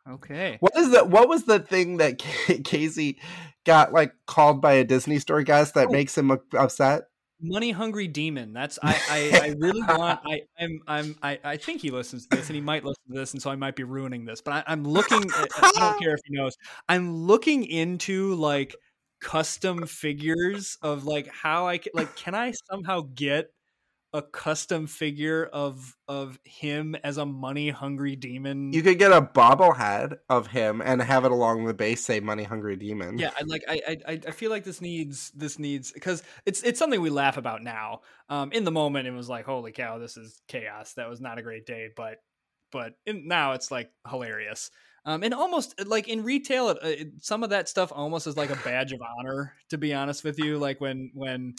Okay. 0.10 0.56
What 0.62 0.76
is 0.78 0.92
the 0.92 1.04
what 1.04 1.28
was 1.28 1.44
the 1.44 1.60
thing 1.60 1.98
that 1.98 2.18
Casey 2.64 3.20
got 3.66 3.92
like 3.92 4.14
called 4.26 4.62
by 4.62 4.74
a 4.74 4.86
Disney 4.86 5.20
store 5.20 5.44
guest 5.44 5.74
that 5.74 5.88
Oh. 5.88 5.92
makes 5.92 6.18
him 6.18 6.32
upset? 6.58 7.04
Money 7.40 7.72
hungry 7.72 8.08
demon. 8.08 8.54
That's 8.54 8.80
I, 8.82 8.96
I, 9.10 9.40
I 9.44 9.56
really 9.60 9.82
want 9.82 10.20
I 10.26 10.42
I'm 10.60 10.80
I'm 10.88 11.16
I, 11.22 11.40
I 11.44 11.58
think 11.58 11.82
he 11.82 11.92
listens 11.92 12.28
to 12.28 12.38
this 12.38 12.48
and 12.48 12.56
he 12.56 12.62
might 12.62 12.84
listen 12.84 13.04
to 13.12 13.20
this 13.20 13.34
and 13.34 13.42
so 13.42 13.50
I 13.52 13.56
might 13.56 13.76
be 13.76 13.84
ruining 13.84 14.26
this. 14.26 14.42
But 14.42 14.54
I, 14.54 14.64
I'm 14.68 14.84
looking 14.84 15.24
I 15.32 15.48
I 15.62 15.72
don't 15.80 16.00
care 16.00 16.14
if 16.14 16.22
he 16.26 16.36
knows. 16.36 16.56
I'm 16.90 17.16
looking 17.16 17.64
into 17.66 18.34
like 18.36 18.76
custom 19.22 19.86
figures 19.88 20.78
of 20.82 21.06
like 21.06 21.28
how 21.28 21.68
I 21.68 21.78
can 21.80 21.92
like 21.96 22.16
can 22.16 22.36
I 22.36 22.54
somehow 22.70 23.02
get 23.16 23.52
a 24.14 24.22
custom 24.22 24.88
figure 24.88 25.46
of 25.52 25.96
of 26.08 26.40
him 26.46 26.96
as 27.04 27.18
a 27.18 27.26
money 27.26 27.70
hungry 27.70 28.16
demon? 28.16 28.72
You 28.72 28.82
could 28.82 28.98
get 29.00 29.12
a 29.12 29.22
bobblehead 29.22 30.18
of 30.30 30.48
him 30.48 30.82
and 30.82 31.02
have 31.02 31.26
it 31.26 31.32
along 31.32 31.66
the 31.66 31.74
base 31.74 32.04
say 32.04 32.20
"Money 32.20 32.44
Hungry 32.44 32.76
Demon." 32.78 33.18
yeah 33.18 33.32
I 33.38 33.44
like 33.46 33.64
I, 33.68 33.82
I 34.08 34.22
I- 34.28 34.32
feel 34.32 34.50
like 34.50 34.64
this 34.64 34.82
needs 34.82 35.32
this 35.32 35.60
needs 35.60 35.92
because 35.92 36.24
it's 36.46 36.64
it's 36.64 36.80
something 36.80 37.02
we 37.02 37.10
laugh 37.10 37.38
about 37.38 37.62
now 37.64 38.02
um 38.30 38.52
in 38.52 38.64
the 38.64 38.72
moment 38.72 39.08
it 39.08 39.12
was 39.12 39.30
like 39.30 39.46
holy 39.46 39.72
cow 39.72 39.98
this 39.98 40.18
is 40.18 40.42
chaos 40.48 40.94
that 40.94 41.10
was 41.10 41.20
not 41.22 41.38
a 41.38 41.42
great 41.44 41.66
day 41.66 41.90
but 41.96 42.18
but 42.72 42.94
in, 43.06 43.28
now 43.28 43.54
it's 43.54 43.72
like 43.72 43.90
hilarious 44.10 44.72
um 45.06 45.24
and 45.24 45.34
almost 45.34 45.86
like 45.86 46.08
in 46.08 46.24
retail 46.24 46.70
it, 46.70 46.78
it, 46.84 47.08
some 47.22 47.44
of 47.44 47.50
that 47.50 47.68
stuff 47.70 47.92
almost 47.94 48.28
is 48.28 48.38
like 48.38 48.50
a 48.50 48.56
badge 48.64 48.92
of 48.94 49.00
honor 49.20 49.54
to 49.70 49.78
be 49.78 49.94
honest 49.94 50.24
with 50.24 50.40
you 50.40 50.58
like 50.58 50.80
when 50.82 51.12
when 51.14 51.54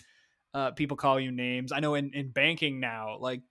uh 0.54 0.70
people 0.72 0.96
call 0.96 1.18
you 1.20 1.30
names 1.30 1.72
i 1.72 1.80
know 1.80 1.94
in 1.94 2.10
in 2.14 2.30
banking 2.30 2.80
now 2.80 3.16
like 3.20 3.42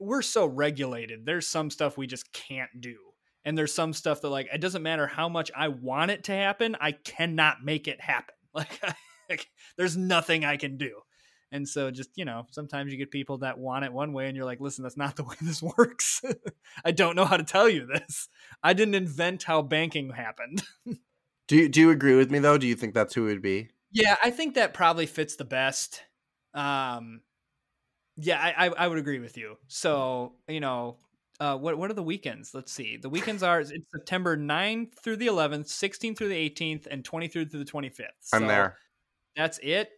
we're 0.00 0.22
so 0.22 0.46
regulated 0.46 1.24
there's 1.24 1.46
some 1.46 1.70
stuff 1.70 1.96
we 1.96 2.06
just 2.06 2.32
can't 2.32 2.70
do 2.80 2.96
and 3.44 3.56
there's 3.56 3.74
some 3.74 3.92
stuff 3.92 4.20
that 4.22 4.30
like 4.30 4.48
it 4.52 4.60
doesn't 4.60 4.82
matter 4.82 5.06
how 5.06 5.28
much 5.28 5.50
I 5.54 5.68
want 5.68 6.10
it 6.10 6.24
to 6.24 6.32
happen, 6.32 6.76
I 6.80 6.92
cannot 6.92 7.64
make 7.64 7.88
it 7.88 8.00
happen. 8.00 8.34
Like, 8.56 8.80
like 9.28 9.48
there's 9.76 9.96
nothing 9.96 10.44
I 10.44 10.56
can 10.56 10.76
do. 10.76 11.00
And 11.50 11.68
so 11.68 11.90
just, 11.90 12.10
you 12.14 12.24
know, 12.24 12.46
sometimes 12.52 12.92
you 12.92 12.98
get 12.98 13.10
people 13.10 13.38
that 13.38 13.58
want 13.58 13.84
it 13.84 13.92
one 13.92 14.12
way 14.12 14.28
and 14.28 14.36
you're 14.36 14.44
like, 14.44 14.60
listen, 14.60 14.84
that's 14.84 14.96
not 14.96 15.16
the 15.16 15.24
way 15.24 15.34
this 15.40 15.60
works. 15.60 16.22
I 16.84 16.92
don't 16.92 17.16
know 17.16 17.24
how 17.24 17.36
to 17.36 17.42
tell 17.42 17.68
you 17.68 17.84
this. 17.84 18.28
I 18.62 18.74
didn't 18.74 18.94
invent 18.94 19.42
how 19.42 19.60
banking 19.60 20.10
happened. 20.10 20.62
Do 21.48 21.56
you, 21.56 21.68
do 21.68 21.80
you 21.80 21.90
agree 21.90 22.14
with 22.14 22.30
me 22.30 22.38
though? 22.38 22.58
Do 22.58 22.68
you 22.68 22.76
think 22.76 22.94
that's 22.94 23.12
who 23.12 23.24
it 23.26 23.30
would 23.30 23.42
be? 23.42 23.70
Yeah, 23.94 24.16
I 24.22 24.30
think 24.30 24.54
that 24.56 24.74
probably 24.74 25.06
fits 25.06 25.36
the 25.36 25.44
best. 25.44 26.02
Um, 26.52 27.22
yeah, 28.16 28.38
I, 28.40 28.66
I, 28.66 28.70
I 28.70 28.88
would 28.88 28.98
agree 28.98 29.20
with 29.20 29.36
you. 29.36 29.56
So, 29.68 30.34
you 30.48 30.60
know, 30.60 30.98
uh, 31.40 31.56
what 31.56 31.78
what 31.78 31.90
are 31.90 31.94
the 31.94 32.02
weekends? 32.02 32.52
Let's 32.54 32.72
see. 32.72 32.96
The 32.96 33.08
weekends 33.08 33.42
are 33.42 33.60
it's 33.60 33.70
September 33.92 34.36
9th 34.36 34.94
through 35.02 35.16
the 35.16 35.28
11th, 35.28 35.66
16th 35.66 36.18
through 36.18 36.28
the 36.28 36.50
18th, 36.50 36.86
and 36.90 37.02
23rd 37.02 37.50
through 37.50 37.64
the 37.64 37.70
25th. 37.70 38.08
I'm 38.32 38.46
there. 38.46 38.76
That's 39.36 39.58
it. 39.62 39.90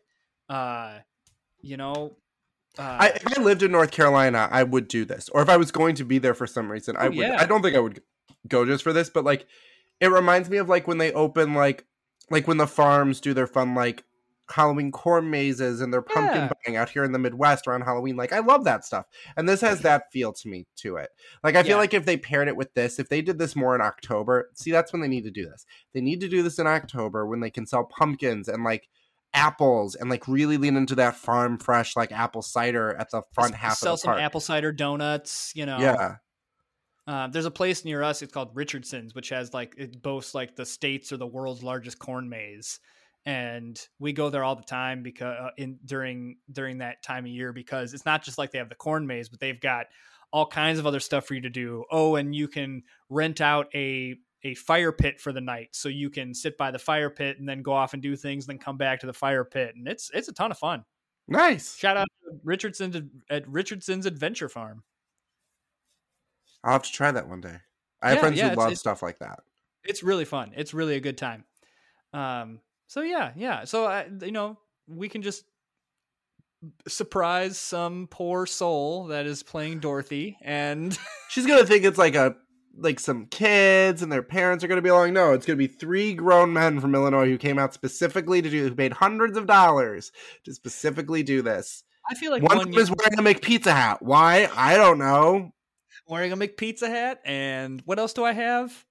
Uh, 0.49 0.99
you 1.61 1.77
know, 1.77 2.17
uh, 2.79 2.83
I, 3.01 3.09
if 3.09 3.39
I 3.39 3.43
lived 3.43 3.63
in 3.63 3.73
North 3.73 3.91
Carolina, 3.91 4.49
I 4.51 4.63
would 4.63 4.89
do 4.89 5.05
this. 5.05 5.29
Or 5.31 5.43
if 5.43 5.49
I 5.49 5.57
was 5.57 5.71
going 5.71 5.95
to 5.97 6.05
be 6.05 6.19
there 6.19 6.35
for 6.35 6.47
some 6.47 6.71
reason, 6.71 6.97
I 6.97 7.07
Oh, 7.07 7.09
would. 7.09 7.17
yeah. 7.17 7.37
I 7.39 7.45
don't 7.47 7.63
think 7.63 7.77
I 7.77 7.81
would 7.81 8.03
go 8.49 8.65
just 8.65 8.85
for 8.85 8.93
this, 8.93 9.11
but 9.11 9.25
like, 9.25 9.47
it 10.01 10.09
reminds 10.09 10.49
me 10.51 10.59
of 10.59 10.69
like 10.69 10.87
when 10.87 10.99
they 10.99 11.13
open 11.13 11.55
like, 11.55 11.85
like 12.31 12.47
when 12.49 12.57
the 12.57 12.67
farms 12.67 13.21
do 13.21 13.35
their 13.35 13.47
fun 13.47 13.75
like 13.75 14.05
Halloween 14.49 14.93
corn 14.93 15.29
mazes 15.29 15.81
and 15.81 15.93
their 15.93 16.03
pumpkin 16.03 16.43
Yeah. 16.43 16.51
buying 16.65 16.77
out 16.77 16.89
here 16.89 17.03
in 17.03 17.11
the 17.11 17.19
Midwest 17.19 17.67
around 17.67 17.81
Halloween. 17.83 18.15
Like, 18.17 18.33
I 18.33 18.39
love 18.39 18.63
that 18.65 18.85
stuff, 18.85 19.07
and 19.37 19.49
this 19.49 19.61
has 19.61 19.81
that 19.81 20.05
feel 20.13 20.33
to 20.35 20.49
me 20.49 20.67
to 20.77 20.97
it. 20.99 21.11
Like, 21.43 21.57
I 21.57 21.63
feel 21.65 21.71
Yeah. 21.73 21.77
like 21.79 21.95
if 21.95 22.05
they 22.05 22.17
paired 22.17 22.47
it 22.47 22.57
with 22.57 22.73
this, 22.75 23.01
if 23.01 23.09
they 23.09 23.23
did 23.23 23.39
this 23.39 23.57
more 23.57 23.75
in 23.75 23.81
October, 23.81 24.51
see, 24.55 24.71
that's 24.71 24.93
when 24.93 25.03
they 25.03 25.09
need 25.09 25.25
to 25.25 25.33
do 25.33 25.45
this. 25.49 25.67
They 25.95 26.01
need 26.01 26.21
to 26.21 26.29
do 26.29 26.45
this 26.45 26.61
in 26.61 26.67
October 26.69 27.27
when 27.27 27.41
they 27.41 27.51
can 27.51 27.67
sell 27.67 27.85
pumpkins 27.85 28.47
and 28.49 28.63
like 28.63 28.89
apples 29.35 29.97
and 29.97 30.09
like 30.09 30.29
really 30.29 30.57
lean 30.57 30.77
into 30.77 30.95
that 30.95 31.17
farm 31.17 31.59
fresh 31.59 31.97
like 31.97 32.11
apple 32.13 32.41
cider 32.41 32.95
at 32.99 33.11
the 33.11 33.23
front 33.35 33.55
half 33.55 33.77
sell 33.77 33.95
of 33.95 33.99
the 33.99 34.03
some 34.03 34.13
park. 34.13 34.23
apple 34.23 34.41
cider 34.41 34.71
donuts. 34.73 35.53
You 35.57 35.67
know, 35.67 35.79
Yeah. 35.79 36.17
Uh, 37.07 37.29
there's 37.29 37.45
a 37.45 37.51
place 37.51 37.85
near 37.85 38.03
us. 38.03 38.23
It's 38.23 38.33
called 38.33 38.51
Richardson's, 38.55 39.15
which 39.15 39.29
has 39.29 39.55
like 39.55 39.75
it 39.79 40.03
boasts 40.03 40.35
like 40.35 40.57
the 40.57 40.67
states 40.67 41.13
or 41.13 41.17
the 41.17 41.27
world's 41.27 41.63
largest 41.63 41.99
corn 41.99 42.29
maze, 42.29 42.81
and 43.25 43.81
we 44.01 44.13
go 44.13 44.29
there 44.29 44.43
all 44.43 44.57
the 44.57 44.63
time 44.63 45.03
because 45.03 45.37
uh, 45.41 45.51
in 45.57 45.79
during 45.85 46.39
during 46.51 46.79
that 46.79 47.03
time 47.05 47.25
of 47.25 47.31
year 47.31 47.53
because 47.53 47.95
it's 47.95 48.07
not 48.07 48.25
just 48.25 48.39
like 48.39 48.51
they 48.51 48.59
have 48.59 48.69
the 48.69 48.75
corn 48.75 49.07
maze, 49.07 49.29
but 49.29 49.39
they've 49.39 49.61
got 49.61 49.87
all 50.33 50.47
kinds 50.47 50.79
of 50.81 50.87
other 50.87 51.01
stuff 51.01 51.27
for 51.27 51.35
you 51.35 51.41
to 51.43 51.51
do. 51.51 51.85
Oh, 51.93 52.17
and 52.17 52.35
you 52.35 52.49
can 52.49 52.83
rent 53.09 53.41
out 53.41 53.69
a 53.75 54.17
a 54.43 54.55
fire 54.55 54.93
pit 54.93 55.21
for 55.21 55.33
the 55.33 55.41
night, 55.41 55.69
so 55.73 55.89
you 55.89 56.11
can 56.11 56.35
sit 56.35 56.59
by 56.59 56.73
the 56.73 56.79
fire 56.79 57.11
pit 57.11 57.39
and 57.39 57.49
then 57.49 57.63
go 57.63 57.73
off 57.73 57.95
and 57.95 58.03
do 58.03 58.17
things, 58.17 58.47
then 58.47 58.59
come 58.59 58.77
back 58.77 59.01
to 59.01 59.07
the 59.07 59.13
fire 59.13 59.45
pit, 59.45 59.75
and 59.77 59.87
it's 59.87 60.11
it's 60.13 60.29
a 60.29 60.33
ton 60.33 60.51
of 60.51 60.59
fun. 60.59 60.85
Nice. 61.29 61.77
Shout 61.77 61.97
out 61.97 62.09
to 62.25 62.39
Richardson's 62.45 62.97
at 63.31 63.49
Richardson's 63.49 64.07
Adventure 64.07 64.49
Farm. 64.49 64.83
I'll 66.67 66.73
have 66.73 66.83
to 66.83 66.93
try 66.93 67.11
that 67.13 67.29
one 67.29 67.41
day. 67.41 67.57
I 68.03 68.09
have 68.09 68.17
Yeah, 68.17 68.21
friends 68.21 68.39
yeah, 68.39 68.49
who 68.51 68.57
love 68.57 68.67
it's- 68.67 68.81
stuff 68.81 69.03
like 69.03 69.21
that. 69.21 69.41
It's 69.85 70.03
really 70.03 70.25
fun. 70.27 70.53
It's 70.57 70.75
really 70.75 70.97
a 70.97 71.01
good 71.01 71.17
time. 71.17 71.45
Um. 72.13 72.61
So 72.89 73.01
yeah, 73.03 73.33
yeah. 73.37 73.65
So 73.65 73.87
I, 73.87 74.07
you 74.21 74.33
know, 74.33 74.59
we 74.89 75.09
can 75.09 75.23
just 75.23 75.45
surprise 76.89 77.59
some 77.59 78.09
poor 78.11 78.47
soul 78.47 79.07
that 79.07 79.27
is 79.27 79.43
playing 79.43 79.81
Dorothy, 79.81 80.37
and 80.43 80.97
She's 81.29 81.47
gonna 81.47 81.65
think 81.67 81.85
it's 81.85 81.99
like 81.99 82.15
a 82.15 82.37
like 82.79 83.01
some 83.01 83.27
kids 83.27 84.03
and 84.03 84.13
their 84.13 84.23
parents 84.23 84.63
are 84.65 84.69
gonna 84.69 84.83
be 84.83 84.89
along. 84.89 85.13
No, 85.13 85.33
it's 85.33 85.47
gonna 85.47 85.57
be 85.57 85.67
three 85.67 86.15
grown 86.15 86.53
men 86.53 86.81
from 86.81 86.95
Illinois 86.95 87.27
who 87.27 87.39
came 87.39 87.59
out 87.59 87.73
specifically 87.75 88.43
to 88.43 88.51
do 88.51 88.69
who 88.69 88.75
paid 88.75 88.93
hundreds 88.93 89.37
of 89.39 89.47
dollars 89.47 90.13
to 90.45 90.53
specifically 90.53 91.23
do 91.23 91.43
this. 91.43 91.85
I 92.09 92.15
feel 92.15 92.31
like 92.31 92.43
one 92.43 92.59
one, 92.59 92.69
of 92.69 92.73
them 92.73 92.81
is 92.83 92.91
wearing 92.91 93.19
a 93.19 93.23
McPizza 93.23 93.73
hat. 93.73 94.03
Why? 94.03 94.49
I 94.55 94.77
don't 94.77 94.99
know. 94.99 95.53
Wearing 96.09 96.33
a 96.33 96.37
McPizza 96.37 96.89
hat, 96.89 97.21
and 97.25 97.83
what 97.85 97.99
else 97.99 98.13
do 98.13 98.25
I 98.25 98.33
have? 98.33 98.85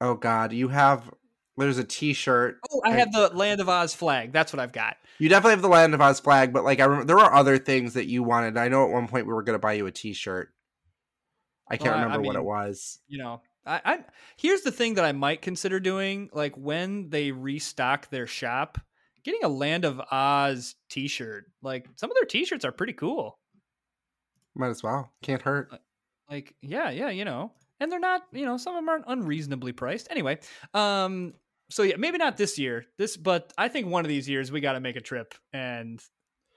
Oh 0.00 0.14
God, 0.14 0.52
you 0.52 0.68
have. 0.68 1.10
There's 1.56 1.78
a 1.78 1.84
T-shirt. 1.84 2.58
Oh, 2.72 2.82
I 2.84 2.90
have 2.92 3.12
the 3.12 3.28
Land 3.28 3.60
of 3.60 3.68
Oz 3.68 3.94
flag. 3.94 4.32
That's 4.32 4.52
what 4.52 4.58
I've 4.58 4.72
got. 4.72 4.96
You 5.20 5.28
definitely 5.28 5.52
have 5.52 5.62
the 5.62 5.68
Land 5.68 5.94
of 5.94 6.00
Oz 6.00 6.18
flag, 6.18 6.52
but 6.52 6.64
like 6.64 6.80
I 6.80 6.84
remember, 6.84 7.04
there 7.06 7.16
were 7.16 7.32
other 7.32 7.58
things 7.58 7.94
that 7.94 8.06
you 8.06 8.24
wanted. 8.24 8.56
I 8.56 8.68
know 8.68 8.84
at 8.84 8.90
one 8.90 9.06
point 9.06 9.26
we 9.26 9.32
were 9.32 9.42
gonna 9.44 9.60
buy 9.60 9.74
you 9.74 9.86
a 9.86 9.92
T-shirt. 9.92 10.52
I 11.70 11.76
can't 11.76 11.90
Well, 11.90 11.94
I- 11.94 11.98
I 12.00 12.04
remember 12.04 12.26
what 12.26 12.36
it 12.36 12.44
was. 12.44 12.98
You 13.06 13.18
know, 13.18 13.40
I, 13.64 13.80
I 13.84 14.04
here's 14.36 14.62
the 14.62 14.72
thing 14.72 14.94
that 14.94 15.04
I 15.04 15.12
might 15.12 15.42
consider 15.42 15.78
doing. 15.78 16.28
Like 16.32 16.56
when 16.56 17.08
they 17.10 17.30
restock 17.30 18.10
their 18.10 18.26
shop, 18.26 18.78
getting 19.24 19.44
a 19.44 19.48
Land 19.48 19.84
of 19.84 20.00
Oz 20.10 20.74
T-shirt. 20.90 21.44
Like 21.62 21.86
some 21.94 22.10
of 22.10 22.16
their 22.16 22.26
T-shirts 22.26 22.64
are 22.64 22.72
pretty 22.72 22.92
cool. 22.94 23.38
Might 24.54 24.68
as 24.68 24.82
well. 24.82 25.12
Can't 25.22 25.42
hurt. 25.42 25.70
Like 26.30 26.54
yeah, 26.62 26.90
yeah, 26.90 27.10
you 27.10 27.24
know, 27.24 27.52
and 27.80 27.90
they're 27.90 28.00
not. 28.00 28.22
You 28.32 28.46
know, 28.46 28.56
some 28.56 28.74
of 28.74 28.78
them 28.78 28.88
aren't 28.88 29.04
unreasonably 29.08 29.72
priced. 29.72 30.08
Anyway, 30.10 30.38
um. 30.72 31.34
So 31.70 31.82
yeah, 31.82 31.96
maybe 31.96 32.18
not 32.18 32.36
this 32.36 32.58
year. 32.58 32.84
This, 32.98 33.16
but 33.16 33.52
I 33.56 33.68
think 33.68 33.88
one 33.88 34.04
of 34.04 34.08
these 34.08 34.28
years 34.28 34.52
we 34.52 34.60
got 34.60 34.74
to 34.74 34.80
make 34.80 34.96
a 34.96 35.00
trip, 35.00 35.34
and 35.52 36.00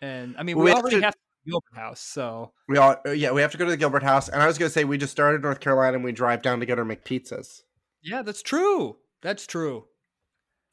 and 0.01 0.35
I 0.37 0.43
mean 0.43 0.57
We 0.57 0.65
we, 0.65 0.69
have 0.71 0.79
already 0.79 1.01
have 1.01 1.13
to 1.13 1.19
go 1.19 1.45
to 1.45 1.51
Gilbert 1.51 1.81
House, 1.81 2.01
so 2.01 2.51
We 2.67 2.77
all 2.77 2.97
uh, 3.05 3.11
yeah, 3.11 3.31
we 3.31 3.41
have 3.41 3.51
to 3.51 3.57
go 3.57 3.65
to 3.65 3.71
the 3.71 3.77
Gilbert 3.77 4.03
House, 4.03 4.29
and 4.29 4.41
I 4.41 4.47
was 4.47 4.57
gonna 4.57 4.69
say 4.69 4.83
we 4.83 4.97
just 4.97 5.11
started 5.11 5.41
North 5.41 5.59
Carolina 5.59 5.95
and 5.95 6.03
we 6.03 6.11
drive 6.11 6.41
down 6.41 6.59
to 6.59 6.65
get 6.65 6.77
our 6.77 6.85
McPizzas. 6.85 7.61
yeah, 8.03 8.21
that's 8.21 8.41
true. 8.41 8.97
That's 9.21 9.47
true. 9.47 9.85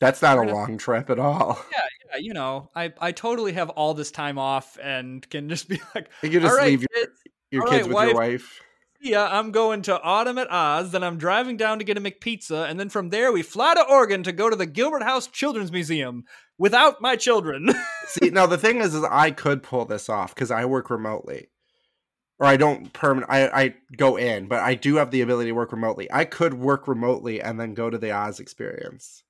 That's 0.04 0.20
not 0.20 0.36
a 0.36 0.42
long 0.42 0.76
trip 0.76 1.08
at 1.08 1.18
all. 1.18 1.58
Yeah, 1.72 1.78
yeah, 2.10 2.16
you 2.18 2.34
know, 2.34 2.70
I 2.76 2.92
I 3.00 3.12
totally 3.12 3.52
have 3.52 3.70
all 3.70 3.94
this 3.94 4.10
time 4.10 4.38
off 4.38 4.76
and 4.82 5.28
can 5.30 5.48
just 5.48 5.66
be 5.68 5.80
like, 5.94 6.10
You 6.22 6.28
can 6.30 6.42
just 6.42 6.58
right, 6.58 6.66
leave 6.66 6.82
your, 6.82 6.88
kids, 6.94 7.22
your 7.50 7.62
kids 7.62 7.88
right, 7.88 7.88
with 7.88 7.98
your 7.98 8.12
wife. 8.12 8.14
wife. 8.14 8.60
yeah, 9.00 9.26
I'm 9.30 9.50
going 9.50 9.82
to 9.82 10.00
Autumn 10.02 10.38
at 10.38 10.50
Oz, 10.50 10.92
then 10.92 11.02
I'm 11.02 11.16
driving 11.18 11.56
down 11.56 11.78
to 11.78 11.84
get 11.84 11.96
a 11.96 12.00
McPizza, 12.02 12.68
and 12.68 12.78
then 12.78 12.88
from 12.90 13.08
there 13.10 13.32
we 13.32 13.42
fly 13.42 13.74
to 13.74 13.82
Oregon 13.82 14.22
to 14.24 14.32
go 14.32 14.50
to 14.50 14.56
the 14.56 14.66
Gilbert 14.66 15.02
House 15.02 15.26
Children's 15.26 15.72
Museum 15.72 16.24
without 16.58 17.00
my 17.00 17.16
children. 17.16 17.70
See, 18.06 18.30
now 18.30 18.46
the 18.46 18.58
thing 18.58 18.78
is, 18.82 18.94
is 18.94 19.04
I 19.04 19.30
could 19.30 19.62
pull 19.62 19.86
this 19.86 20.08
off 20.10 20.34
because 20.34 20.50
I 20.50 20.66
work 20.66 20.90
remotely, 20.90 21.48
or 22.38 22.46
I 22.46 22.56
don't 22.58 22.92
permanent. 22.92 23.30
I 23.32 23.48
I 23.48 23.74
go 23.96 24.16
in, 24.16 24.48
but 24.48 24.60
I 24.60 24.74
do 24.74 24.96
have 24.96 25.10
the 25.10 25.22
ability 25.22 25.50
to 25.50 25.54
work 25.54 25.72
remotely. 25.72 26.12
I 26.12 26.24
could 26.26 26.54
work 26.54 26.86
remotely 26.88 27.40
and 27.40 27.58
then 27.58 27.74
go 27.74 27.88
to 27.90 27.98
the 27.98 28.12
Oz 28.12 28.38
experience. 28.40 29.22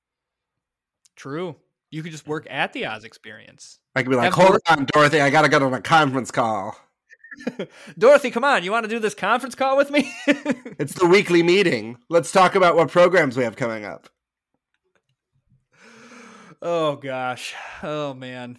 True. 1.16 1.56
You 1.90 2.02
could 2.02 2.12
just 2.12 2.26
work 2.26 2.46
at 2.50 2.72
the 2.72 2.86
Oz 2.86 3.04
experience. 3.04 3.78
I 3.94 4.02
could 4.02 4.10
be 4.10 4.16
like, 4.16 4.24
Have 4.24 4.34
"Hold 4.34 4.58
on, 4.68 4.86
Dorothy, 4.92 5.20
I 5.20 5.30
gotta 5.30 5.48
go 5.48 5.58
to 5.60 5.66
a 5.66 5.80
conference 5.80 6.30
call. 6.30 6.76
Dorothy, 7.98 8.30
come 8.30 8.44
on, 8.44 8.62
you 8.64 8.70
want 8.72 8.84
to 8.84 8.88
do 8.88 8.98
this 8.98 9.14
conference 9.14 9.54
call 9.54 9.76
with 9.76 9.90
me? 9.90 10.12
It's 10.78 10.94
the 10.94 11.06
weekly 11.06 11.42
meeting. 11.42 11.98
Let's 12.10 12.32
talk 12.32 12.54
about 12.56 12.74
what 12.76 12.88
programs 12.90 13.36
we 13.36 13.44
have 13.44 13.54
coming 13.56 13.84
up." 13.84 14.08
oh 16.62 16.96
gosh. 16.96 17.54
Oh 17.82 18.14
man. 18.14 18.58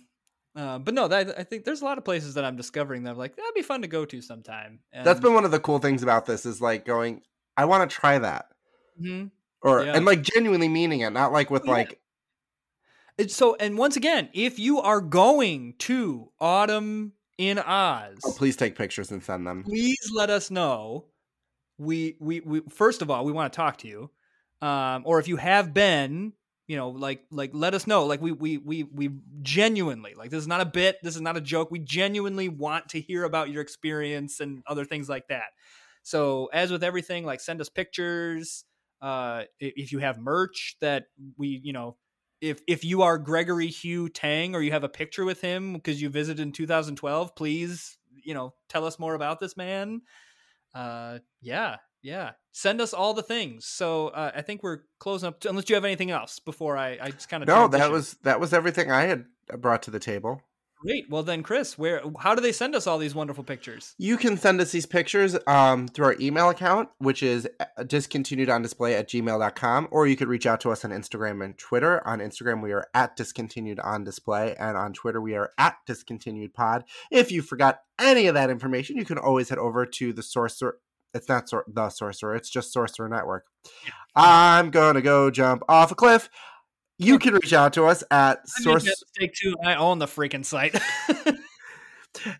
Uh, 0.56 0.80
but 0.80 0.93
no, 0.93 1.10
that, 1.10 1.38
I 1.38 1.43
think 1.43 1.66
there's 1.66 1.82
a 1.82 1.86
lot 1.86 1.97
of 1.97 2.06
places 2.06 2.36
that 2.36 2.45
I'm 2.45 2.56
discovering 2.56 3.03
that 3.03 3.12
I'm 3.12 3.18
like 3.18 3.36
that'd 3.36 3.53
be 3.53 3.62
fun 3.62 3.82
to 3.82 3.88
go 3.88 4.06
to 4.06 4.22
sometime. 4.22 4.80
And, 4.93 5.06
That's 5.06 5.20
been 5.20 5.34
one 5.34 5.43
of 5.43 5.51
the 5.51 5.60
cool 5.60 5.80
things 5.80 6.01
about 6.03 6.26
this 6.26 6.45
is 6.45 6.62
like 6.62 6.86
going, 6.86 7.22
I 7.58 7.66
want 7.66 7.89
to 7.89 7.93
try 7.93 8.18
that. 8.20 8.45
Mhm. 9.01 9.32
Or 9.62 9.84
Yeah. 9.84 9.93
and 9.95 10.06
like 10.06 10.22
genuinely 10.22 10.70
meaning 10.70 11.01
it, 11.01 11.10
not 11.12 11.34
like 11.34 11.49
with 11.49 11.66
Yeah. 11.66 11.72
like 11.72 11.99
so, 13.28 13.55
and 13.59 13.78
once 13.78 13.95
again, 13.95 14.30
if 14.34 14.59
you 14.59 14.82
are 14.82 15.01
going 15.01 15.76
to 15.80 16.32
Autumn 16.39 17.13
in 17.38 17.59
Oz, 17.59 18.18
oh, 18.26 18.34
please 18.38 18.55
take 18.55 18.76
pictures 18.76 19.11
and 19.11 19.24
send 19.24 19.45
them. 19.47 19.63
please 19.63 20.11
let 20.13 20.30
us 20.30 20.51
know. 20.51 21.05
We, 21.78 22.18
we, 22.20 22.39
we, 22.41 22.61
first 22.70 23.01
of 23.01 23.09
all, 23.09 23.26
we 23.26 23.32
want 23.32 23.51
to 23.51 23.55
talk 23.55 23.78
to 23.80 23.88
you. 23.88 24.09
Um, 24.61 25.03
or 25.05 25.20
if 25.20 25.28
you 25.28 25.36
have 25.38 25.74
been, 25.74 26.34
you 26.68 26.78
know, 26.78 26.89
like, 26.89 27.24
like, 27.30 27.51
let 27.53 27.74
us 27.74 27.86
know. 27.86 28.05
Like, 28.05 28.22
we, 28.22 28.32
we, 28.32 28.57
we, 28.57 28.84
we 28.84 29.11
genuinely, 29.41 30.13
like, 30.16 30.30
this 30.30 30.39
is 30.39 30.47
not 30.47 30.61
a 30.61 30.66
bit, 30.66 30.97
this 31.03 31.16
is 31.16 31.22
not 31.22 31.38
a 31.38 31.41
joke. 31.41 31.70
We 31.70 31.80
genuinely 31.80 32.49
want 32.49 32.89
to 32.89 33.01
hear 33.01 33.24
about 33.24 33.49
your 33.49 33.61
experience 33.61 34.39
and 34.39 34.63
other 34.68 34.86
things 34.86 35.07
like 35.09 35.28
that. 35.28 35.47
So, 36.03 36.49
as 36.53 36.72
with 36.72 36.84
everything, 36.84 37.26
like, 37.26 37.41
send 37.41 37.61
us 37.61 37.70
pictures. 37.70 38.63
Uh, 39.01 39.43
if 39.59 39.91
you 39.91 39.99
have 39.99 40.18
merch 40.18 40.78
that 40.82 41.05
we, 41.38 41.61
you 41.63 41.74
know, 41.74 41.97
if 42.46 42.62
if 42.68 42.84
you 42.84 43.02
are 43.02 43.18
Gregory 43.18 43.68
Hugh 43.68 44.10
Tang 44.10 44.56
or 44.56 44.62
you 44.62 44.72
have 44.72 44.84
a 44.84 44.89
picture 44.89 45.26
with 45.26 45.41
him 45.41 45.74
because 45.74 46.02
you 46.02 46.10
visited 46.10 46.41
in 46.41 46.52
2012, 46.52 47.36
please, 47.36 47.98
you 48.24 48.34
know, 48.34 48.54
tell 48.70 48.86
us 48.86 49.00
more 49.00 49.16
about 49.16 49.39
this 49.39 49.58
man. 49.58 50.02
Uh, 50.74 51.20
yeah, 51.41 51.78
yeah. 52.02 52.32
Send 52.52 52.82
us 52.82 52.93
all 52.93 53.14
the 53.14 53.24
things. 53.24 53.66
So 53.66 54.10
uh, 54.10 54.32
I 54.36 54.41
think 54.41 54.62
we're 54.62 54.82
closing 55.00 55.28
up. 55.28 55.43
unless 55.46 55.70
you 55.70 55.76
have 55.76 55.86
anything 55.86 56.12
else 56.12 56.39
before 56.39 56.78
I, 56.78 57.00
I 57.02 57.12
just 57.12 57.30
kind 57.30 57.41
of 57.41 57.48
No, 57.48 57.68
that 57.68 57.91
was 57.91 58.14
that 58.24 58.39
was 58.39 58.54
everything 58.54 58.91
I 58.91 59.04
had 59.04 59.26
brought 59.58 59.84
to 59.84 59.91
the 59.91 60.00
table. 60.00 60.41
Great. 60.86 61.10
Well 61.10 61.24
then, 61.24 61.44
Chris, 61.44 61.78
where 61.78 62.02
how 62.20 62.36
do 62.36 62.42
they 62.42 62.52
send 62.52 62.76
us 62.76 62.88
all 62.88 62.98
these 62.98 63.16
wonderful 63.16 63.44
pictures? 63.44 63.96
You 63.98 64.18
can 64.18 64.38
send 64.38 64.62
us 64.62 64.72
these 64.72 64.86
pictures 64.86 65.38
um, 65.48 65.88
through 65.88 66.06
our 66.06 66.16
email 66.20 66.50
account, 66.50 66.90
which 67.00 67.24
is 67.24 67.48
uh, 67.60 67.84
discontinued 67.84 68.50
on 68.50 68.62
display 68.62 68.96
at 68.96 69.10
gmail.com, 69.10 69.88
or 69.92 70.08
you 70.08 70.16
could 70.16 70.28
reach 70.28 70.46
out 70.46 70.62
to 70.62 70.72
us 70.72 70.86
on 70.86 70.92
Instagram 70.92 71.44
and 71.44 71.58
Twitter. 71.58 72.06
On 72.08 72.20
Instagram, 72.20 72.62
we 72.62 72.72
are 72.72 72.88
at 72.94 73.16
discontinued 73.16 73.80
on 73.80 74.04
display, 74.04 74.56
and 74.56 74.78
on 74.78 74.94
Twitter, 74.94 75.22
we 75.22 75.36
are 75.36 75.52
at 75.58 75.78
discontinued 75.86 76.54
pod. 76.54 76.84
If 77.12 77.32
you 77.32 77.42
forgot 77.42 77.82
any 78.00 78.28
of 78.28 78.36
that 78.36 78.50
information, 78.50 78.98
you 78.98 79.06
can 79.06 79.18
always 79.18 79.50
head 79.50 79.58
over 79.58 79.86
to 79.86 80.14
the 80.14 80.24
sorcerer. 80.24 80.78
It's 81.14 81.30
not 81.30 81.48
sor- 81.50 81.66
the 81.68 81.90
sorcerer, 81.90 82.36
it's 82.36 82.50
just 82.50 82.74
Sorcerer 82.74 83.08
Network. 83.08 83.46
I'm 84.16 84.70
gonna 84.70 85.02
go 85.02 85.32
jump 85.32 85.64
off 85.68 85.92
a 85.92 85.96
cliff. 85.96 86.30
You 86.98 87.20
can 87.20 87.34
reach 87.34 87.54
out 87.54 87.74
to 87.74 87.86
us 87.86 88.04
at 88.10 88.48
source. 88.48 88.86
mistake 88.86 89.34
too. 89.34 89.56
I 89.64 89.76
own 89.76 90.00
the 90.00 90.06
freaking 90.06 90.46
site. 90.46 90.76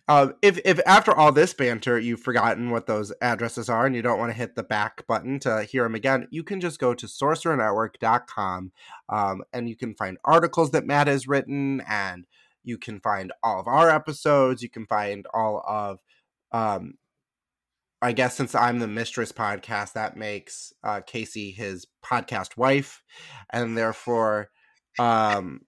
Um, 0.08 0.34
if 0.42 0.58
if 0.64 0.80
after 0.86 1.12
all 1.12 1.32
this 1.32 1.54
banter 1.54 1.98
you've 1.98 2.20
forgotten 2.20 2.70
what 2.70 2.86
those 2.86 3.12
addresses 3.20 3.68
are 3.68 3.86
and 3.86 3.94
you 3.94 4.02
don't 4.02 4.18
want 4.18 4.30
to 4.30 4.36
hit 4.36 4.54
the 4.54 4.62
back 4.62 5.06
button 5.06 5.38
to 5.40 5.64
hear 5.64 5.82
them 5.82 5.94
again, 5.94 6.28
you 6.30 6.42
can 6.42 6.60
just 6.60 6.78
go 6.78 6.94
to 6.94 7.06
sorcerernetwork.com 7.06 8.72
um, 9.08 9.42
and 9.52 9.68
you 9.68 9.76
can 9.76 9.94
find 9.94 10.18
articles 10.24 10.70
that 10.70 10.86
Matt 10.86 11.06
has 11.08 11.28
written 11.28 11.82
and 11.88 12.26
you 12.64 12.78
can 12.78 13.00
find 13.00 13.32
all 13.42 13.60
of 13.60 13.68
our 13.68 13.90
episodes. 13.90 14.62
You 14.62 14.70
can 14.70 14.86
find 14.86 15.26
all 15.32 15.62
of, 15.66 16.00
um, 16.52 16.94
I 18.02 18.12
guess 18.12 18.36
since 18.36 18.54
I'm 18.54 18.78
the 18.78 18.88
mistress 18.88 19.32
podcast, 19.32 19.94
that 19.94 20.16
makes 20.16 20.72
uh, 20.84 21.00
Casey 21.00 21.50
his 21.50 21.86
podcast 22.04 22.56
wife, 22.56 23.02
and 23.50 23.76
therefore, 23.76 24.50
um, 24.98 25.62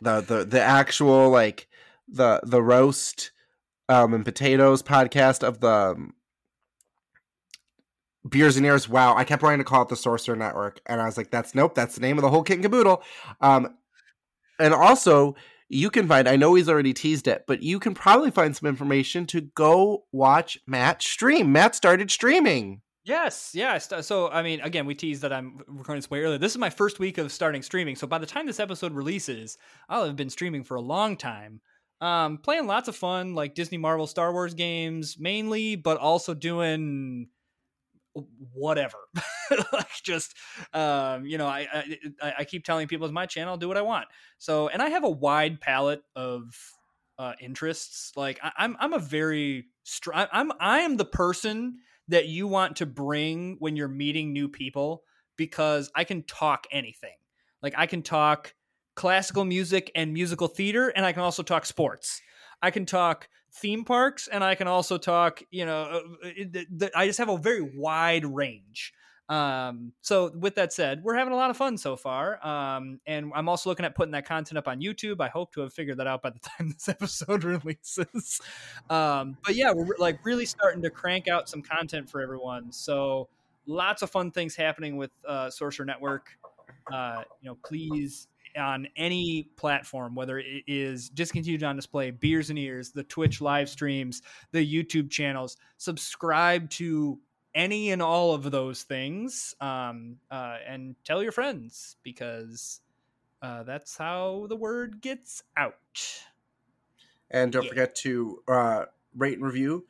the 0.00 0.20
the 0.20 0.44
the 0.44 0.60
actual 0.60 1.30
like 1.30 1.68
the 2.08 2.40
the 2.42 2.62
roast 2.62 3.30
um 3.88 4.12
and 4.12 4.24
potatoes 4.24 4.82
podcast 4.82 5.42
of 5.42 5.60
the 5.60 5.68
um, 5.68 6.14
beers 8.28 8.56
and 8.56 8.66
ears 8.66 8.88
wow 8.88 9.16
i 9.16 9.24
kept 9.24 9.42
wanting 9.42 9.58
to 9.58 9.64
call 9.64 9.82
it 9.82 9.88
the 9.88 9.96
sorcerer 9.96 10.36
network 10.36 10.80
and 10.86 11.00
i 11.00 11.06
was 11.06 11.16
like 11.16 11.30
that's 11.30 11.54
nope 11.54 11.74
that's 11.74 11.94
the 11.94 12.00
name 12.00 12.18
of 12.18 12.22
the 12.22 12.30
whole 12.30 12.42
kit 12.42 12.56
and 12.56 12.64
caboodle. 12.64 13.02
Um 13.40 13.76
and 14.58 14.74
also 14.74 15.34
you 15.72 15.90
can 15.90 16.06
find 16.06 16.28
i 16.28 16.36
know 16.36 16.54
he's 16.54 16.68
already 16.68 16.92
teased 16.92 17.26
it 17.26 17.44
but 17.46 17.62
you 17.62 17.78
can 17.80 17.94
probably 17.94 18.30
find 18.30 18.54
some 18.56 18.68
information 18.68 19.26
to 19.26 19.40
go 19.40 20.04
watch 20.12 20.58
matt 20.66 21.02
stream 21.02 21.50
matt 21.52 21.74
started 21.74 22.10
streaming 22.10 22.80
Yes, 23.04 23.50
yeah. 23.52 23.78
st- 23.78 24.04
So, 24.04 24.30
I 24.30 24.44
mean, 24.44 24.60
again, 24.60 24.86
we 24.86 24.94
teased 24.94 25.22
that 25.22 25.32
I'm 25.32 25.58
recording 25.66 25.98
this 25.98 26.08
way 26.08 26.22
earlier. 26.22 26.38
This 26.38 26.52
is 26.52 26.58
my 26.58 26.70
first 26.70 27.00
week 27.00 27.18
of 27.18 27.32
starting 27.32 27.60
streaming. 27.60 27.96
So, 27.96 28.06
by 28.06 28.18
the 28.18 28.26
time 28.26 28.46
this 28.46 28.60
episode 28.60 28.92
releases, 28.92 29.58
I'll 29.88 30.04
have 30.04 30.14
been 30.14 30.30
streaming 30.30 30.62
for 30.62 30.76
a 30.76 30.80
long 30.80 31.16
time. 31.16 31.60
Um, 32.00 32.38
playing 32.38 32.68
lots 32.68 32.86
of 32.86 32.94
fun, 32.94 33.34
like 33.34 33.56
Disney, 33.56 33.76
Marvel, 33.76 34.06
Star 34.06 34.32
Wars 34.32 34.54
games 34.54 35.16
mainly, 35.18 35.74
but 35.74 35.98
also 35.98 36.32
doing 36.32 37.26
whatever. 38.52 38.98
Like 39.70 39.90
just 40.02 40.34
um 40.72 41.26
you 41.26 41.36
know 41.36 41.46
I, 41.46 41.68
I 42.22 42.34
i 42.38 42.44
keep 42.44 42.64
telling 42.64 42.88
people 42.88 43.04
it's 43.04 43.12
my 43.12 43.26
channel 43.26 43.52
I'll 43.52 43.58
do 43.58 43.68
what 43.68 43.76
i 43.76 43.82
want. 43.82 44.06
So 44.38 44.68
and 44.68 44.80
i 44.80 44.88
have 44.88 45.04
a 45.04 45.10
wide 45.10 45.60
palette 45.60 46.02
of 46.16 46.54
uh 47.18 47.34
interests 47.38 48.12
like 48.16 48.40
I, 48.42 48.52
i'm 48.56 48.76
i'm 48.80 48.94
a 48.94 48.98
very 48.98 49.66
str- 49.82 50.14
i'm 50.14 50.52
i 50.58 50.80
am 50.80 50.96
the 50.96 51.04
person 51.04 51.80
that 52.08 52.28
you 52.28 52.46
want 52.46 52.76
to 52.76 52.86
bring 52.86 53.56
when 53.58 53.76
you're 53.76 53.88
meeting 53.88 54.32
new 54.32 54.48
people 54.48 55.02
because 55.36 55.90
i 55.94 56.04
can 56.04 56.22
talk 56.22 56.66
anything. 56.70 57.16
Like 57.62 57.74
i 57.76 57.86
can 57.86 58.00
talk 58.00 58.54
classical 58.94 59.44
music 59.44 59.90
and 59.94 60.14
musical 60.14 60.48
theater 60.48 60.88
and 60.88 61.04
i 61.04 61.12
can 61.12 61.22
also 61.22 61.42
talk 61.42 61.66
sports. 61.66 62.22
I 62.62 62.70
can 62.70 62.86
talk 62.86 63.28
theme 63.54 63.84
parks 63.84 64.28
and 64.28 64.42
I 64.42 64.54
can 64.54 64.66
also 64.66 64.98
talk, 64.98 65.42
you 65.50 65.66
know, 65.66 65.82
uh, 66.24 66.28
the, 66.70 66.90
I 66.94 67.06
just 67.06 67.18
have 67.18 67.28
a 67.28 67.36
very 67.36 67.60
wide 67.60 68.24
range. 68.24 68.94
Um, 69.28 69.92
so 70.02 70.30
with 70.34 70.56
that 70.56 70.72
said, 70.72 71.02
we're 71.02 71.14
having 71.14 71.32
a 71.32 71.36
lot 71.36 71.50
of 71.50 71.56
fun 71.56 71.78
so 71.78 71.96
far. 71.96 72.44
Um, 72.46 73.00
and 73.06 73.32
I'm 73.34 73.48
also 73.48 73.70
looking 73.70 73.86
at 73.86 73.94
putting 73.94 74.12
that 74.12 74.26
content 74.26 74.58
up 74.58 74.68
on 74.68 74.80
YouTube. 74.80 75.20
I 75.20 75.28
hope 75.28 75.52
to 75.54 75.60
have 75.62 75.72
figured 75.72 75.98
that 75.98 76.06
out 76.06 76.22
by 76.22 76.30
the 76.30 76.38
time 76.58 76.70
this 76.70 76.88
episode 76.88 77.44
releases. 77.44 78.40
Um, 78.90 79.36
but 79.44 79.54
yeah, 79.54 79.72
we're 79.72 79.96
like 79.98 80.24
really 80.24 80.46
starting 80.46 80.82
to 80.82 80.90
crank 80.90 81.28
out 81.28 81.48
some 81.48 81.62
content 81.62 82.10
for 82.10 82.20
everyone. 82.20 82.72
So 82.72 83.28
lots 83.66 84.02
of 84.02 84.10
fun 84.10 84.30
things 84.30 84.56
happening 84.56 84.96
with 84.96 85.10
uh, 85.26 85.50
Sorcerer 85.50 85.86
Network. 85.86 86.26
Uh, 86.92 87.22
you 87.40 87.48
know, 87.48 87.56
please 87.64 88.28
on 88.56 88.88
any 88.96 89.50
platform, 89.56 90.14
whether 90.14 90.38
it 90.38 90.64
is 90.66 91.08
discontinued 91.08 91.62
on 91.62 91.76
display, 91.76 92.10
beers 92.10 92.50
and 92.50 92.58
ears, 92.58 92.90
the 92.90 93.04
Twitch 93.04 93.40
live 93.40 93.68
streams, 93.68 94.22
the 94.52 94.66
YouTube 94.66 95.10
channels, 95.10 95.56
subscribe 95.78 96.70
to 96.70 97.18
any 97.54 97.90
and 97.90 98.00
all 98.00 98.32
of 98.32 98.50
those 98.50 98.82
things, 98.82 99.54
um, 99.60 100.16
uh, 100.30 100.56
and 100.66 100.96
tell 101.04 101.22
your 101.22 101.32
friends 101.32 101.96
because 102.02 102.80
uh, 103.42 103.62
that's 103.62 103.96
how 103.96 104.46
the 104.48 104.56
word 104.56 105.00
gets 105.00 105.42
out. 105.56 105.74
And 107.30 107.52
don't 107.52 107.64
yeah. 107.64 107.68
forget 107.68 107.94
to 107.96 108.42
uh, 108.48 108.84
rate 109.16 109.38
and 109.38 109.44
review. 109.44 109.86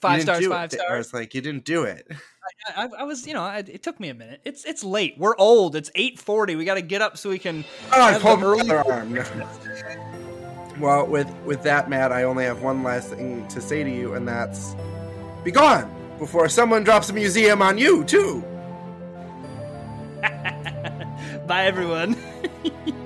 Five 0.00 0.22
stars, 0.22 0.46
five 0.46 0.72
stars. 0.72 0.90
I 0.90 0.96
was 0.96 1.14
like, 1.14 1.34
you 1.34 1.40
didn't 1.40 1.64
do 1.64 1.84
it. 1.84 2.06
I, 2.76 2.84
I, 2.84 2.88
I 3.00 3.02
was, 3.04 3.26
you 3.26 3.34
know, 3.34 3.42
I, 3.42 3.58
it 3.58 3.82
took 3.82 3.98
me 3.98 4.08
a 4.08 4.14
minute. 4.14 4.40
It's 4.44 4.64
it's 4.64 4.84
late. 4.84 5.14
We're 5.18 5.36
old. 5.36 5.74
It's 5.74 5.90
eight 5.94 6.18
forty. 6.18 6.54
We 6.54 6.64
got 6.64 6.74
to 6.74 6.82
get 6.82 7.02
up 7.02 7.16
so 7.16 7.30
we 7.30 7.38
can. 7.38 7.64
Oh, 7.92 8.18
have 8.18 8.42
early. 8.42 8.70
Arm. 8.70 9.18
well, 10.78 11.06
with 11.06 11.30
with 11.44 11.62
that, 11.62 11.88
Matt, 11.88 12.12
I 12.12 12.24
only 12.24 12.44
have 12.44 12.62
one 12.62 12.82
last 12.82 13.10
thing 13.10 13.48
to 13.48 13.60
say 13.60 13.82
to 13.82 13.90
you, 13.90 14.14
and 14.14 14.28
that's, 14.28 14.76
be 15.44 15.50
gone 15.50 15.90
before 16.18 16.48
someone 16.48 16.84
drops 16.84 17.10
a 17.10 17.12
museum 17.12 17.62
on 17.62 17.78
you 17.78 18.04
too. 18.04 18.42
Bye, 21.46 21.64
everyone. 21.64 22.16